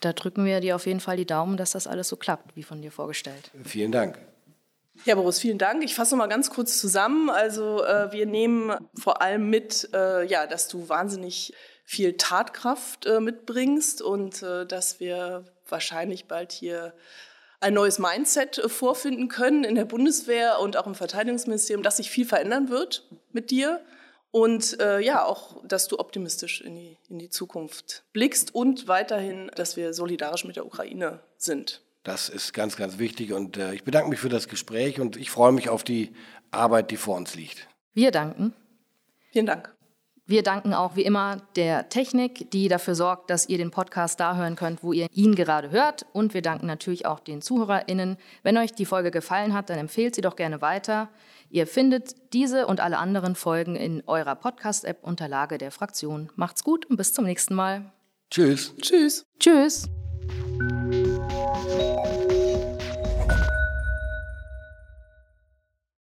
Da 0.00 0.12
drücken 0.12 0.44
wir 0.44 0.58
dir 0.58 0.74
auf 0.74 0.86
jeden 0.86 0.98
Fall 0.98 1.18
die 1.18 1.24
Daumen, 1.24 1.56
dass 1.56 1.70
das 1.70 1.86
alles 1.86 2.08
so 2.08 2.16
klappt, 2.16 2.56
wie 2.56 2.64
von 2.64 2.82
dir 2.82 2.90
vorgestellt. 2.90 3.52
Vielen 3.62 3.92
Dank. 3.92 4.18
Ja, 5.04 5.14
Boris, 5.14 5.38
vielen 5.38 5.58
Dank. 5.58 5.84
Ich 5.84 5.94
fasse 5.94 6.16
mal 6.16 6.26
ganz 6.26 6.50
kurz 6.50 6.78
zusammen. 6.78 7.30
Also 7.30 7.84
äh, 7.84 8.12
wir 8.12 8.26
nehmen 8.26 8.76
vor 8.98 9.22
allem 9.22 9.50
mit, 9.50 9.88
äh, 9.94 10.26
ja, 10.26 10.46
dass 10.46 10.68
du 10.68 10.88
wahnsinnig 10.88 11.52
viel 11.84 12.16
Tatkraft 12.16 13.06
äh, 13.06 13.20
mitbringst 13.20 14.02
und 14.02 14.42
äh, 14.42 14.66
dass 14.66 14.98
wir 14.98 15.44
wahrscheinlich 15.68 16.26
bald 16.26 16.52
hier 16.52 16.94
ein 17.60 17.74
neues 17.74 17.98
Mindset 17.98 18.58
äh, 18.58 18.68
vorfinden 18.68 19.28
können 19.28 19.64
in 19.64 19.76
der 19.76 19.84
Bundeswehr 19.84 20.60
und 20.60 20.76
auch 20.76 20.86
im 20.86 20.94
Verteidigungsministerium, 20.94 21.82
dass 21.82 21.98
sich 21.98 22.10
viel 22.10 22.26
verändern 22.26 22.68
wird 22.68 23.08
mit 23.32 23.50
dir. 23.50 23.80
Und 24.32 24.78
äh, 24.80 25.00
ja, 25.00 25.24
auch, 25.24 25.64
dass 25.64 25.88
du 25.88 25.98
optimistisch 25.98 26.60
in 26.60 26.74
die, 26.74 26.98
in 27.08 27.18
die 27.18 27.30
Zukunft 27.30 28.04
blickst 28.12 28.54
und 28.54 28.88
weiterhin, 28.88 29.50
dass 29.54 29.76
wir 29.76 29.94
solidarisch 29.94 30.44
mit 30.44 30.56
der 30.56 30.66
Ukraine 30.66 31.20
sind. 31.38 31.80
Das 32.06 32.28
ist 32.28 32.52
ganz, 32.52 32.76
ganz 32.76 32.98
wichtig 32.98 33.32
und 33.32 33.56
äh, 33.56 33.74
ich 33.74 33.82
bedanke 33.82 34.08
mich 34.08 34.20
für 34.20 34.28
das 34.28 34.46
Gespräch 34.46 35.00
und 35.00 35.16
ich 35.16 35.28
freue 35.28 35.50
mich 35.50 35.68
auf 35.68 35.82
die 35.82 36.12
Arbeit, 36.52 36.92
die 36.92 36.96
vor 36.96 37.16
uns 37.16 37.34
liegt. 37.34 37.66
Wir 37.94 38.12
danken. 38.12 38.52
Vielen 39.32 39.46
Dank. 39.46 39.74
Wir 40.24 40.44
danken 40.44 40.72
auch 40.72 40.94
wie 40.94 41.02
immer 41.02 41.42
der 41.56 41.88
Technik, 41.88 42.48
die 42.52 42.68
dafür 42.68 42.94
sorgt, 42.94 43.28
dass 43.28 43.48
ihr 43.48 43.58
den 43.58 43.72
Podcast 43.72 44.20
da 44.20 44.36
hören 44.36 44.54
könnt, 44.54 44.84
wo 44.84 44.92
ihr 44.92 45.08
ihn 45.10 45.34
gerade 45.34 45.72
hört. 45.72 46.06
Und 46.12 46.32
wir 46.32 46.42
danken 46.42 46.66
natürlich 46.66 47.06
auch 47.06 47.18
den 47.18 47.42
ZuhörerInnen. 47.42 48.18
Wenn 48.44 48.56
euch 48.56 48.72
die 48.72 48.86
Folge 48.86 49.10
gefallen 49.10 49.52
hat, 49.52 49.68
dann 49.68 49.78
empfehlt 49.78 50.14
sie 50.14 50.20
doch 50.20 50.36
gerne 50.36 50.60
weiter. 50.60 51.08
Ihr 51.50 51.66
findet 51.66 52.32
diese 52.32 52.68
und 52.68 52.78
alle 52.78 52.98
anderen 52.98 53.34
Folgen 53.34 53.74
in 53.74 54.04
eurer 54.06 54.36
Podcast-App 54.36 54.98
unter 55.02 55.26
Lage 55.26 55.58
der 55.58 55.72
Fraktion. 55.72 56.30
Macht's 56.36 56.62
gut 56.62 56.86
und 56.86 56.98
bis 56.98 57.12
zum 57.12 57.24
nächsten 57.24 57.56
Mal. 57.56 57.92
Tschüss. 58.30 58.74
Tschüss. 58.80 59.26
Tschüss. 59.40 59.88
Música 61.64 62.25